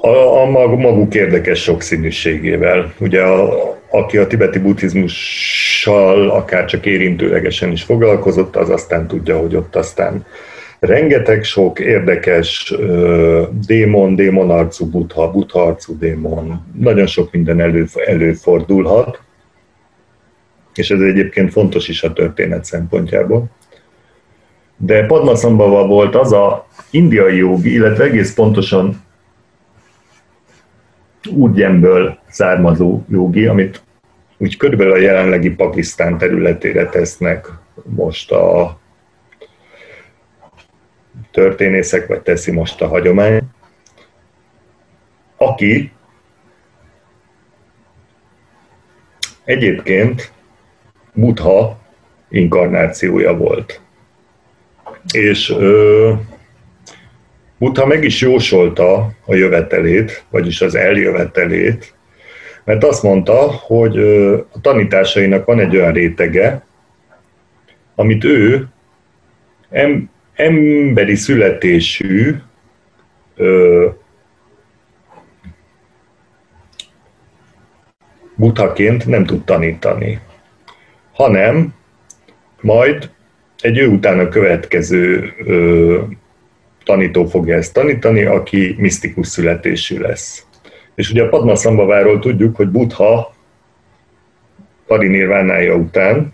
A, 0.00 0.40
a 0.40 0.46
maguk 0.76 1.14
érdekes 1.14 1.62
sokszínűségével. 1.62 2.92
Ugye 3.00 3.22
a, 3.22 3.78
aki 3.90 4.16
a 4.16 4.26
tibeti 4.26 4.58
buddhizmussal 4.58 6.30
akár 6.30 6.64
csak 6.64 6.86
érintőlegesen 6.86 7.72
is 7.72 7.82
foglalkozott, 7.82 8.56
az 8.56 8.70
aztán 8.70 9.06
tudja, 9.06 9.38
hogy 9.38 9.56
ott 9.56 9.76
aztán 9.76 10.26
rengeteg 10.78 11.44
sok 11.44 11.78
érdekes 11.78 12.70
uh, 12.70 13.42
démon, 13.66 14.14
démonarcú 14.14 14.86
buddha, 14.86 15.30
buddha 15.30 15.62
arcú 15.62 15.98
démon, 15.98 16.66
nagyon 16.78 17.06
sok 17.06 17.32
minden 17.32 17.60
elő, 17.60 17.86
előfordulhat, 18.06 19.20
és 20.74 20.90
ez 20.90 21.00
egyébként 21.00 21.52
fontos 21.52 21.88
is 21.88 22.02
a 22.02 22.12
történet 22.12 22.64
szempontjából. 22.64 23.50
De 24.76 25.06
Padmasambhava 25.06 25.86
volt 25.86 26.14
az 26.14 26.32
a 26.32 26.66
indiai 26.90 27.36
jogi, 27.36 27.72
illetve 27.72 28.04
egész 28.04 28.34
pontosan 28.34 29.06
Udjemből 31.30 32.18
származó 32.28 33.02
jogi, 33.08 33.46
amit 33.46 33.82
úgy 34.38 34.56
körülbelül 34.56 34.92
a 34.92 34.96
jelenlegi 34.96 35.50
Pakisztán 35.50 36.18
területére 36.18 36.86
tesznek 36.86 37.48
most 37.84 38.32
a 38.32 38.78
történészek, 41.30 42.06
vagy 42.06 42.20
teszi 42.20 42.52
most 42.52 42.82
a 42.82 42.88
hagyomány, 42.88 43.40
aki 45.36 45.92
egyébként 49.44 50.32
Buddha 51.12 51.78
inkarnációja 52.28 53.36
volt. 53.36 53.80
És 55.12 55.50
ö, 55.50 56.12
Buddha 57.58 57.86
meg 57.86 58.04
is 58.04 58.20
jósolta 58.20 59.10
a 59.24 59.34
jövetelét, 59.34 60.24
vagyis 60.30 60.60
az 60.60 60.74
eljövetelét, 60.74 61.94
mert 62.64 62.84
azt 62.84 63.02
mondta, 63.02 63.34
hogy 63.50 63.98
a 64.52 64.60
tanításainak 64.60 65.44
van 65.44 65.60
egy 65.60 65.76
olyan 65.76 65.92
rétege, 65.92 66.66
amit 67.94 68.24
ő 68.24 68.66
em, 69.70 70.10
emberi 70.34 71.14
születésű 71.14 72.34
buthaként 78.34 79.06
nem 79.06 79.24
tud 79.24 79.44
tanítani, 79.44 80.20
hanem 81.12 81.74
majd 82.60 83.10
egy 83.60 83.78
ő 83.78 83.86
utána 83.86 84.28
következő 84.28 85.32
ö, 85.46 86.00
tanító 86.88 87.24
fogja 87.26 87.56
ezt 87.56 87.72
tanítani, 87.72 88.24
aki 88.24 88.74
misztikus 88.78 89.26
születésű 89.26 89.98
lesz. 89.98 90.46
És 90.94 91.10
ugye 91.10 91.22
a 91.22 91.28
Padmasambhaváról 91.28 92.18
tudjuk, 92.18 92.56
hogy 92.56 92.68
Buddha 92.68 93.34
parinirvánája 94.86 95.74
után, 95.74 96.32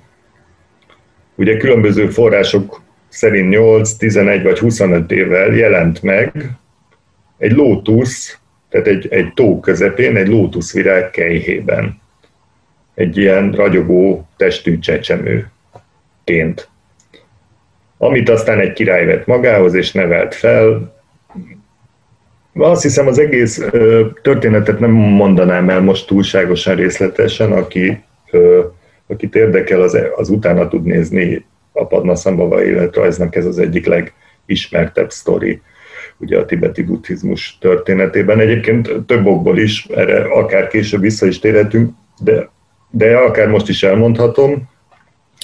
ugye 1.35 1.57
különböző 1.57 2.09
források 2.09 2.83
szerint 3.09 3.49
8, 3.49 3.93
11 3.93 4.43
vagy 4.43 4.59
25 4.59 5.11
évvel 5.11 5.55
jelent 5.55 6.03
meg 6.03 6.51
egy 7.39 7.53
lótusz, 7.53 8.39
tehát 8.69 8.87
egy, 8.87 9.07
egy 9.11 9.33
tó 9.35 9.61
közepén, 9.61 10.17
egy 10.17 10.29
lótuszvirág 10.29 11.11
kejhében. 11.11 12.01
Egy 12.95 13.17
ilyen 13.17 13.53
ragyogó 13.53 14.29
testű 14.37 14.79
csecsemőként. 14.79 16.69
Amit 18.05 18.29
aztán 18.29 18.61
egy 18.61 18.73
király 18.73 19.07
vett 19.07 19.27
magához 19.27 19.75
és 19.75 19.93
nevelt 19.93 20.35
fel. 20.35 20.95
Azt 22.55 22.83
hiszem 22.83 23.07
az 23.07 23.19
egész 23.19 23.65
történetet 24.23 24.79
nem 24.79 24.91
mondanám 24.91 25.71
el 25.71 25.81
most 25.81 26.07
túlságosan 26.07 26.75
részletesen, 26.75 27.53
aki, 27.53 28.03
akit 29.07 29.35
érdekel, 29.35 29.81
az, 29.81 29.99
az 30.17 30.29
utána 30.29 30.69
tud 30.69 30.85
nézni 30.85 31.45
a 31.73 31.87
Padmasambhava 31.87 32.65
életrajznak 32.65 33.37
ez 33.37 33.47
az 33.47 33.59
egyik 33.59 33.87
legismertebb 33.87 35.11
sztori 35.11 35.61
ugye 36.17 36.39
a 36.39 36.45
tibeti 36.45 36.83
buddhizmus 36.83 37.59
történetében. 37.61 38.41
Egyébként 38.41 38.91
több 39.07 39.27
okból 39.27 39.59
is, 39.59 39.87
erre 39.95 40.25
akár 40.25 40.69
később 40.69 41.01
vissza 41.01 41.27
is 41.27 41.39
térhetünk, 41.39 41.91
de, 42.23 42.49
de 42.91 43.17
akár 43.17 43.49
most 43.49 43.69
is 43.69 43.83
elmondhatom, 43.83 44.73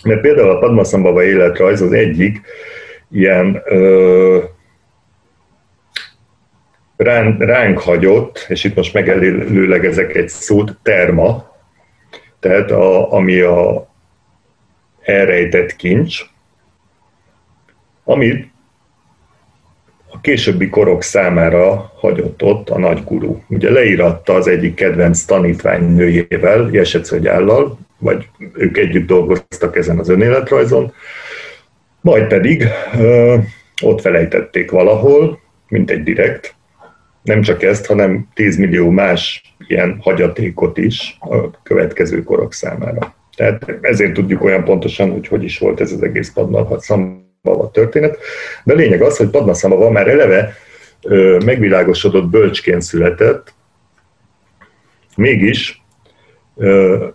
mert 0.03 0.21
például 0.21 0.51
a 0.51 0.59
Padmasambhava 0.59 1.25
életrajz 1.25 1.81
az 1.81 1.93
egyik 1.93 2.41
ilyen 3.11 3.63
ö, 3.65 4.39
ránk, 6.97 7.43
ránk 7.43 7.79
hagyott, 7.79 8.45
és 8.49 8.65
itt 8.65 8.75
most 8.75 8.95
megelőlegezek 8.95 10.15
egy 10.15 10.29
szót, 10.29 10.77
terma, 10.83 11.57
tehát 12.41 12.71
a, 12.71 13.13
ami 13.13 13.41
a 13.41 13.89
elrejtett 15.01 15.77
kincs, 15.77 16.21
amit 18.05 18.51
későbbi 20.21 20.69
korok 20.69 21.03
számára 21.03 21.93
hagyott 21.97 22.43
ott 22.43 22.71
a 22.71 22.79
nagygurú. 22.79 23.43
Ugye 23.49 23.71
leíratta 23.71 24.35
az 24.35 24.49
egyik 24.49 24.75
kedvenc 24.75 25.23
tanítványnőjével, 25.23 26.69
Jesecögyállal, 26.73 27.79
vagy 27.99 28.29
ők 28.55 28.77
együtt 28.77 29.07
dolgoztak 29.07 29.77
ezen 29.77 29.99
az 29.99 30.09
önéletrajzon, 30.09 30.93
majd 32.01 32.27
pedig 32.27 32.67
ö, 32.99 33.37
ott 33.83 34.01
felejtették 34.01 34.71
valahol, 34.71 35.41
mint 35.69 35.91
egy 35.91 36.03
direkt, 36.03 36.55
nem 37.23 37.43
csak 37.43 37.63
ezt, 37.63 37.87
hanem 37.87 38.29
10 38.35 38.57
millió 38.57 38.91
más 38.91 39.55
ilyen 39.67 39.99
hagyatékot 40.01 40.79
is 40.79 41.17
a 41.21 41.63
következő 41.63 42.23
korok 42.23 42.53
számára. 42.53 43.15
Tehát 43.37 43.79
ezért 43.81 44.13
tudjuk 44.13 44.45
olyan 44.45 44.65
pontosan, 44.65 45.11
hogy 45.11 45.29
hogy 45.29 45.45
is 45.45 45.59
volt 45.59 45.81
ez 45.81 45.93
az 45.93 46.03
egész 46.03 46.33
Padmasambhava 47.43 47.71
történet. 47.71 48.19
De 48.65 48.73
a 48.73 48.77
lényeg 48.77 49.03
az, 49.03 49.17
hogy 49.17 49.29
Padmasambhava 49.29 49.91
már 49.91 50.09
eleve 50.09 50.57
megvilágosodott 51.45 52.29
bölcsként 52.29 52.83
született, 52.83 53.55
mégis 55.17 55.83
ö, 56.57 57.07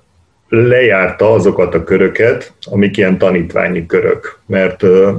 lejárta 0.49 1.33
azokat 1.33 1.75
a 1.75 1.83
köröket, 1.83 2.53
amik 2.71 2.97
ilyen 2.97 3.17
tanítványi 3.17 3.85
körök. 3.85 4.39
Mert 4.45 4.83
ö, 4.83 5.11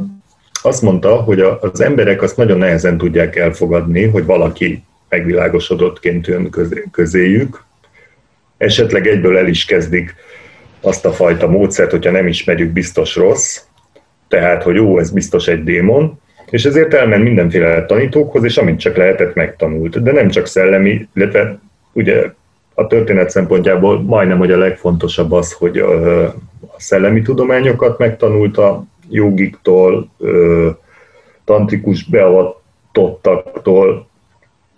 azt 0.63 0.83
mondta, 0.83 1.15
hogy 1.15 1.41
a, 1.41 1.59
az 1.61 1.81
emberek 1.81 2.23
azt 2.23 2.37
nagyon 2.37 2.59
nehezen 2.59 2.99
tudják 2.99 3.37
elfogadni, 3.37 4.05
hogy 4.05 4.25
valaki 4.25 4.83
megvilágosodottként 5.09 6.27
jön 6.27 6.51
közé, 6.51 6.85
közéjük, 6.91 7.65
esetleg 8.57 9.07
egyből 9.07 9.39
el 9.39 9.47
is 9.47 9.65
kezdik 9.65 10.15
azt 10.81 11.05
a 11.05 11.13
fajta 11.13 11.47
módszert, 11.47 11.91
hogyha 11.91 12.11
nem 12.11 12.27
ismerjük, 12.27 12.73
biztos 12.73 13.17
rossz, 13.17 13.66
tehát, 14.29 14.63
hogy 14.63 14.75
jó, 14.75 14.99
ez 14.99 15.11
biztos 15.11 15.49
egy 15.49 15.65
démon, 15.65 16.21
és 16.51 16.65
ezért 16.65 16.95
elment 16.95 17.23
mindenféle 17.23 17.85
tanítókhoz, 17.85 18.45
és 18.45 18.57
amint 18.57 18.81
csak 18.81 18.97
lehetett, 18.97 19.35
megtanult. 19.35 20.03
De 20.03 20.13
nem 20.13 20.29
csak 20.29 20.47
szellemi, 20.47 21.09
illetve 21.15 21.59
ugye 21.93 22.31
a 22.75 22.87
történet 22.87 23.31
szempontjából 23.31 24.03
majdnem, 24.03 24.39
hogy 24.39 24.51
a 24.51 24.59
legfontosabb 24.59 25.33
az, 25.33 25.53
hogy 25.53 25.79
a 25.79 26.35
szellemi 26.77 27.23
tudományokat 27.23 27.99
megtanulta 27.99 28.85
jogiktól, 29.11 30.11
tantrikus 31.45 32.05
beavatottaktól, 32.05 34.09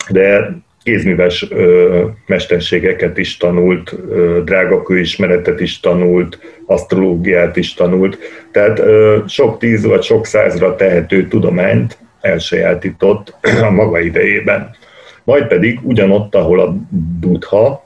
de 0.09 0.57
kézműves 0.89 1.51
ö, 1.51 2.07
mesterségeket 2.26 3.18
is 3.18 3.36
tanult, 3.36 3.93
ö, 4.11 4.41
drágakőismeretet 4.45 5.61
is 5.61 5.80
tanult, 5.80 6.39
asztrológiát 6.66 7.57
is 7.57 7.74
tanult. 7.74 8.18
Tehát 8.53 8.78
ö, 8.78 9.18
sok 9.26 9.59
tíz 9.59 9.84
vagy 9.84 10.03
sok 10.03 10.26
százra 10.26 10.76
tehető 10.76 11.28
tudományt 11.28 11.99
elsajátított 12.20 13.34
a 13.68 13.70
maga 13.70 14.01
idejében. 14.01 14.76
Majd 15.24 15.47
pedig 15.47 15.78
ugyanott, 15.82 16.34
ahol 16.34 16.61
a 16.61 16.76
Buddha, 17.20 17.84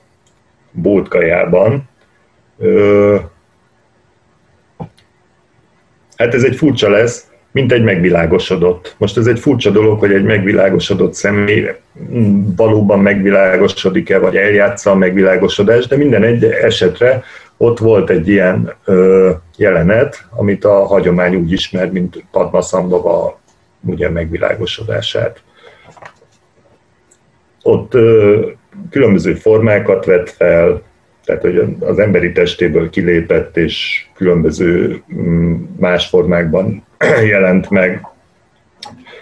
Bótkajában, 0.71 1.89
ö, 2.59 3.17
hát 6.17 6.35
ez 6.35 6.45
egy 6.45 6.57
furcsa 6.57 6.91
lesz, 6.91 7.31
mint 7.53 7.73
egy 7.73 7.83
megvilágosodott. 7.83 8.95
Most 8.99 9.17
ez 9.17 9.27
egy 9.27 9.39
furcsa 9.39 9.71
dolog, 9.71 9.99
hogy 9.99 10.13
egy 10.13 10.25
megvilágosodott 10.25 11.15
személy 11.15 11.71
valóban 12.57 13.01
megvilágosodik-e, 13.01 14.19
vagy 14.19 14.37
eljátsza 14.37 14.91
a 14.91 14.95
megvilágosodást, 14.95 15.89
de 15.89 15.97
minden 15.97 16.23
egy 16.23 16.45
esetre 16.45 17.23
ott 17.57 17.79
volt 17.79 18.11
egy 18.11 18.29
ilyen 18.29 18.75
ö, 18.85 19.31
jelenet, 19.57 20.27
amit 20.31 20.65
a 20.65 20.87
hagyomány 20.87 21.35
úgy 21.35 21.53
ismer, 21.53 21.91
mint 21.91 22.25
Padmasambhava 22.31 23.41
ugye 23.81 24.11
megvilágosodását. 24.11 25.43
Ott 27.63 27.95
ö, 27.95 28.47
különböző 28.91 29.35
formákat 29.35 30.05
vett 30.05 30.31
fel, 30.31 30.83
tehát 31.25 31.43
hogy 31.43 31.77
az 31.81 31.99
emberi 31.99 32.33
testéből 32.33 32.91
kilépett, 32.91 33.57
és 33.57 34.07
különböző 34.15 35.03
más 35.79 36.09
formákban 36.09 36.85
jelent 37.33 37.71
meg, 37.71 38.07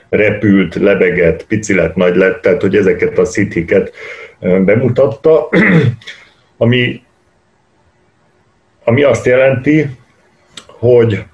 repült, 0.09 0.75
lebegett, 0.75 1.47
pici 1.47 1.75
lett, 1.75 1.95
nagy 1.95 2.17
lett, 2.17 2.41
tehát 2.41 2.61
hogy 2.61 2.77
ezeket 2.77 3.19
a 3.19 3.25
szithiket 3.25 3.95
bemutatta, 4.41 5.49
ami, 6.57 7.03
ami 8.85 9.03
azt 9.03 9.27
jelenti, 9.27 9.87
hogy 10.67 11.25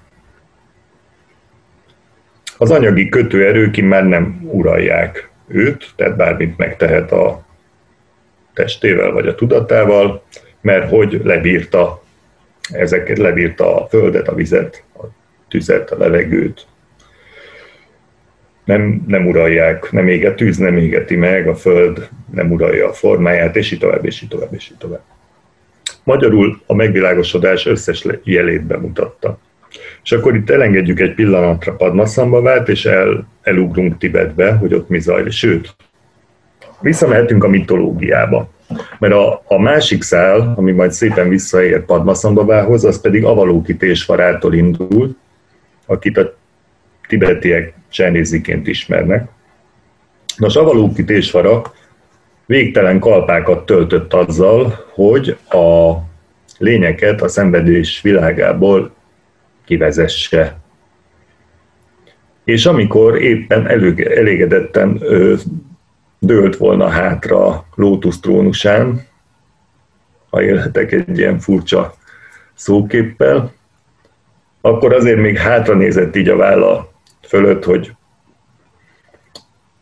az 2.59 2.71
anyagi 2.71 3.09
kötőerők 3.09 3.77
már 3.77 4.05
nem 4.05 4.41
uralják 4.43 5.31
őt, 5.47 5.91
tehát 5.97 6.17
bármit 6.17 6.57
megtehet 6.57 7.13
a 7.13 7.45
testével 8.55 9.11
vagy 9.11 9.27
a 9.27 9.35
tudatával, 9.35 10.23
mert 10.61 10.89
hogy 10.89 11.21
lebírta 11.25 12.03
ezeket, 12.73 13.19
lebírta 13.19 13.83
a 13.83 13.87
földet, 13.89 14.29
a 14.29 14.35
vizet, 14.35 14.85
tüzet, 15.49 15.91
a 15.91 15.99
levegőt. 15.99 16.67
Nem, 18.65 19.05
nem 19.07 19.27
uralják, 19.27 19.91
nem 19.91 20.09
éget 20.09 20.37
tűz, 20.37 20.57
nem 20.57 20.77
égeti 20.77 21.17
meg, 21.17 21.49
a 21.49 21.55
föld 21.55 22.09
nem 22.33 22.53
uralja 22.53 22.89
a 22.89 22.93
formáját, 22.93 23.57
és 23.57 23.71
így 23.71 23.79
tovább, 23.79 24.05
és 24.05 24.23
így 24.23 24.29
tovább, 24.29 24.55
és 24.55 24.71
így 24.71 24.79
tovább. 24.79 25.03
Magyarul 26.05 26.61
a 26.67 26.75
megvilágosodás 26.75 27.67
összes 27.67 28.07
jelét 28.23 28.63
bemutatta. 28.63 29.39
És 30.05 30.13
akkor 30.13 30.37
itt 30.37 30.51
elengedjük 30.51 31.01
egy 31.01 31.15
pillanatra 31.15 31.77
Padmasambhavát, 31.77 32.69
és 32.69 32.85
el, 32.85 33.27
elugrunk 33.43 33.99
Tibetbe, 33.99 34.53
hogy 34.53 34.75
ott 34.75 34.89
mi 34.89 35.01
zajlik. 35.01 35.33
Sőt, 35.33 35.77
visszamehetünk 36.81 37.45
a 37.45 37.49
mitológiába. 37.49 38.49
Mert 38.99 39.15
a, 39.15 39.43
a 39.45 39.59
másik 39.59 40.03
szál, 40.03 40.53
ami 40.57 40.73
majd 40.73 40.93
szépen 40.93 41.29
visszaér 41.29 41.85
Padmasambhavához, 41.85 42.85
az 42.85 43.01
pedig 43.01 43.25
Avalókitésvarától 43.25 44.55
indul, 44.55 45.17
akit 45.87 46.17
a 46.17 46.35
tibetiek 47.09 47.75
csernéziként 47.89 48.67
ismernek. 48.67 49.29
Nos, 50.37 50.57
Avalókitésvara 50.57 51.63
végtelen 52.47 52.99
kalpákat 52.99 53.67
töltött 53.67 54.13
azzal, 54.13 54.85
hogy 54.95 55.39
a 55.49 55.95
lényeket 56.59 57.23
a 57.23 57.29
szenvedés 57.29 58.01
világából 58.01 58.95
kivezesse. 59.65 60.57
És 62.45 62.67
amikor 62.67 63.23
éppen 63.23 63.69
elégedetten 63.97 65.03
dőlt 66.19 66.57
volna 66.57 66.89
hátra 66.89 67.67
Lótusz 67.75 68.21
trónusán, 68.21 69.07
ha 70.31 70.43
élhetek 70.43 70.93
egy 70.93 71.19
ilyen 71.19 71.39
furcsa 71.39 71.95
szóképpel, 72.55 73.53
akkor 74.67 74.95
azért 74.95 75.21
még 75.21 75.39
hátra 75.39 75.75
nézett 75.75 76.17
így 76.17 76.29
a 76.29 76.37
válla 76.37 76.93
fölött, 77.23 77.65
hogy, 77.65 77.93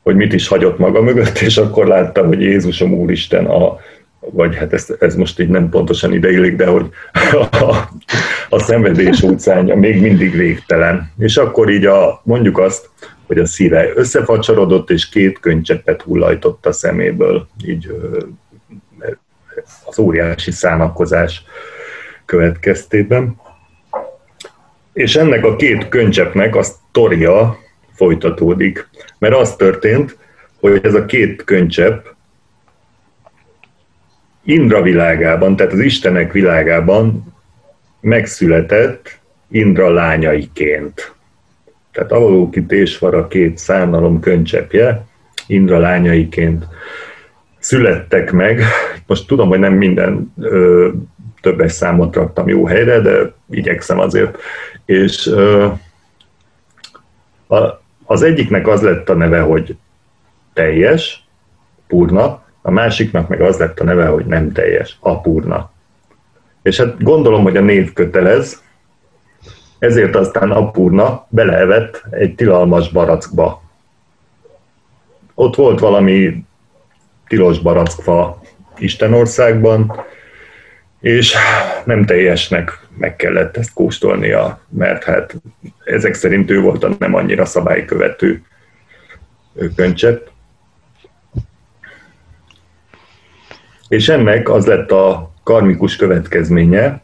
hogy 0.03 0.16
mit 0.16 0.32
is 0.32 0.49
hagyott 0.49 0.78
maga 0.78 1.03
mögött, 1.03 1.39
és 1.39 1.57
akkor 1.57 1.87
láttam, 1.87 2.26
hogy 2.26 2.41
Jézusom 2.41 2.93
Úristen 2.93 3.47
a, 3.47 3.76
vagy 4.20 4.57
hát 4.57 4.72
ez, 4.72 4.95
ez 4.99 5.14
most 5.14 5.41
így 5.41 5.49
nem 5.49 5.68
pontosan 5.68 6.12
ideillik, 6.12 6.57
de 6.57 6.66
hogy 6.66 6.89
a, 7.51 7.76
a 8.49 8.59
szenvedés 8.59 9.22
utcánya 9.22 9.74
még 9.74 10.01
mindig 10.01 10.37
végtelen. 10.37 11.12
És 11.18 11.37
akkor 11.37 11.70
így 11.70 11.87
a, 11.87 12.20
mondjuk 12.24 12.59
azt, 12.59 12.91
hogy 13.26 13.39
a 13.39 13.47
szíve 13.47 13.91
összefacsarodott, 13.95 14.91
és 14.91 15.09
két 15.09 15.41
könycseppet 15.41 16.03
hullajtott 16.03 16.66
a 16.66 16.72
szeméből, 16.72 17.49
így 17.66 17.97
az 19.85 19.99
óriási 19.99 20.51
szánakozás 20.51 21.45
következtében. 22.24 23.43
És 24.95 25.16
ennek 25.16 25.45
a 25.45 25.57
két 25.57 25.88
könycseppnek 25.88 26.57
a 26.57 26.62
sztoria 26.62 27.59
folytatódik, 27.92 28.88
mert 29.18 29.34
az 29.34 29.57
történt, 29.57 30.16
hogy 30.61 30.80
ez 30.82 30.95
a 30.95 31.05
két 31.05 31.45
könycsepp 31.45 32.05
Indra 34.45 34.82
világában, 34.82 35.57
tehát 35.57 35.72
az 35.72 35.80
Istenek 35.80 36.32
világában 36.32 37.34
megszületett 38.01 39.18
Indra 39.51 39.90
lányaiként. 39.90 41.14
Tehát 41.92 42.12
Avalókitésvara 42.12 43.18
a 43.18 43.28
két 43.28 43.59
szárnalom 43.59 44.20
könycsepje, 44.20 45.07
Indra 45.47 45.78
lányaiként 45.78 46.66
születtek 47.59 48.32
meg. 48.32 48.62
Most 49.07 49.26
tudom, 49.26 49.49
hogy 49.49 49.59
nem 49.59 49.74
minden 49.74 50.32
ö, 50.40 50.88
többes 51.40 51.72
számot 51.72 52.14
raktam 52.14 52.49
jó 52.49 52.66
helyre, 52.66 53.01
de 53.01 53.32
igyekszem 53.57 53.99
azért. 53.99 54.39
És 54.85 55.35
az 58.05 58.23
egyiknek 58.23 58.67
az 58.67 58.83
lett 58.83 59.09
a 59.09 59.15
neve, 59.15 59.41
hogy 59.41 59.77
teljes, 60.53 61.25
purna, 61.87 62.43
a 62.63 62.71
másiknak 62.71 63.29
meg 63.29 63.41
az 63.41 63.59
lett 63.59 63.81
a 63.81 63.85
neve, 63.85 64.07
hogy 64.07 64.27
nem 64.27 64.53
teljes, 64.53 64.97
apurna. 65.01 65.71
És 66.63 66.77
hát 66.77 67.03
gondolom, 67.03 67.43
hogy 67.43 67.57
a 67.57 67.61
név 67.61 67.93
kötelez, 67.93 68.63
ezért 69.79 70.15
aztán 70.17 70.51
apurna 70.51 71.27
beleevett 71.29 72.05
egy 72.11 72.35
tilalmas 72.35 72.91
barackba. 72.91 73.63
Ott 75.35 75.55
volt 75.55 75.81
valami 75.81 76.45
tilos 77.29 77.59
barackfa 77.59 78.41
Istenországban, 78.79 80.05
és 81.05 81.35
nem 81.85 82.05
teljesnek 82.05 82.79
meg 82.97 83.17
kellett 83.17 83.57
ezt 83.57 83.73
kóstolnia, 83.73 84.61
mert 84.69 85.05
hát 85.05 85.35
ezek 85.85 86.15
szerint 86.15 86.51
ő 86.51 86.61
volt 86.61 86.85
a 86.85 86.97
nem 86.99 87.15
annyira 87.15 87.45
szabálykövető 87.45 88.43
könycsepp. 89.77 90.27
És 93.89 94.09
ennek 94.09 94.49
az 94.49 94.67
lett 94.67 94.91
a 94.91 95.33
karmikus 95.43 95.97
következménye, 95.97 97.03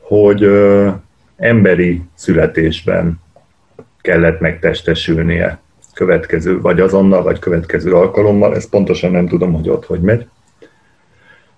hogy 0.00 0.42
ö, 0.42 0.90
emberi 1.36 2.02
születésben 2.14 3.20
kellett 4.00 4.40
megtestesülnie 4.40 5.58
következő, 5.94 6.60
vagy 6.60 6.80
azonnal, 6.80 7.22
vagy 7.22 7.38
következő 7.38 7.92
alkalommal, 7.92 8.54
ezt 8.54 8.70
pontosan 8.70 9.10
nem 9.10 9.28
tudom, 9.28 9.52
hogy 9.52 9.68
ott 9.68 9.84
hogy 9.84 10.00
megy. 10.00 10.28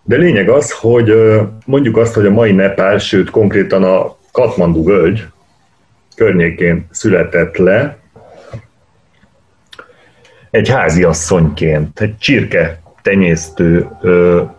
De 0.08 0.16
lényeg 0.16 0.48
az, 0.48 0.72
hogy 0.72 1.14
mondjuk 1.66 1.96
azt, 1.96 2.14
hogy 2.14 2.26
a 2.26 2.30
mai 2.30 2.52
Nepál, 2.52 2.98
sőt 2.98 3.30
konkrétan 3.30 3.84
a 3.84 4.16
Katmandu 4.32 4.84
völgy 4.84 5.24
környékén 6.16 6.86
született 6.90 7.56
le 7.56 7.98
egy 10.50 10.68
háziasszonyként, 10.68 12.00
egy 12.00 12.18
csirke 12.18 12.80
tenyésztő 13.02 13.88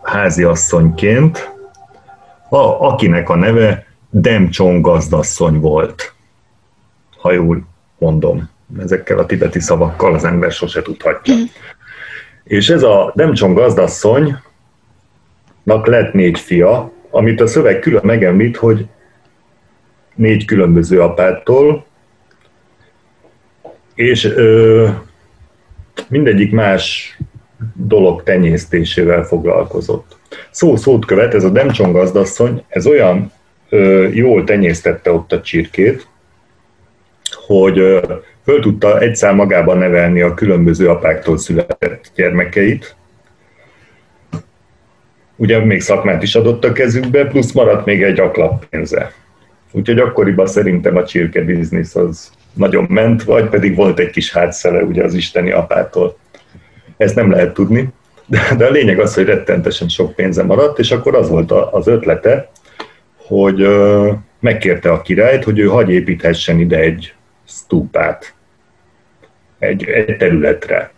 háziasszonyként, 0.02 1.50
a, 2.48 2.86
akinek 2.86 3.28
a 3.28 3.36
neve 3.36 3.86
Demcsong 4.10 4.84
gazdasszony 4.84 5.60
volt, 5.60 6.14
ha 7.16 7.32
jól 7.32 7.66
mondom. 7.98 8.50
Ezekkel 8.80 9.18
a 9.18 9.26
tibeti 9.26 9.60
szavakkal 9.60 10.14
az 10.14 10.24
ember 10.24 10.52
sose 10.52 10.82
tudhatja. 10.82 11.34
Mm. 11.34 11.42
És 12.44 12.68
ez 12.68 12.82
a 12.82 13.12
Demcsong 13.14 13.56
gazdasszonynak 13.56 14.49
lett 15.64 16.12
négy 16.12 16.38
fia, 16.38 16.92
amit 17.10 17.40
a 17.40 17.46
szöveg 17.46 17.78
külön 17.78 18.04
megemlít, 18.04 18.56
hogy 18.56 18.86
négy 20.14 20.44
különböző 20.44 21.00
apától, 21.00 21.84
és 23.94 24.24
ö, 24.24 24.88
mindegyik 26.08 26.52
más 26.52 27.16
dolog 27.74 28.22
tenyésztésével 28.22 29.22
foglalkozott. 29.22 30.18
Szó 30.50 30.76
szót 30.76 31.04
követ, 31.04 31.34
ez 31.34 31.44
a 31.44 31.50
Demcsong 31.50 31.94
gazdasszony, 31.94 32.64
ez 32.68 32.86
olyan 32.86 33.32
ö, 33.68 34.08
jól 34.08 34.44
tenyésztette 34.44 35.12
ott 35.12 35.32
a 35.32 35.40
csirkét, 35.40 36.06
hogy 37.46 37.78
ö, 37.78 38.14
föl 38.44 38.60
tudta 38.60 38.98
egyszer 38.98 39.34
magában 39.34 39.78
nevelni 39.78 40.20
a 40.20 40.34
különböző 40.34 40.88
apáktól 40.88 41.38
született 41.38 42.10
gyermekeit. 42.14 42.96
Ugye 45.40 45.58
még 45.58 45.80
szakmát 45.80 46.22
is 46.22 46.34
adott 46.34 46.64
a 46.64 46.72
kezükbe, 46.72 47.26
plusz 47.26 47.52
maradt 47.52 47.84
még 47.84 48.02
egy 48.02 48.20
aklap 48.20 48.64
pénze. 48.64 49.12
Úgyhogy 49.72 49.98
akkoriban 49.98 50.46
szerintem 50.46 50.96
a 50.96 51.04
csirke 51.04 51.40
biznisz 51.42 51.96
az 51.96 52.30
nagyon 52.52 52.86
ment, 52.88 53.22
vagy 53.22 53.48
pedig 53.48 53.74
volt 53.74 53.98
egy 53.98 54.10
kis 54.10 54.32
hátszele 54.32 54.82
ugye 54.82 55.04
az 55.04 55.14
isteni 55.14 55.50
apától. 55.50 56.18
Ezt 56.96 57.14
nem 57.14 57.30
lehet 57.30 57.54
tudni, 57.54 57.88
de, 58.26 58.54
de 58.56 58.66
a 58.66 58.70
lényeg 58.70 58.98
az, 58.98 59.14
hogy 59.14 59.24
rettentesen 59.24 59.88
sok 59.88 60.14
pénze 60.14 60.42
maradt, 60.42 60.78
és 60.78 60.90
akkor 60.90 61.14
az 61.14 61.28
volt 61.28 61.50
az 61.50 61.86
ötlete, 61.86 62.50
hogy 63.16 63.68
megkérte 64.40 64.90
a 64.92 65.02
királyt, 65.02 65.44
hogy 65.44 65.58
ő 65.58 65.66
hagy 65.66 65.90
építhessen 65.90 66.60
ide 66.60 66.78
egy 66.78 67.14
stúpát, 67.48 68.34
egy, 69.58 69.84
egy 69.84 70.16
területre. 70.16 70.92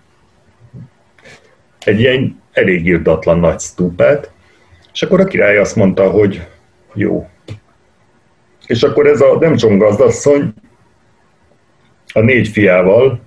Egy 1.84 2.01
ilyen 2.01 2.40
elég 2.53 2.86
írdatlan 2.86 3.38
nagy 3.38 3.61
stúpát, 3.61 4.32
és 4.93 5.03
akkor 5.03 5.20
a 5.20 5.24
király 5.24 5.59
azt 5.59 5.76
mondta, 5.76 6.11
hogy 6.11 6.47
jó. 6.95 7.28
És 8.66 8.82
akkor 8.82 9.07
ez 9.07 9.20
a 9.20 9.38
Demcson 9.38 9.78
gazdasszony 9.78 10.55
a 12.12 12.20
négy 12.20 12.49
fiával 12.49 13.20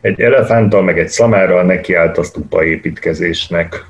egy 0.00 0.20
elefánttal, 0.20 0.82
meg 0.82 0.98
egy 0.98 1.08
szamárral 1.08 1.62
nekiállt 1.62 2.18
a 2.18 2.22
stupa 2.22 2.64
építkezésnek. 2.64 3.84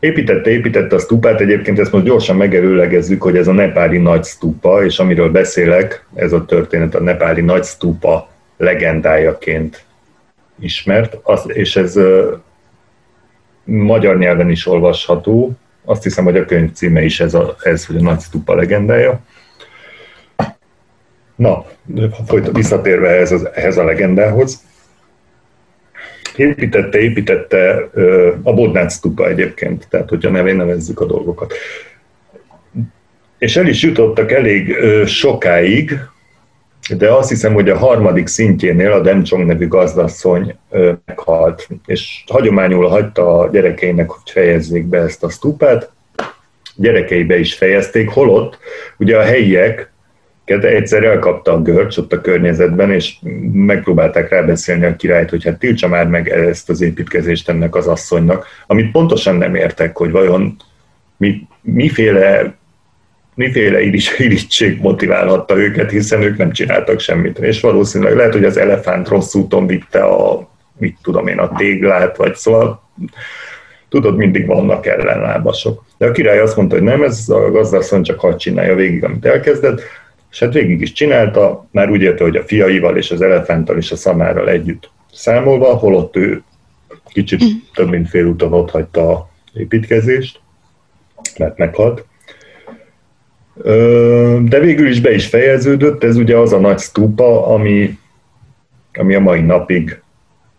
Építette, 0.00 0.50
építette 0.50 0.94
a 0.94 0.98
stupát, 0.98 1.40
egyébként 1.40 1.78
ezt 1.78 1.92
most 1.92 2.04
gyorsan 2.04 2.36
megerőlegezzük, 2.36 3.22
hogy 3.22 3.36
ez 3.36 3.48
a 3.48 3.52
nepáli 3.52 3.98
nagy 3.98 4.24
stupa, 4.24 4.84
és 4.84 4.98
amiről 4.98 5.30
beszélek, 5.30 6.06
ez 6.14 6.32
a 6.32 6.44
történet 6.44 6.94
a 6.94 7.00
nepáli 7.00 7.40
nagy 7.40 7.64
stupa 7.64 8.28
legendájaként 8.56 9.84
ismert, 10.60 11.18
az, 11.22 11.44
és 11.46 11.76
ez 11.76 11.98
magyar 13.70 14.18
nyelven 14.18 14.50
is 14.50 14.66
olvasható, 14.66 15.52
azt 15.84 16.02
hiszem, 16.02 16.24
hogy 16.24 16.36
a 16.36 16.44
könyv 16.44 16.72
címe 16.72 17.02
is 17.02 17.20
ez, 17.20 17.34
a, 17.34 17.56
ez 17.62 17.86
hogy 17.86 17.96
a 17.96 18.00
nagy 18.00 18.20
stupa 18.20 18.54
legendája. 18.54 19.20
Na, 21.36 21.64
folyt, 22.26 22.50
visszatérve 22.52 23.08
ehhez, 23.08 23.32
az, 23.32 23.48
ehhez 23.54 23.76
a 23.76 23.84
legendához, 23.84 24.62
építette, 26.36 26.98
építette 26.98 27.88
a 28.42 28.52
Bodnác 28.52 28.98
tupa 28.98 29.28
egyébként, 29.28 29.86
tehát 29.90 30.08
hogyha 30.08 30.30
nevén 30.30 30.56
nevezzük 30.56 31.00
a 31.00 31.06
dolgokat. 31.06 31.54
És 33.38 33.56
el 33.56 33.66
is 33.66 33.82
jutottak 33.82 34.32
elég 34.32 34.76
sokáig, 35.06 35.98
de 36.96 37.12
azt 37.12 37.28
hiszem, 37.28 37.52
hogy 37.52 37.68
a 37.68 37.78
harmadik 37.78 38.26
szintjénél 38.26 38.92
a 38.92 39.00
Demcsong 39.00 39.46
nevű 39.46 39.68
gazdasszony 39.68 40.56
meghalt, 41.04 41.68
és 41.86 42.24
hagyományul 42.26 42.88
hagyta 42.88 43.38
a 43.38 43.50
gyerekeinek, 43.50 44.10
hogy 44.10 44.30
fejezzék 44.30 44.84
be 44.84 44.98
ezt 44.98 45.24
a 45.24 45.28
stupát, 45.28 45.90
gyerekei 46.76 47.24
be 47.24 47.38
is 47.38 47.54
fejezték, 47.54 48.08
holott 48.08 48.58
ugye 48.98 49.18
a 49.18 49.22
helyiek 49.22 49.92
egyszer 50.44 51.04
elkapta 51.04 51.52
a 51.52 51.62
görcs 51.62 51.96
ott 51.96 52.12
a 52.12 52.20
környezetben, 52.20 52.92
és 52.92 53.14
megpróbálták 53.52 54.28
rábeszélni 54.28 54.84
a 54.84 54.96
királyt, 54.96 55.30
hogy 55.30 55.44
hát 55.44 55.58
tiltsa 55.58 55.88
már 55.88 56.06
meg 56.06 56.28
ezt 56.28 56.70
az 56.70 56.80
építkezést 56.80 57.48
ennek 57.48 57.74
az 57.74 57.86
asszonynak, 57.86 58.46
amit 58.66 58.90
pontosan 58.90 59.36
nem 59.36 59.54
értek, 59.54 59.96
hogy 59.96 60.10
vajon 60.10 60.56
mi, 61.16 61.46
miféle 61.60 62.54
miféle 63.40 63.80
irítség 64.18 64.80
motiválhatta 64.80 65.56
őket, 65.56 65.90
hiszen 65.90 66.22
ők 66.22 66.36
nem 66.36 66.52
csináltak 66.52 67.00
semmit. 67.00 67.38
És 67.38 67.60
valószínűleg 67.60 68.16
lehet, 68.16 68.32
hogy 68.32 68.44
az 68.44 68.56
elefánt 68.56 69.08
rossz 69.08 69.34
úton 69.34 69.66
vitte 69.66 70.02
a, 70.02 70.48
mit 70.78 70.96
tudom 71.02 71.26
én, 71.26 71.38
a 71.38 71.56
téglát, 71.56 72.16
vagy 72.16 72.34
szóval 72.34 72.82
tudod, 73.88 74.16
mindig 74.16 74.46
vannak 74.46 74.86
ellenlábasok. 74.86 75.84
De 75.98 76.06
a 76.06 76.10
király 76.10 76.38
azt 76.38 76.56
mondta, 76.56 76.74
hogy 76.74 76.84
nem, 76.84 77.02
ez 77.02 77.28
a 77.28 77.50
gazdasszony 77.50 78.02
csak 78.02 78.20
hadd 78.20 78.36
csinálja 78.36 78.74
végig, 78.74 79.04
amit 79.04 79.24
elkezdett, 79.24 79.82
és 80.30 80.38
hát 80.38 80.52
végig 80.52 80.80
is 80.80 80.92
csinálta, 80.92 81.68
már 81.70 81.90
úgy 81.90 82.02
érte, 82.02 82.22
hogy 82.24 82.36
a 82.36 82.44
fiaival 82.44 82.96
és 82.96 83.10
az 83.10 83.22
elefánttal 83.22 83.76
és 83.76 83.90
a 83.90 83.96
szamárral 83.96 84.48
együtt 84.48 84.90
számolva, 85.12 85.74
holott 85.74 86.16
ő 86.16 86.42
kicsit 87.06 87.42
több 87.74 87.90
mint 87.90 88.08
fél 88.08 88.26
úton 88.26 88.52
ott 88.52 88.70
hagyta 88.70 89.10
a 89.10 89.28
építkezést, 89.54 90.40
mert 91.38 91.58
meghalt. 91.58 92.04
De 94.42 94.58
végül 94.60 94.88
is 94.88 95.00
be 95.00 95.12
is 95.12 95.26
fejeződött, 95.26 96.04
ez 96.04 96.16
ugye 96.16 96.36
az 96.36 96.52
a 96.52 96.58
nagy 96.58 96.78
stupa, 96.78 97.46
ami, 97.46 97.98
ami 98.92 99.14
a 99.14 99.20
mai 99.20 99.40
napig 99.40 100.00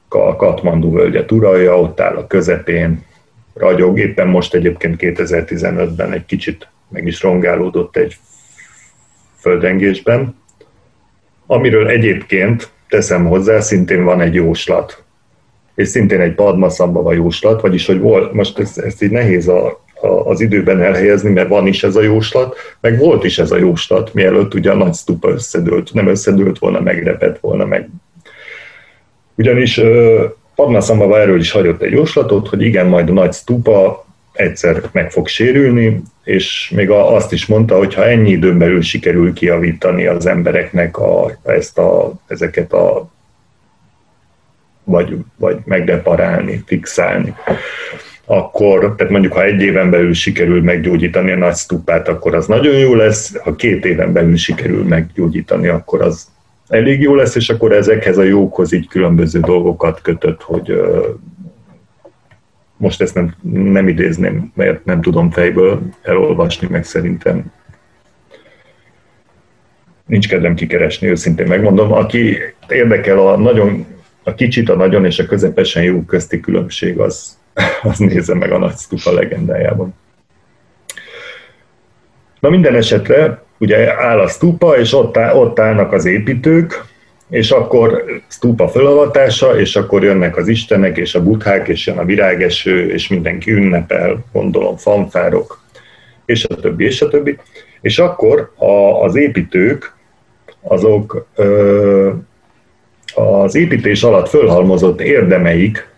a 0.09 0.35
Katmandu 0.35 0.91
völgyet 0.91 1.31
uralja, 1.31 1.79
ott 1.79 1.99
áll 1.99 2.15
a 2.15 2.27
közepén, 2.27 3.03
ragyog. 3.53 3.99
Éppen 3.99 4.27
most 4.27 4.53
egyébként 4.53 4.95
2015-ben 4.99 6.11
egy 6.11 6.25
kicsit 6.25 6.67
meg 6.89 7.07
is 7.07 7.21
rongálódott 7.21 7.95
egy 7.95 8.17
földrengésben, 9.37 10.35
amiről 11.45 11.87
egyébként 11.87 12.71
teszem 12.89 13.25
hozzá, 13.25 13.59
szintén 13.59 14.03
van 14.03 14.21
egy 14.21 14.33
jóslat. 14.33 15.03
És 15.75 15.87
szintén 15.87 16.19
egy 16.19 16.35
padmaszambava 16.35 17.13
jóslat, 17.13 17.61
vagyis 17.61 17.85
hogy 17.85 17.99
volt, 17.99 18.33
most 18.33 18.59
ezt, 18.59 18.77
ezt 18.77 19.03
így 19.03 19.11
nehéz 19.11 19.47
a, 19.47 19.83
az 20.03 20.41
időben 20.41 20.81
elhelyezni, 20.81 21.29
mert 21.29 21.47
van 21.47 21.67
is 21.67 21.83
ez 21.83 21.95
a 21.95 22.01
jóslat, 22.01 22.55
meg 22.79 22.97
volt 22.97 23.23
is 23.23 23.39
ez 23.39 23.51
a 23.51 23.57
jóslat, 23.57 24.13
mielőtt 24.13 24.53
ugye 24.53 24.71
a 24.71 24.75
nagy 24.75 24.93
stupa 24.93 25.29
összedőlt, 25.29 25.93
nem 25.93 26.07
összedőlt 26.07 26.59
volna, 26.59 26.81
megrepett 26.81 27.39
volna, 27.39 27.65
meg. 27.65 27.89
Ugyanis 29.35 29.81
Padmasambhava 30.55 31.19
erről 31.19 31.39
is 31.39 31.51
hagyott 31.51 31.81
egy 31.81 31.91
jóslatot, 31.91 32.47
hogy 32.47 32.61
igen, 32.61 32.85
majd 32.85 33.09
a 33.09 33.13
nagy 33.13 33.33
stupa 33.33 34.05
egyszer 34.31 34.81
meg 34.91 35.11
fog 35.11 35.27
sérülni, 35.27 36.01
és 36.23 36.71
még 36.75 36.89
azt 36.89 37.31
is 37.31 37.45
mondta, 37.45 37.77
hogy 37.77 37.93
ha 37.93 38.05
ennyi 38.05 38.29
időn 38.29 38.57
belül 38.57 38.81
sikerül 38.81 39.33
kiavítani 39.33 40.05
az 40.05 40.25
embereknek 40.25 40.97
a, 40.97 41.37
ezt 41.43 41.77
a, 41.77 42.13
ezeket 42.27 42.73
a 42.73 43.09
vagy, 44.83 45.17
vagy 45.35 45.57
megreparálni, 45.65 46.63
fixálni, 46.65 47.35
akkor, 48.31 48.95
tehát 48.95 49.11
mondjuk 49.11 49.33
ha 49.33 49.43
egy 49.43 49.61
éven 49.61 49.89
belül 49.89 50.13
sikerül 50.13 50.61
meggyógyítani 50.61 51.31
a 51.31 51.37
nagy 51.37 51.55
stupát, 51.55 52.07
akkor 52.07 52.35
az 52.35 52.47
nagyon 52.47 52.77
jó 52.77 52.93
lesz, 52.93 53.37
ha 53.37 53.55
két 53.55 53.85
éven 53.85 54.13
belül 54.13 54.35
sikerül 54.35 54.83
meggyógyítani, 54.83 55.67
akkor 55.67 56.01
az 56.01 56.27
elég 56.67 57.01
jó 57.01 57.15
lesz, 57.15 57.35
és 57.35 57.49
akkor 57.49 57.71
ezekhez 57.71 58.17
a 58.17 58.23
jókhoz 58.23 58.73
így 58.73 58.87
különböző 58.87 59.39
dolgokat 59.39 60.01
kötött, 60.01 60.41
hogy 60.41 60.81
most 62.77 63.01
ezt 63.01 63.15
nem, 63.15 63.35
nem 63.51 63.87
idézném, 63.87 64.51
mert 64.55 64.85
nem 64.85 65.01
tudom 65.01 65.31
fejből 65.31 65.81
elolvasni, 66.01 66.67
meg 66.71 66.83
szerintem 66.83 67.51
nincs 70.05 70.27
kedvem 70.27 70.55
kikeresni, 70.55 71.07
őszintén 71.07 71.47
megmondom. 71.47 71.91
Aki 71.91 72.37
érdekel 72.67 73.27
a 73.27 73.37
nagyon, 73.37 73.85
a 74.23 74.33
kicsit, 74.33 74.69
a 74.69 74.75
nagyon 74.75 75.05
és 75.05 75.19
a 75.19 75.25
közepesen 75.25 75.83
jó 75.83 76.01
közti 76.01 76.39
különbség, 76.39 76.99
az, 76.99 77.39
az 77.91 77.97
nézze 77.97 78.35
meg 78.35 78.51
a 78.51 78.57
nagy 78.57 78.77
stupa 78.77 79.11
legendájában. 79.11 79.93
Na 82.39 82.49
minden 82.49 82.75
esetre 82.75 83.43
ugye 83.57 83.93
áll 83.93 84.19
a 84.19 84.27
stupa, 84.27 84.77
és 84.77 84.93
ott, 84.93 85.17
áll, 85.17 85.35
ott 85.35 85.59
állnak 85.59 85.91
az 85.91 86.05
építők, 86.05 86.83
és 87.29 87.51
akkor 87.51 88.03
stupa 88.27 88.67
fölavatása, 88.67 89.59
és 89.59 89.75
akkor 89.75 90.03
jönnek 90.03 90.37
az 90.37 90.47
istenek, 90.47 90.97
és 90.97 91.15
a 91.15 91.23
buthák, 91.23 91.67
és 91.67 91.87
jön 91.87 91.97
a 91.97 92.05
virágeső, 92.05 92.89
és 92.91 93.07
mindenki 93.07 93.51
ünnepel, 93.51 94.25
gondolom, 94.31 94.77
fanfárok, 94.77 95.61
és 96.25 96.45
a 96.45 96.55
többi, 96.55 96.85
és 96.85 97.01
a 97.01 97.07
többi. 97.07 97.37
És 97.81 97.99
akkor 97.99 98.51
a, 98.55 99.03
az 99.03 99.15
építők, 99.15 99.93
azok 100.61 101.27
ö, 101.35 102.09
az 103.15 103.55
építés 103.55 104.03
alatt 104.03 104.29
fölhalmozott 104.29 105.01
érdemeik 105.01 105.90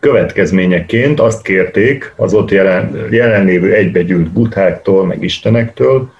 következményeként 0.00 1.20
azt 1.20 1.42
kérték 1.42 2.12
az 2.16 2.34
ott 2.34 2.50
jelen, 2.50 3.06
jelenlévő 3.10 3.74
egybegyűlt 3.74 4.30
butháktól, 4.30 5.06
meg 5.06 5.22
istenektől, 5.22 6.10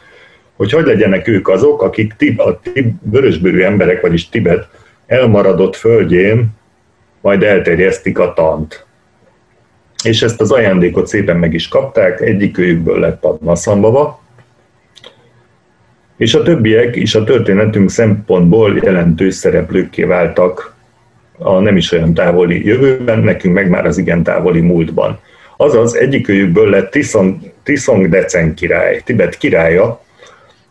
hogy 0.57 0.73
hogy 0.73 0.87
legyenek 0.87 1.29
ők 1.29 1.49
azok, 1.49 1.83
akik 1.83 2.13
tib, 2.13 2.41
a 2.41 2.61
tib, 2.61 2.95
vörösbőrű 3.11 3.63
emberek, 3.63 4.01
vagyis 4.01 4.29
Tibet 4.29 4.69
elmaradott 5.07 5.77
földjén 5.77 6.49
majd 7.21 7.43
elterjesztik 7.43 8.19
a 8.19 8.33
tant. 8.33 8.87
És 10.05 10.23
ezt 10.23 10.41
az 10.41 10.51
ajándékot 10.51 11.07
szépen 11.07 11.37
meg 11.37 11.55
is 11.55 11.69
kapták, 11.69 12.21
egyik 12.21 12.59
őjükből 12.59 13.01
lett 13.01 13.21
Padmasambhava, 13.21 14.21
és 16.17 16.35
a 16.35 16.43
többiek 16.43 16.97
is 16.97 17.15
a 17.15 17.25
történetünk 17.25 17.91
szempontból 17.91 18.79
jelentős 18.83 19.35
szereplőkké 19.35 20.03
váltak 20.03 20.76
a 21.39 21.59
nem 21.59 21.77
is 21.77 21.93
olyan 21.93 22.15
távoli 22.15 22.67
jövőben, 22.67 23.19
nekünk 23.19 23.55
meg 23.55 23.69
már 23.69 23.87
az 23.87 23.99
igen 23.99 24.23
távoli 24.23 24.61
múltban. 24.61 25.19
Azaz 25.57 25.97
egyikőjükből 25.97 26.71
lett 26.71 26.91
Tisong, 26.91 27.37
Tisong 27.63 28.09
Decen 28.09 28.55
király, 28.55 29.01
Tibet 29.05 29.37
királya, 29.37 30.01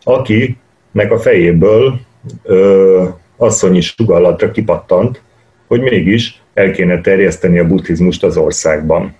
akinek 0.03 1.11
a 1.11 1.19
fejéből 1.19 1.99
ö, 2.43 3.03
asszonyi 3.37 3.81
sugallatra 3.81 4.51
kipattant, 4.51 5.21
hogy 5.67 5.81
mégis 5.81 6.41
el 6.53 6.71
kéne 6.71 7.01
terjeszteni 7.01 7.59
a 7.59 7.67
buddhizmust 7.67 8.23
az 8.23 8.37
országban. 8.37 9.15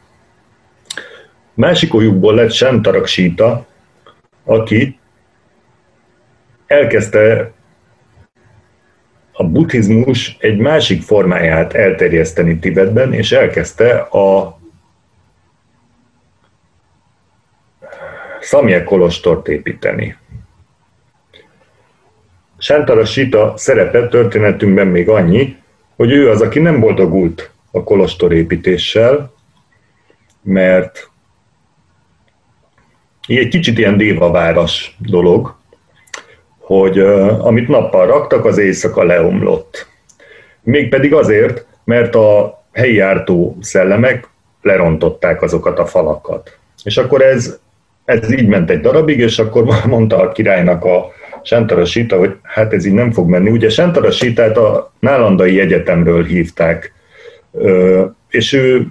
Másik 1.53 1.93
ujjukból 1.93 2.35
lett 2.35 2.51
Shantarak 2.51 3.07
Sita, 3.07 3.65
aki 4.43 4.99
elkezdte 6.67 7.51
a 9.37 9.43
buddhizmus 9.43 10.37
egy 10.39 10.57
másik 10.57 11.01
formáját 11.01 11.73
elterjeszteni 11.73 12.59
Tibetben, 12.59 13.13
és 13.13 13.31
elkezdte 13.31 13.95
a 13.97 14.59
Szamje 18.39 18.83
kolostort 18.83 19.47
építeni. 19.47 20.15
Sántara 22.57 23.05
Sita 23.05 23.53
szerepe 23.57 24.07
történetünkben 24.07 24.87
még 24.87 25.09
annyi, 25.09 25.55
hogy 25.95 26.11
ő 26.11 26.29
az, 26.29 26.41
aki 26.41 26.59
nem 26.59 26.79
boldogult 26.79 27.51
a 27.71 27.83
kolostor 27.83 28.33
építéssel, 28.33 29.33
mert 30.41 31.09
egy 33.27 33.47
kicsit 33.47 33.77
ilyen 33.77 33.97
dévaváros 33.97 34.95
dolog, 34.99 35.54
hogy 36.65 36.99
amit 37.39 37.67
nappal 37.67 38.05
raktak, 38.05 38.45
az 38.45 38.57
éjszaka 38.57 39.03
leomlott. 39.03 39.87
Mégpedig 40.63 41.13
azért, 41.13 41.65
mert 41.83 42.15
a 42.15 42.63
helyi 42.73 42.95
jártó 42.95 43.57
szellemek 43.61 44.27
lerontották 44.61 45.41
azokat 45.41 45.79
a 45.79 45.85
falakat. 45.85 46.57
És 46.83 46.97
akkor 46.97 47.21
ez, 47.21 47.59
ez 48.05 48.31
így 48.31 48.47
ment 48.47 48.69
egy 48.69 48.79
darabig, 48.79 49.19
és 49.19 49.39
akkor 49.39 49.65
mondta 49.87 50.17
a 50.17 50.31
királynak 50.31 50.85
a 50.85 51.11
Sántarasita, 51.43 52.17
hogy 52.17 52.35
hát 52.41 52.73
ez 52.73 52.85
így 52.85 52.93
nem 52.93 53.11
fog 53.11 53.29
menni. 53.29 53.49
Ugye 53.49 53.69
Sántarasitát 53.69 54.57
a 54.57 54.91
Nálandai 54.99 55.59
Egyetemről 55.59 56.23
hívták, 56.23 56.93
és 58.29 58.53
ő 58.53 58.87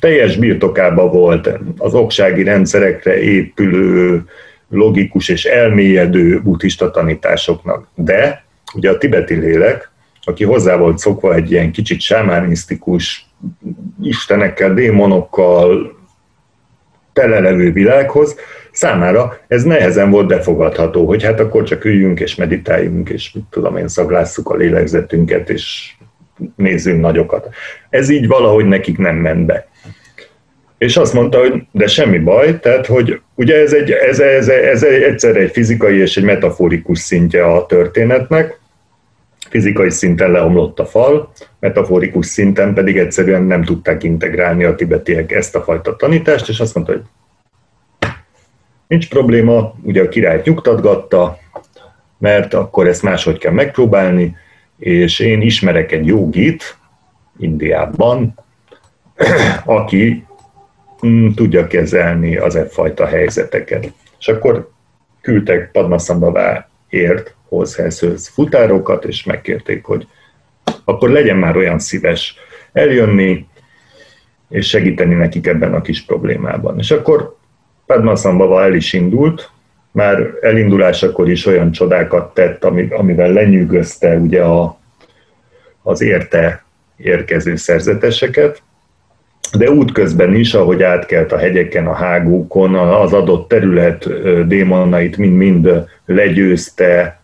teljes 0.00 0.36
birtokában 0.36 1.10
volt 1.10 1.50
az 1.78 1.94
oksági 1.94 2.42
rendszerekre 2.42 3.20
épülő, 3.20 4.24
logikus 4.74 5.28
és 5.28 5.44
elmélyedő 5.44 6.40
buddhista 6.40 6.90
tanításoknak. 6.90 7.88
De 7.94 8.44
ugye 8.74 8.90
a 8.90 8.98
tibeti 8.98 9.34
lélek, 9.34 9.90
aki 10.24 10.44
hozzá 10.44 10.76
volt 10.76 10.98
szokva 10.98 11.34
egy 11.34 11.50
ilyen 11.50 11.72
kicsit 11.72 12.00
sámánisztikus, 12.00 13.26
istenekkel, 14.02 14.74
démonokkal 14.74 15.96
telelevő 17.12 17.72
világhoz, 17.72 18.36
számára 18.72 19.38
ez 19.46 19.62
nehezen 19.62 20.10
volt 20.10 20.26
befogadható, 20.26 21.06
hogy 21.06 21.22
hát 21.22 21.40
akkor 21.40 21.62
csak 21.62 21.84
üljünk 21.84 22.20
és 22.20 22.34
meditáljunk, 22.34 23.08
és 23.08 23.32
mit 23.32 23.44
tudom 23.50 23.76
én, 23.76 23.88
szaglásszuk 23.88 24.48
a 24.48 24.56
lélegzetünket, 24.56 25.50
és 25.50 25.94
nézzünk 26.56 27.00
nagyokat. 27.00 27.48
Ez 27.90 28.08
így 28.08 28.26
valahogy 28.26 28.64
nekik 28.64 28.98
nem 28.98 29.16
ment 29.16 29.46
be. 29.46 29.68
És 30.78 30.96
azt 30.96 31.12
mondta, 31.12 31.38
hogy 31.38 31.62
de 31.70 31.86
semmi 31.86 32.18
baj, 32.18 32.60
tehát 32.60 32.86
hogy 32.86 33.20
ugye 33.34 33.56
ez, 33.56 33.72
egy, 33.72 33.90
ez, 33.90 34.20
ez, 34.20 34.48
ez 34.48 34.82
egyszerre 34.82 35.40
egy 35.40 35.50
fizikai 35.50 35.98
és 35.98 36.16
egy 36.16 36.24
metaforikus 36.24 36.98
szintje 36.98 37.44
a 37.44 37.66
történetnek, 37.66 38.58
fizikai 39.48 39.90
szinten 39.90 40.30
leomlott 40.30 40.78
a 40.78 40.86
fal, 40.86 41.32
metaforikus 41.60 42.26
szinten 42.26 42.74
pedig 42.74 42.98
egyszerűen 42.98 43.42
nem 43.42 43.64
tudták 43.64 44.02
integrálni 44.02 44.64
a 44.64 44.74
tibetiek 44.74 45.32
ezt 45.32 45.56
a 45.56 45.62
fajta 45.62 45.96
tanítást, 45.96 46.48
és 46.48 46.60
azt 46.60 46.74
mondta, 46.74 46.92
hogy 46.92 47.02
nincs 48.86 49.08
probléma, 49.08 49.74
ugye 49.82 50.02
a 50.02 50.08
királyt 50.08 50.44
nyugtatgatta, 50.44 51.38
mert 52.18 52.54
akkor 52.54 52.86
ezt 52.86 53.02
máshogy 53.02 53.38
kell 53.38 53.52
megpróbálni, 53.52 54.36
és 54.78 55.18
én 55.18 55.40
ismerek 55.40 55.92
egy 55.92 56.06
jogit, 56.06 56.78
Indiában, 57.38 58.34
aki 59.64 60.24
tudja 61.34 61.66
kezelni 61.66 62.36
az 62.36 62.56
e 62.56 62.66
fajta 62.66 63.06
helyzeteket. 63.06 63.92
És 64.18 64.28
akkor 64.28 64.70
küldtek 65.20 65.70
Padmasambhaváért 65.70 67.34
hozzászőz 67.48 68.28
futárokat, 68.28 69.04
és 69.04 69.24
megkérték, 69.24 69.84
hogy 69.84 70.06
akkor 70.84 71.10
legyen 71.10 71.36
már 71.36 71.56
olyan 71.56 71.78
szíves 71.78 72.36
eljönni, 72.72 73.46
és 74.48 74.68
segíteni 74.68 75.14
nekik 75.14 75.46
ebben 75.46 75.74
a 75.74 75.80
kis 75.80 76.04
problémában. 76.04 76.78
És 76.78 76.90
akkor 76.90 77.36
Padmasambhava 77.86 78.62
el 78.62 78.74
is 78.74 78.92
indult, 78.92 79.50
már 79.90 80.30
elindulásakor 80.40 81.30
is 81.30 81.46
olyan 81.46 81.72
csodákat 81.72 82.34
tett, 82.34 82.64
amivel 82.90 83.32
lenyűgözte 83.32 84.16
ugye 84.16 84.42
a, 84.42 84.78
az 85.82 86.00
érte 86.00 86.64
érkező 86.96 87.56
szerzeteseket, 87.56 88.62
de 89.58 89.70
útközben 89.70 90.34
is, 90.34 90.54
ahogy 90.54 90.82
átkelt 90.82 91.32
a 91.32 91.38
hegyeken, 91.38 91.86
a 91.86 91.92
hágókon, 91.92 92.74
az 92.74 93.12
adott 93.12 93.48
terület 93.48 94.08
démonait 94.46 95.16
mind-mind 95.16 95.84
legyőzte, 96.06 97.20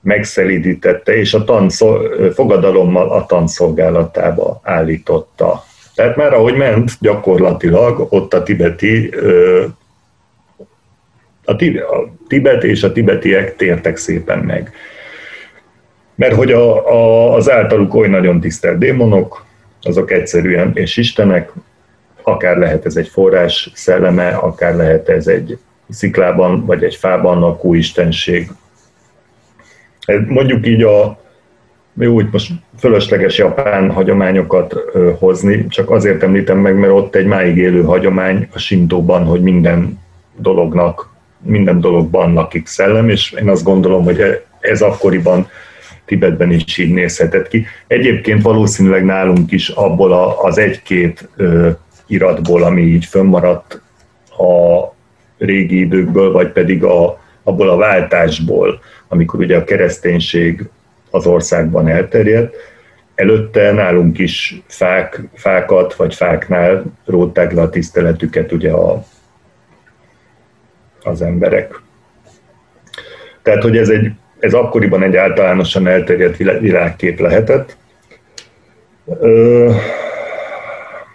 megszelidítette, 0.00 1.16
és 1.16 1.34
a 1.34 1.44
tanszol, 1.44 2.10
fogadalommal 2.34 3.10
a 3.10 3.26
tanszolgálatába 3.26 4.60
állította. 4.62 5.64
Tehát 5.94 6.16
már 6.16 6.32
ahogy 6.32 6.56
ment, 6.56 6.90
gyakorlatilag 7.00 8.06
ott 8.10 8.34
a 8.34 8.42
tibeti 8.42 9.10
a, 11.44 11.56
Tibet 12.28 12.64
és 12.64 12.82
a 12.82 12.92
tibetiek 12.92 13.56
tértek 13.56 13.96
szépen 13.96 14.38
meg. 14.38 14.72
Mert 16.14 16.34
hogy 16.34 16.52
a, 16.52 16.92
a, 16.92 17.34
az 17.34 17.50
általuk 17.50 17.94
oly 17.94 18.08
nagyon 18.08 18.40
tisztelt 18.40 18.78
démonok, 18.78 19.44
azok 19.82 20.10
egyszerűen 20.10 20.70
és 20.74 20.96
istenek, 20.96 21.52
akár 22.22 22.56
lehet 22.56 22.86
ez 22.86 22.96
egy 22.96 23.08
forrás 23.08 23.70
szelleme, 23.74 24.28
akár 24.28 24.74
lehet 24.76 25.08
ez 25.08 25.26
egy 25.26 25.58
sziklában 25.88 26.66
vagy 26.66 26.84
egy 26.84 26.94
fában 26.94 27.38
lakó 27.38 27.74
istenség. 27.74 28.50
Mondjuk 30.26 30.66
így 30.66 30.82
a, 30.82 31.20
jó, 31.94 32.14
hogy 32.14 32.28
most 32.32 32.52
fölösleges 32.78 33.38
japán 33.38 33.90
hagyományokat 33.90 34.74
hozni, 35.18 35.66
csak 35.66 35.90
azért 35.90 36.22
említem 36.22 36.58
meg, 36.58 36.76
mert 36.76 36.92
ott 36.92 37.14
egy 37.14 37.26
máig 37.26 37.56
élő 37.56 37.82
hagyomány 37.82 38.48
a 38.52 38.58
sintóban, 38.58 39.24
hogy 39.24 39.42
minden 39.42 40.00
dolognak, 40.36 41.10
minden 41.38 41.80
dologban 41.80 42.32
lakik 42.32 42.66
szellem, 42.66 43.08
és 43.08 43.32
én 43.32 43.48
azt 43.48 43.64
gondolom, 43.64 44.04
hogy 44.04 44.42
ez 44.60 44.82
akkoriban 44.82 45.48
Tibetben 46.04 46.50
is 46.50 46.78
így 46.78 46.92
nézhetett 46.92 47.48
ki. 47.48 47.66
Egyébként 47.86 48.42
valószínűleg 48.42 49.04
nálunk 49.04 49.52
is 49.52 49.68
abból 49.68 50.36
az 50.42 50.58
egy-két 50.58 51.28
iratból, 52.06 52.62
ami 52.62 52.82
így 52.82 53.04
fönnmaradt 53.04 53.80
a 54.38 54.94
régi 55.38 55.78
időkből, 55.78 56.32
vagy 56.32 56.52
pedig 56.52 56.84
a, 56.84 57.20
abból 57.42 57.68
a 57.68 57.76
váltásból, 57.76 58.80
amikor 59.08 59.40
ugye 59.40 59.56
a 59.56 59.64
kereszténység 59.64 60.68
az 61.10 61.26
országban 61.26 61.88
elterjedt, 61.88 62.56
előtte 63.14 63.72
nálunk 63.72 64.18
is 64.18 64.62
fák, 64.66 65.20
fákat, 65.34 65.94
vagy 65.94 66.14
fáknál 66.14 66.84
rótták 67.04 67.52
le 67.52 67.62
a 67.62 67.70
tiszteletüket 67.70 68.52
ugye 68.52 68.72
a, 68.72 69.04
az 71.02 71.22
emberek. 71.22 71.80
Tehát, 73.42 73.62
hogy 73.62 73.76
ez 73.76 73.88
egy 73.88 74.10
ez 74.42 74.52
akkoriban 74.52 75.02
egy 75.02 75.16
általánosan 75.16 75.86
elterjedt 75.86 76.36
világkép 76.60 77.20
lehetett. 77.20 77.76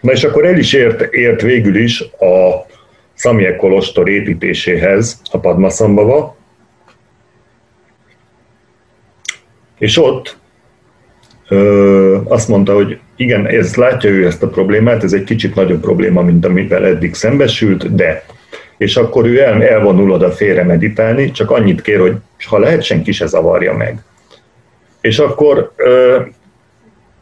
Na 0.02 0.12
és 0.12 0.24
akkor 0.24 0.46
el 0.46 0.58
is 0.58 0.74
ért, 0.74 1.14
ért 1.14 1.42
végül 1.42 1.76
is 1.76 2.02
a 2.02 2.66
Szamie 3.14 3.56
Kolostor 3.56 4.10
építéséhez 4.10 5.22
a 5.32 5.40
Padmasambava, 5.40 6.36
és 9.80 9.98
ott 9.98 10.38
ö, 11.50 12.18
azt 12.28 12.48
mondta, 12.48 12.74
hogy 12.74 13.00
igen, 13.16 13.48
ez 13.48 13.76
látja 13.76 14.10
ő 14.10 14.26
ezt 14.26 14.44
a 14.44 14.50
problémát, 14.50 15.04
ez 15.04 15.14
egy 15.14 15.24
kicsit 15.24 15.56
nagyobb 15.56 15.82
probléma, 15.82 16.22
mint 16.22 16.46
amivel 16.46 16.86
eddig 16.86 17.14
szembesült, 17.14 17.96
de 17.96 18.26
és 18.78 18.98
akkor 18.98 19.26
ő 19.26 19.42
el, 19.42 19.64
elvonul 19.64 20.12
oda 20.12 20.32
félre 20.32 20.64
meditálni, 20.64 21.32
csak 21.32 21.52
annyit 21.52 21.82
kér, 21.82 22.00
hogy 22.00 22.16
ha 22.46 22.60
lehet, 22.60 22.84
senki 22.84 23.12
se 23.12 23.26
zavarja 23.26 23.74
meg. 23.74 24.04
És 25.02 25.20
akkor 25.20 25.72
ö, 25.76 26.22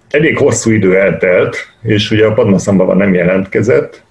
elég 0.09 0.37
hosszú 0.37 0.71
idő 0.71 0.97
eltelt, 0.97 1.57
és 1.81 2.11
ugye 2.11 2.25
a 2.25 2.33
Padmasambhava 2.33 2.93
nem 2.93 3.13
jelentkezett, 3.13 4.03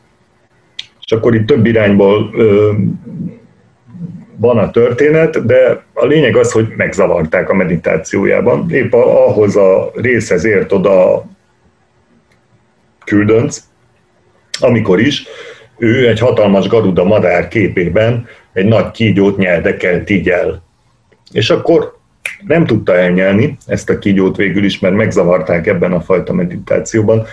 és 1.05 1.12
akkor 1.12 1.34
itt 1.34 1.47
több 1.47 1.66
irányból 1.66 2.30
ö, 2.34 2.72
van 4.36 4.59
a 4.59 4.70
történet, 4.70 5.47
de 5.47 5.84
a 5.92 6.05
lényeg 6.05 6.36
az, 6.36 6.53
hogy 6.53 6.72
megzavarták 6.76 7.51
a 7.51 7.55
meditációjában. 7.55 8.70
Épp 8.70 8.92
ahhoz 8.92 9.57
a 9.57 9.90
részhez 9.95 10.45
ért 10.45 10.72
oda 10.72 11.14
a 11.14 11.24
küldönc, 13.05 13.62
amikor 14.61 15.01
is 15.01 15.26
ő 15.79 16.09
egy 16.09 16.18
hatalmas 16.18 16.68
garuda 16.68 17.05
madár 17.05 17.49
képében 17.49 18.27
egy 18.53 18.66
nagy 18.66 18.91
kígyót 18.91 19.37
nyeldekelt 19.37 20.11
így 20.11 20.29
el. 20.29 20.62
És 21.33 21.51
akkor 21.51 21.97
nem 22.47 22.66
tudta 22.66 22.97
elnyelni 22.97 23.57
ezt 23.66 23.91
a 23.91 23.99
kígyót 23.99 24.37
végül 24.37 24.64
is, 24.64 24.79
mert 24.79 24.95
megzavarták 24.95 25.66
ebben 25.66 25.93
a 25.93 26.01
fajta 26.01 26.33
meditációban, 26.33 27.27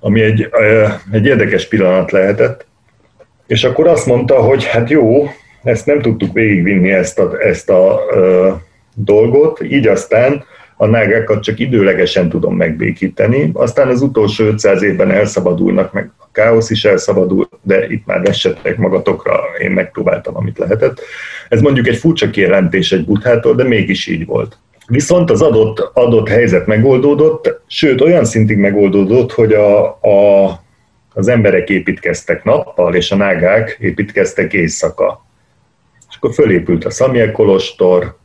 ami 0.00 0.20
egy, 0.20 0.50
egy 1.12 1.26
érdekes 1.26 1.68
pillanat 1.68 2.10
lehetett. 2.10 2.66
És 3.46 3.64
akkor 3.64 3.86
azt 3.86 4.06
mondta, 4.06 4.34
hogy 4.34 4.64
hát 4.64 4.90
jó, 4.90 5.30
ezt 5.62 5.86
nem 5.86 6.00
tudtuk 6.00 6.32
végigvinni 6.32 6.90
ezt 6.90 7.18
a, 7.18 7.40
ezt 7.40 7.70
a 7.70 8.00
ö, 8.10 8.50
dolgot, 8.94 9.62
így 9.62 9.86
aztán 9.86 10.44
a 10.80 10.86
nágákat 10.86 11.42
csak 11.42 11.58
időlegesen 11.58 12.28
tudom 12.28 12.56
megbékíteni, 12.56 13.50
aztán 13.52 13.88
az 13.88 14.02
utolsó 14.02 14.44
500 14.44 14.82
évben 14.82 15.10
elszabadulnak, 15.10 15.92
meg 15.92 16.10
a 16.18 16.28
káosz 16.32 16.70
is 16.70 16.84
elszabadul, 16.84 17.48
de 17.62 17.86
itt 17.86 18.06
már 18.06 18.22
vessetek 18.22 18.76
magatokra, 18.76 19.40
én 19.58 19.70
megpróbáltam, 19.70 20.36
amit 20.36 20.58
lehetett. 20.58 21.00
Ez 21.48 21.60
mondjuk 21.60 21.86
egy 21.86 21.96
furcsa 21.96 22.30
kijelentés 22.30 22.92
egy 22.92 23.04
buthától, 23.04 23.54
de 23.54 23.64
mégis 23.64 24.06
így 24.06 24.26
volt. 24.26 24.58
Viszont 24.86 25.30
az 25.30 25.42
adott, 25.42 25.90
adott 25.92 26.28
helyzet 26.28 26.66
megoldódott, 26.66 27.60
sőt 27.66 28.00
olyan 28.00 28.24
szintig 28.24 28.56
megoldódott, 28.58 29.32
hogy 29.32 29.52
a, 29.52 29.86
a, 29.86 30.46
az 31.14 31.28
emberek 31.28 31.68
építkeztek 31.68 32.44
nappal, 32.44 32.94
és 32.94 33.10
a 33.10 33.16
nágák 33.16 33.76
építkeztek 33.80 34.52
éjszaka. 34.52 35.26
És 36.08 36.16
akkor 36.16 36.34
fölépült 36.34 36.84
a 36.84 36.90
Szamiel 36.90 37.32
Kolostor, 37.32 38.16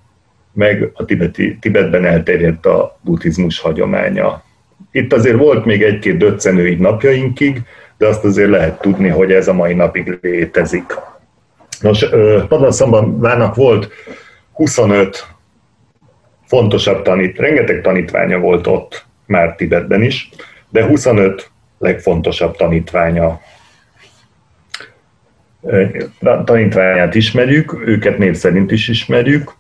meg 0.54 0.92
a 0.94 1.06
tibeti, 1.06 1.58
Tibetben 1.62 2.06
elterjedt 2.06 2.66
a 2.66 3.00
buddhizmus 3.02 3.60
hagyománya. 3.60 4.44
Itt 4.92 5.14
azért 5.14 5.38
volt 5.38 5.66
még 5.66 5.84
egy-két 5.84 6.18
döccenő 6.18 6.68
így 6.68 6.80
napjainkig, 6.80 7.62
de 7.98 8.08
azt 8.08 8.24
azért 8.24 8.50
lehet 8.50 8.82
tudni, 8.82 9.08
hogy 9.08 9.32
ez 9.32 9.48
a 9.48 9.54
mai 9.54 9.74
napig 9.74 10.18
létezik. 10.22 10.86
Nos, 11.82 12.06
Padmasambhavának 12.48 13.56
volt 13.56 13.92
25 14.54 15.28
fontosabb 16.46 17.02
tanít, 17.02 17.38
rengeteg 17.38 17.82
tanítványa 17.82 18.40
volt 18.40 18.68
ott 18.68 19.06
már 19.26 19.56
Tibetben 19.56 20.02
is, 20.02 20.30
de 20.70 20.86
25 20.86 21.52
legfontosabb 21.78 22.56
tanítványa 22.56 23.42
tanítványát 26.46 27.16
ismerjük, 27.16 27.82
őket 27.86 28.18
név 28.18 28.36
szerint 28.36 28.72
is 28.72 28.88
ismerjük. 28.88 29.52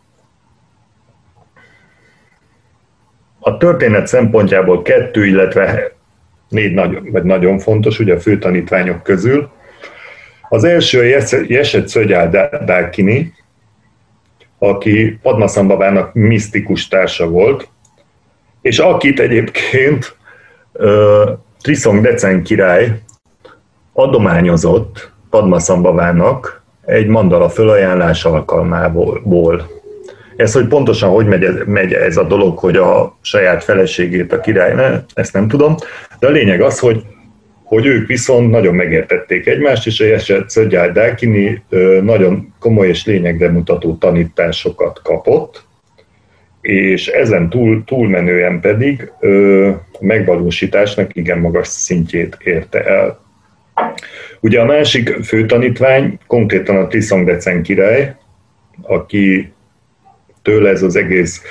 A 3.46 3.58
történet 3.58 4.08
szempontjából 4.08 4.82
kettő, 4.82 5.26
illetve 5.26 5.92
négy 6.50 6.74
nagy, 6.74 7.12
vagy 7.12 7.24
nagyon 7.24 7.60
fontos, 7.60 8.00
ugye 8.00 8.14
a 8.14 8.20
fő 8.20 8.38
tanítványok 8.38 9.04
közül. 9.04 9.50
Az 10.50 10.64
első 10.64 11.06
Jeset 11.48 11.88
Szögyál 11.88 12.30
Dákini, 12.66 13.34
aki 14.58 15.20
Padmasambabának 15.22 16.14
misztikus 16.14 16.88
társa 16.88 17.28
volt, 17.28 17.68
és 18.62 18.80
akit 18.80 19.20
egyébként 19.20 20.16
uh, 20.74 21.30
Trisong 21.62 22.02
Decen 22.02 22.44
király 22.44 23.02
adományozott 23.94 25.12
Padmasambhavának 25.30 26.64
egy 26.86 27.08
mandala 27.08 27.50
fölajánlás 27.50 28.26
alkalmából. 28.26 29.22
Ez, 30.36 30.54
hogy 30.54 30.68
pontosan 30.68 31.10
hogy 31.10 31.26
megy 31.26 31.44
ez, 31.44 31.56
megy 31.66 31.94
ez 31.94 32.18
a 32.18 32.24
dolog, 32.24 32.58
hogy 32.58 32.76
a 32.76 33.18
saját 33.22 33.64
feleségét 33.64 34.34
a 34.34 34.40
király, 34.40 34.74
ne, 34.74 35.04
ezt 35.14 35.34
nem 35.34 35.48
tudom, 35.48 35.76
de 36.20 36.28
a 36.28 36.32
lényeg 36.32 36.62
az, 36.62 36.80
hogy 36.80 37.04
hogy 37.64 37.86
ők 37.86 38.08
viszont 38.08 38.50
nagyon 38.50 38.76
megértették 38.76 39.48
egymást, 39.48 39.88
és 39.88 40.30
a 40.30 40.44
Szögyár 40.48 40.92
Dákini 40.92 41.64
nagyon 42.02 42.54
komoly 42.60 42.88
és 42.88 43.06
lényegre 43.06 43.50
mutató 43.50 43.96
tanításokat 43.96 45.02
kapott, 45.04 45.66
és 46.62 47.08
ezen 47.08 47.50
túl, 47.50 47.84
túlmenően 47.86 48.60
pedig 48.60 49.12
ö, 49.20 49.70
megvalósításnak 50.00 51.16
igen 51.16 51.40
magas 51.40 51.68
szintjét 51.68 52.38
érte 52.44 52.84
el. 52.84 53.20
Ugye 54.40 54.62
a 54.62 54.66
másik 54.66 55.10
fő 55.24 55.46
tanítvány 55.46 56.20
konkrétan 56.28 56.76
a 56.76 56.88
Tiszongdecen 56.88 57.64
király, 57.64 58.16
aki 58.82 59.54
tőle 60.44 60.70
ez 60.70 60.84
az 60.84 60.96
egész 60.96 61.42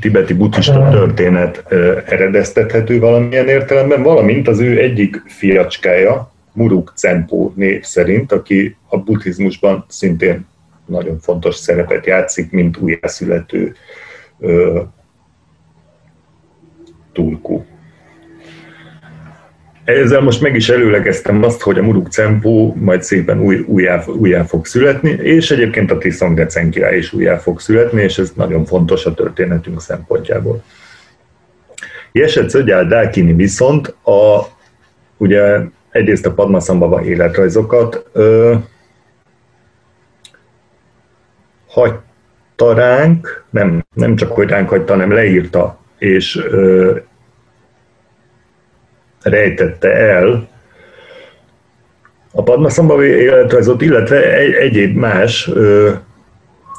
tibeti 0.00 0.34
buddhista 0.34 0.88
történet 0.90 1.64
eredeztethető 2.06 2.98
valamilyen 2.98 3.48
értelemben, 3.48 4.02
valamint 4.02 4.48
az 4.48 4.60
ő 4.60 4.80
egyik 4.80 5.22
fiacskája, 5.26 6.32
Muruk 6.52 6.92
Cempó 6.96 7.52
név 7.56 7.82
szerint, 7.82 8.32
aki 8.32 8.76
a 8.88 8.98
buddhizmusban 8.98 9.84
szintén 9.88 10.46
nagyon 10.86 11.18
fontos 11.18 11.54
szerepet 11.54 12.06
játszik, 12.06 12.50
mint 12.50 12.76
újjászülető 12.76 13.74
tulku. 17.12 17.64
Ezzel 19.96 20.20
most 20.20 20.40
meg 20.40 20.54
is 20.54 20.68
előlegeztem 20.68 21.42
azt, 21.42 21.60
hogy 21.60 21.78
a 21.78 21.82
Muruk 21.82 22.08
Cempó 22.08 22.74
majd 22.80 23.02
szépen 23.02 23.40
új, 23.40 23.64
újjá, 23.66 24.02
újjá 24.06 24.42
fog 24.42 24.66
születni, 24.66 25.10
és 25.10 25.50
egyébként 25.50 25.90
a 25.90 25.98
Tiszong 25.98 26.36
Decen 26.36 26.70
király 26.70 26.96
is 26.96 27.12
újjá 27.12 27.36
fog 27.36 27.60
születni, 27.60 28.02
és 28.02 28.18
ez 28.18 28.32
nagyon 28.34 28.64
fontos 28.64 29.06
a 29.06 29.14
történetünk 29.14 29.80
szempontjából. 29.80 30.62
Jeset 32.12 32.50
Szögyál 32.50 32.86
Dákini 32.86 33.32
viszont 33.32 33.94
a, 34.02 34.46
ugye 35.16 35.58
egyrészt 35.90 36.26
a 36.26 36.32
Padmasambhava 36.32 37.04
életrajzokat 37.04 38.06
ö, 38.12 38.54
hagyta 41.68 42.74
ránk, 42.74 43.44
nem, 43.50 43.84
nem 43.94 44.16
csak 44.16 44.32
hogy 44.32 44.48
ránk 44.48 44.68
hagyta, 44.68 44.92
hanem 44.92 45.12
leírta, 45.12 45.78
és 45.98 46.36
ö, 46.50 46.96
rejtette 49.22 49.88
el 49.88 50.48
a 52.32 52.42
Padmasambhavi 52.42 53.06
életrajzot, 53.06 53.82
illetve 53.82 54.34
egy, 54.34 54.52
egyéb 54.52 54.96
más 54.96 55.48
ö, 55.48 55.92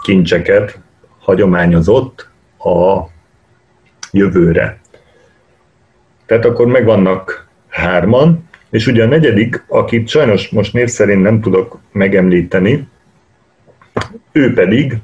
kincseket 0.04 0.80
hagyományozott 1.20 2.30
a 2.58 3.10
jövőre. 4.12 4.80
Tehát 6.26 6.46
akkor 6.46 6.66
megvannak 6.68 7.48
hárman, 7.68 8.50
és 8.70 8.88
ugye 8.88 9.04
a 9.04 9.08
negyedik, 9.08 9.64
akit 9.68 10.08
sajnos 10.08 10.50
most 10.50 10.74
név 10.74 10.88
szerint 10.88 11.22
nem 11.22 11.42
tudok 11.42 11.80
megemlíteni, 11.92 12.88
ő 14.32 14.54
pedig 14.54 14.98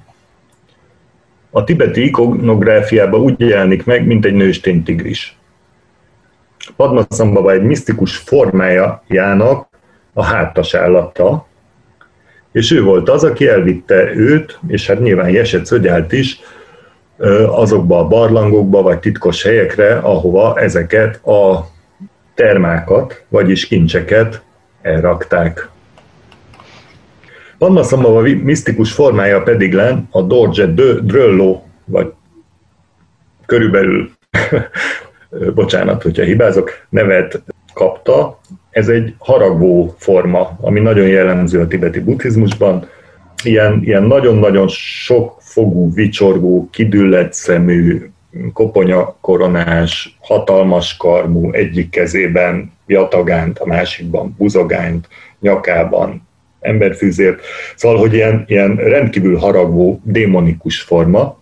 a 1.50 1.64
tibeti 1.64 2.04
ikonográfiában 2.04 3.20
úgy 3.20 3.40
jelenik 3.40 3.86
meg, 3.86 4.06
mint 4.06 4.26
egy 4.26 4.34
nőstény 4.34 4.84
tigris. 4.84 5.37
Padmasambhava 6.78 7.52
egy 7.52 7.64
misztikus 7.64 8.16
formájának 8.18 9.68
a 10.14 10.24
hátas 10.24 10.74
állata, 10.74 11.48
és 12.52 12.72
ő 12.72 12.84
volt 12.84 13.10
az, 13.10 13.24
aki 13.24 13.48
elvitte 13.48 14.16
őt, 14.16 14.60
és 14.68 14.88
hát 14.88 15.00
nyilván 15.00 15.30
Jeset 15.30 15.66
Szögyált 15.66 16.12
is, 16.12 16.40
azokba 17.48 18.00
a 18.00 18.08
barlangokba, 18.08 18.82
vagy 18.82 19.00
titkos 19.00 19.44
helyekre, 19.44 19.98
ahova 19.98 20.60
ezeket 20.60 21.26
a 21.26 21.68
termákat, 22.34 23.26
vagyis 23.28 23.68
kincseket 23.68 24.42
elrakták. 24.82 25.70
Padmasambhava 27.58 28.22
misztikus 28.22 28.92
formája 28.92 29.42
pedig 29.42 29.74
len 29.74 30.08
a 30.12 30.22
Dorje 30.22 30.66
Dröllo, 31.02 31.62
vagy 31.86 32.14
körülbelül 33.46 34.10
bocsánat, 35.54 36.04
hogyha 36.04 36.24
hibázok, 36.24 36.72
nevet 36.90 37.44
kapta. 37.74 38.40
Ez 38.70 38.88
egy 38.88 39.14
haragvó 39.18 39.96
forma, 39.98 40.58
ami 40.62 40.80
nagyon 40.80 41.08
jellemző 41.08 41.60
a 41.60 41.68
tibeti 41.68 42.00
buddhizmusban. 42.00 42.88
Ilyen, 43.44 43.80
ilyen 43.84 44.04
nagyon-nagyon 44.04 44.68
sok 44.68 45.38
fogú, 45.40 45.94
vicsorgó, 45.94 46.68
kidüllett 46.72 47.34
szemű, 47.34 48.10
koponya 48.54 49.18
koronás, 49.22 50.18
hatalmas 50.22 50.98
karmú, 50.98 51.52
egyik 51.52 51.90
kezében 51.90 52.72
jatagánt, 52.88 53.60
a 53.60 53.66
másikban 53.66 54.36
buzogányt, 54.38 55.08
nyakában 55.40 56.28
emberfűzért. 56.60 57.40
Szóval, 57.76 57.98
hogy 57.98 58.14
ilyen, 58.14 58.44
ilyen 58.48 58.76
rendkívül 58.76 59.38
haragvó, 59.38 60.02
démonikus 60.04 60.82
forma. 60.82 61.40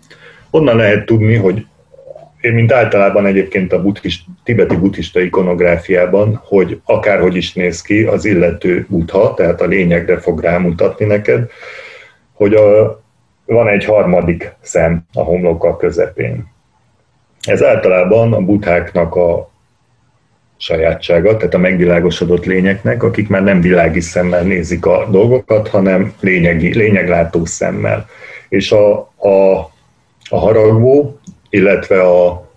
Onnan 0.49 0.75
lehet 0.75 1.05
tudni, 1.05 1.35
hogy 1.35 1.65
mint 2.53 2.71
általában 2.71 3.25
egyébként 3.25 3.73
a 3.73 3.81
buddhist, 3.81 4.25
tibeti 4.43 4.75
buddhista 4.75 5.19
ikonográfiában, 5.19 6.41
hogy 6.43 6.81
akárhogy 6.85 7.35
is 7.35 7.53
néz 7.53 7.81
ki 7.81 8.03
az 8.03 8.25
illető 8.25 8.85
buddha, 8.89 9.33
tehát 9.33 9.61
a 9.61 9.65
lényegre 9.65 10.17
fog 10.17 10.41
rámutatni 10.41 11.05
neked, 11.05 11.49
hogy 12.33 12.53
a, 12.53 13.01
van 13.45 13.67
egy 13.67 13.85
harmadik 13.85 14.55
szem 14.61 15.05
a 15.13 15.21
homloka 15.21 15.77
közepén. 15.77 16.53
Ez 17.41 17.63
általában 17.63 18.33
a 18.33 18.39
buddháknak 18.39 19.15
a 19.15 19.53
sajátsága, 20.57 21.37
tehát 21.37 21.53
a 21.53 21.57
megvilágosodott 21.57 22.45
lényeknek, 22.45 23.03
akik 23.03 23.27
már 23.27 23.43
nem 23.43 23.61
világi 23.61 23.99
szemmel 23.99 24.43
nézik 24.43 24.85
a 24.85 25.07
dolgokat, 25.09 25.67
hanem 25.67 26.13
lényegi, 26.19 26.77
lényeglátó 26.77 27.45
szemmel. 27.45 28.05
És 28.49 28.71
a, 28.71 28.97
a, 29.17 29.55
a 30.29 30.37
haragvó 30.39 31.19
illetve 31.55 32.01
a 32.01 32.49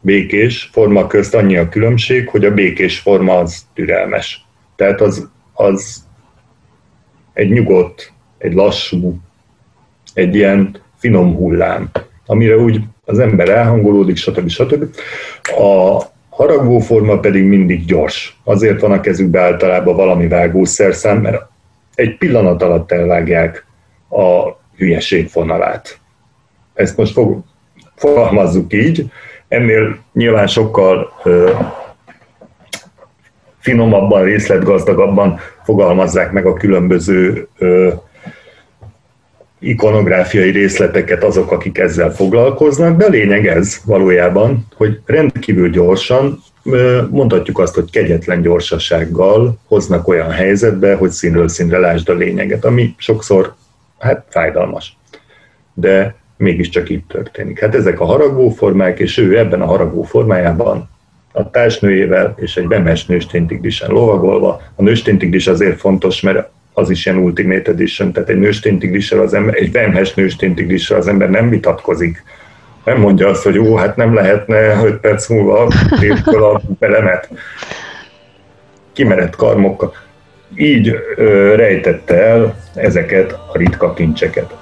békés 0.00 0.68
forma 0.72 1.06
közt 1.06 1.34
annyi 1.34 1.56
a 1.56 1.68
különbség, 1.68 2.28
hogy 2.28 2.44
a 2.44 2.54
békés 2.54 2.98
forma 2.98 3.38
az 3.38 3.66
türelmes. 3.74 4.46
Tehát 4.76 5.00
az, 5.00 5.28
az 5.52 6.06
egy 7.32 7.50
nyugodt, 7.50 8.12
egy 8.38 8.54
lassú, 8.54 9.18
egy 10.14 10.34
ilyen 10.34 10.76
finom 10.96 11.34
hullám, 11.34 11.90
amire 12.26 12.56
úgy 12.56 12.80
az 13.04 13.18
ember 13.18 13.48
elhangolódik, 13.48 14.16
stb. 14.16 14.48
stb. 14.48 14.84
A 15.58 16.02
haragvó 16.30 16.78
forma 16.78 17.18
pedig 17.18 17.44
mindig 17.44 17.84
gyors. 17.84 18.40
Azért 18.44 18.80
van 18.80 18.92
a 18.92 19.00
kezükbe 19.00 19.40
általában 19.40 19.96
valami 19.96 20.28
vágószerszám, 20.28 21.20
mert 21.20 21.42
egy 21.94 22.16
pillanat 22.16 22.62
alatt 22.62 22.92
elvágják 22.92 23.66
a 24.08 24.56
hülyeség 24.76 25.30
vonalát. 25.32 25.98
Ezt 26.74 26.96
most 26.96 27.12
fog, 27.12 27.42
fogalmazzuk 27.96 28.72
így, 28.72 29.06
ennél 29.48 29.98
nyilván 30.12 30.46
sokkal 30.46 31.12
ö, 31.22 31.50
finomabban, 33.58 34.24
részletgazdagabban 34.24 35.38
fogalmazzák 35.64 36.32
meg 36.32 36.46
a 36.46 36.54
különböző 36.54 37.48
ö, 37.58 37.92
ikonográfiai 39.58 40.50
részleteket 40.50 41.24
azok, 41.24 41.50
akik 41.50 41.78
ezzel 41.78 42.10
foglalkoznak, 42.10 42.96
de 42.96 43.04
a 43.04 43.08
lényeg 43.08 43.46
ez 43.46 43.80
valójában, 43.84 44.66
hogy 44.76 45.00
rendkívül 45.06 45.70
gyorsan, 45.70 46.42
mondhatjuk 47.10 47.58
azt, 47.58 47.74
hogy 47.74 47.90
kegyetlen 47.90 48.42
gyorsasággal 48.42 49.58
hoznak 49.66 50.08
olyan 50.08 50.30
helyzetbe, 50.30 50.94
hogy 50.94 51.10
színről 51.10 51.48
színre 51.48 51.78
lásd 51.78 52.08
a 52.08 52.14
lényeget, 52.14 52.64
ami 52.64 52.94
sokszor 52.96 53.54
hát 53.98 54.26
fájdalmas. 54.28 54.96
De 55.74 56.14
mégiscsak 56.36 56.88
itt 56.88 57.08
történik. 57.08 57.60
Hát 57.60 57.74
ezek 57.74 58.00
a 58.00 58.04
haragvó 58.04 58.48
formák, 58.48 58.98
és 58.98 59.18
ő 59.18 59.38
ebben 59.38 59.62
a 59.62 59.66
haragvó 59.66 60.02
formájában 60.02 60.88
a 61.36 61.50
társnőjével 61.50 62.34
és 62.36 62.56
egy 62.56 62.66
bemes 62.66 63.06
nősténytigrisen 63.06 63.90
lovagolva. 63.90 64.62
A 64.74 64.82
nősténytigris 64.82 65.46
azért 65.46 65.78
fontos, 65.80 66.20
mert 66.20 66.48
az 66.72 66.90
is 66.90 67.06
ilyen 67.06 67.18
Ultimate 67.18 67.70
Edition, 67.70 68.12
tehát 68.12 68.28
egy 68.28 68.38
nősténytigrissel 68.38 69.20
az 69.20 69.34
ember, 69.34 69.54
egy 69.54 69.72
vemhes 69.72 70.14
nősténytigrissel 70.14 70.96
az 70.96 71.08
ember 71.08 71.30
nem 71.30 71.48
vitatkozik. 71.48 72.24
Nem 72.84 73.00
mondja 73.00 73.28
azt, 73.28 73.42
hogy 73.42 73.58
ó, 73.58 73.74
hát 73.74 73.96
nem 73.96 74.14
lehetne 74.14 74.84
5 74.84 75.00
perc 75.00 75.28
múlva 75.28 75.70
föl 76.24 76.44
a 76.44 76.60
belemet. 76.78 77.28
Kimerett 78.92 79.36
karmokkal. 79.36 79.94
Így 80.56 80.98
ö, 81.16 81.54
rejtette 81.54 82.14
el 82.14 82.56
ezeket 82.74 83.32
a 83.32 83.58
ritka 83.58 83.92
kincseket. 83.92 84.54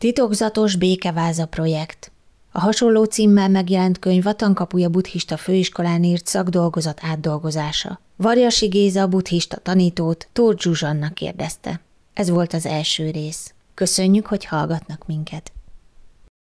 Titokzatos 0.00 0.76
békeváza 0.76 1.46
projekt. 1.46 2.12
A 2.52 2.60
hasonló 2.60 3.04
címmel 3.04 3.48
megjelent 3.48 3.98
könyv 3.98 4.26
a 4.26 4.32
Tankapuja 4.32 4.88
buddhista 4.88 5.36
főiskolán 5.36 6.04
írt 6.04 6.26
szakdolgozat 6.26 7.00
átdolgozása. 7.02 8.00
Varjasi 8.16 8.66
Géza 8.66 9.06
buddhista 9.06 9.56
tanítót 9.56 10.28
Tóth 10.32 10.62
Zsuzsanna 10.62 11.10
kérdezte. 11.12 11.80
Ez 12.14 12.30
volt 12.30 12.52
az 12.52 12.66
első 12.66 13.10
rész. 13.10 13.54
Köszönjük, 13.74 14.26
hogy 14.26 14.44
hallgatnak 14.44 15.06
minket. 15.06 15.52